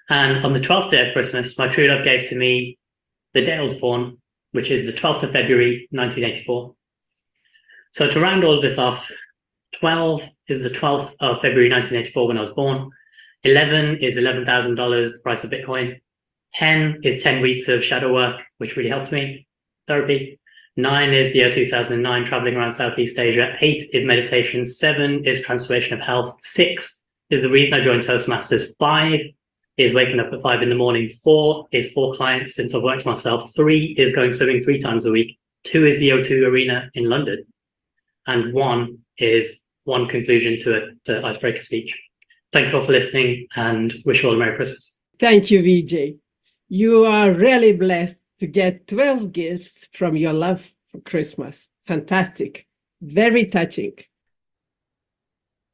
And 0.09 0.43
on 0.43 0.53
the 0.53 0.59
12th 0.59 0.89
day 0.89 1.07
of 1.07 1.13
Christmas, 1.13 1.59
my 1.59 1.67
true 1.67 1.87
love 1.87 2.03
gave 2.03 2.27
to 2.29 2.35
me 2.35 2.79
the 3.35 3.43
day 3.43 3.57
I 3.57 3.61
was 3.61 3.75
born, 3.75 4.17
which 4.53 4.71
is 4.71 4.87
the 4.87 4.93
12th 4.93 5.21
of 5.21 5.31
February, 5.31 5.87
1984. 5.91 6.73
So 7.91 8.09
to 8.09 8.19
round 8.19 8.43
all 8.43 8.55
of 8.55 8.63
this 8.63 8.79
off, 8.79 9.11
12 9.79 10.27
is 10.47 10.63
the 10.63 10.71
12th 10.71 11.13
of 11.19 11.41
February, 11.41 11.69
1984, 11.69 12.27
when 12.27 12.37
I 12.37 12.41
was 12.41 12.49
born. 12.49 12.89
11 13.47 13.97
is 13.97 14.17
$11,000, 14.17 14.75
the 14.75 15.19
price 15.19 15.43
of 15.43 15.51
Bitcoin. 15.51 15.99
10 16.53 16.99
is 17.03 17.23
10 17.23 17.41
weeks 17.41 17.67
of 17.67 17.83
shadow 17.83 18.13
work, 18.13 18.41
which 18.57 18.75
really 18.75 18.89
helped 18.89 19.11
me, 19.11 19.47
therapy. 19.87 20.39
Nine 20.75 21.13
is 21.13 21.31
the 21.31 21.39
year 21.39 21.51
2009, 21.51 22.25
traveling 22.25 22.55
around 22.55 22.71
Southeast 22.71 23.17
Asia. 23.17 23.55
Eight 23.61 23.81
is 23.93 24.05
meditation. 24.05 24.65
Seven 24.65 25.25
is 25.25 25.41
transformation 25.41 25.93
of 25.93 26.01
health. 26.05 26.35
Six 26.39 27.01
is 27.29 27.41
the 27.41 27.49
reason 27.49 27.73
I 27.73 27.81
joined 27.81 28.03
Toastmasters. 28.03 28.67
Five 28.79 29.21
is 29.77 29.93
waking 29.93 30.19
up 30.19 30.33
at 30.33 30.41
five 30.41 30.61
in 30.61 30.69
the 30.69 30.75
morning. 30.75 31.07
Four 31.07 31.67
is 31.71 31.91
four 31.93 32.13
clients 32.13 32.53
since 32.53 32.75
I've 32.75 32.83
worked 32.83 33.05
myself. 33.05 33.55
Three 33.55 33.95
is 33.97 34.13
going 34.13 34.33
swimming 34.33 34.61
three 34.61 34.77
times 34.77 35.05
a 35.05 35.11
week. 35.11 35.37
Two 35.63 35.85
is 35.85 35.99
the 35.99 36.09
O2 36.09 36.47
Arena 36.47 36.89
in 36.93 37.09
London. 37.09 37.45
And 38.27 38.53
one 38.53 38.99
is 39.17 39.63
one 39.85 40.07
conclusion 40.07 40.59
to 40.59 40.75
a 40.75 40.91
to 41.05 41.25
icebreaker 41.25 41.61
speech. 41.61 41.97
Thank 42.51 42.69
you 42.69 42.75
all 42.75 42.81
for 42.81 42.93
listening 42.93 43.47
and 43.55 43.93
wish 44.05 44.23
you 44.23 44.29
all 44.29 44.35
a 44.35 44.37
Merry 44.37 44.55
Christmas. 44.55 44.99
Thank 45.19 45.51
you, 45.51 45.61
Vijay. 45.61 46.17
You 46.69 47.05
are 47.05 47.31
really 47.31 47.73
blessed 47.73 48.17
to 48.39 48.47
get 48.47 48.87
12 48.87 49.31
gifts 49.31 49.89
from 49.93 50.15
your 50.15 50.33
love 50.33 50.65
for 50.89 50.99
Christmas. 51.01 51.67
Fantastic. 51.85 52.67
Very 53.01 53.45
touching. 53.45 53.93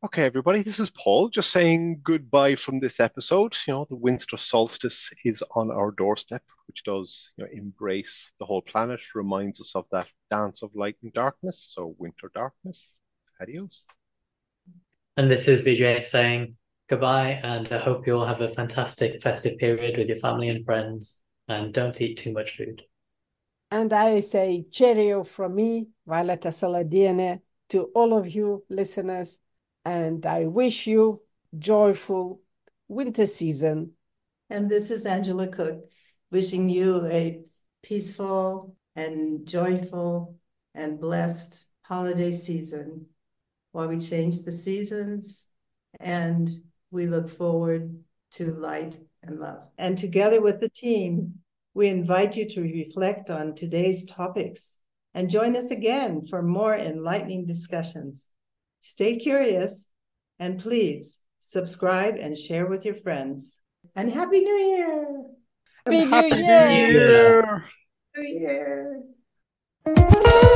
Okay, 0.04 0.24
everybody, 0.24 0.62
this 0.64 0.80
is 0.80 0.92
Paul 0.92 1.30
just 1.30 1.52
saying 1.52 2.02
goodbye 2.04 2.56
from 2.56 2.80
this 2.80 3.00
episode. 3.00 3.56
You 3.66 3.74
know, 3.74 3.88
the 3.90 3.96
winter 3.96 4.36
solstice 4.36 5.10
is 5.24 5.42
on 5.52 5.72
our 5.72 5.92
doorstep, 5.92 6.44
which 6.68 6.84
does 6.84 7.32
you 7.38 7.46
know, 7.46 7.50
embrace 7.54 8.30
the 8.38 8.46
whole 8.46 8.62
planet, 8.62 9.00
reminds 9.16 9.62
us 9.62 9.74
of 9.76 9.86
that 9.92 10.08
dance 10.30 10.62
of 10.62 10.76
light 10.76 10.98
and 11.04 11.14
darkness. 11.14 11.72
So, 11.74 11.96
winter 11.98 12.30
darkness. 12.36 12.98
Adios. 13.42 13.86
And 15.16 15.32
this 15.32 15.48
is 15.48 15.64
Vijay 15.64 16.04
saying 16.04 16.58
goodbye, 16.94 17.39
and 17.44 17.68
I 17.74 17.80
hope 17.80 18.06
you 18.06 18.16
all 18.16 18.26
have 18.26 18.41
a 18.41 18.50
fantastic 18.50 19.20
festive 19.20 19.58
period 19.58 19.98
with 19.98 20.10
your 20.10 20.18
family 20.18 20.50
and 20.50 20.64
friends, 20.64 21.24
and 21.48 21.74
don't 21.74 22.00
eat 22.00 22.20
too 22.20 22.32
much 22.32 22.56
food. 22.56 22.84
And 23.72 23.91
I 23.91 24.20
say 24.20 24.66
cheerio 24.70 25.24
from 25.24 25.56
me, 25.56 25.88
Violeta 26.08 26.50
Saladiene, 26.50 27.41
to 27.70 27.86
all 27.96 28.16
of 28.16 28.30
you 28.30 28.64
listeners, 28.70 29.39
and 29.84 30.24
I 30.24 30.46
wish 30.46 30.86
you 30.86 31.24
joyful 31.58 32.41
winter 32.88 33.26
season. 33.26 33.94
And 34.52 34.70
this 34.70 34.91
is 34.91 35.08
Angela 35.08 35.48
Cook, 35.48 35.86
wishing 36.30 36.70
you 36.70 37.08
a 37.08 37.44
peaceful 37.82 38.76
and 38.96 39.48
joyful 39.48 40.38
and 40.76 41.00
blessed 41.00 41.66
holiday 41.82 42.34
season 42.34 43.08
while 43.72 43.88
we 43.88 43.98
change 44.00 44.44
the 44.44 44.52
seasons 44.52 45.48
and 46.00 46.52
we 46.94 47.08
look 47.08 47.28
forward 47.28 47.96
to 48.32 48.54
light 48.54 49.00
and 49.24 49.39
love. 49.39 49.64
And 49.78 49.98
together 49.98 50.41
with 50.41 50.60
the 50.62 50.70
team, 50.70 51.39
we 51.74 51.88
invite 51.88 52.38
you 52.38 52.48
to 52.50 52.62
reflect 52.62 53.32
on 53.32 53.56
today's 53.56 54.06
topics 54.06 54.80
and 55.16 55.30
join 55.30 55.56
us 55.56 55.72
again 55.72 56.22
for 56.22 56.44
more 56.44 56.76
enlightening 56.76 57.48
discussions. 57.48 58.32
Stay 58.80 59.18
curious 59.18 59.91
and 60.39 60.60
please 60.60 61.20
subscribe 61.39 62.16
and 62.16 62.38
share 62.38 62.68
with 62.68 62.86
your 62.86 62.96
friends. 62.96 63.62
And 63.96 64.12
Happy 64.12 64.39
New 64.39 64.52
Year! 64.52 65.24
Happy, 65.86 66.10
Happy 66.10 66.30
New 66.30 66.38
Year! 66.38 67.64
New 68.16 68.24
Year! 68.24 69.04
New 69.86 69.96
Year! 70.36 70.53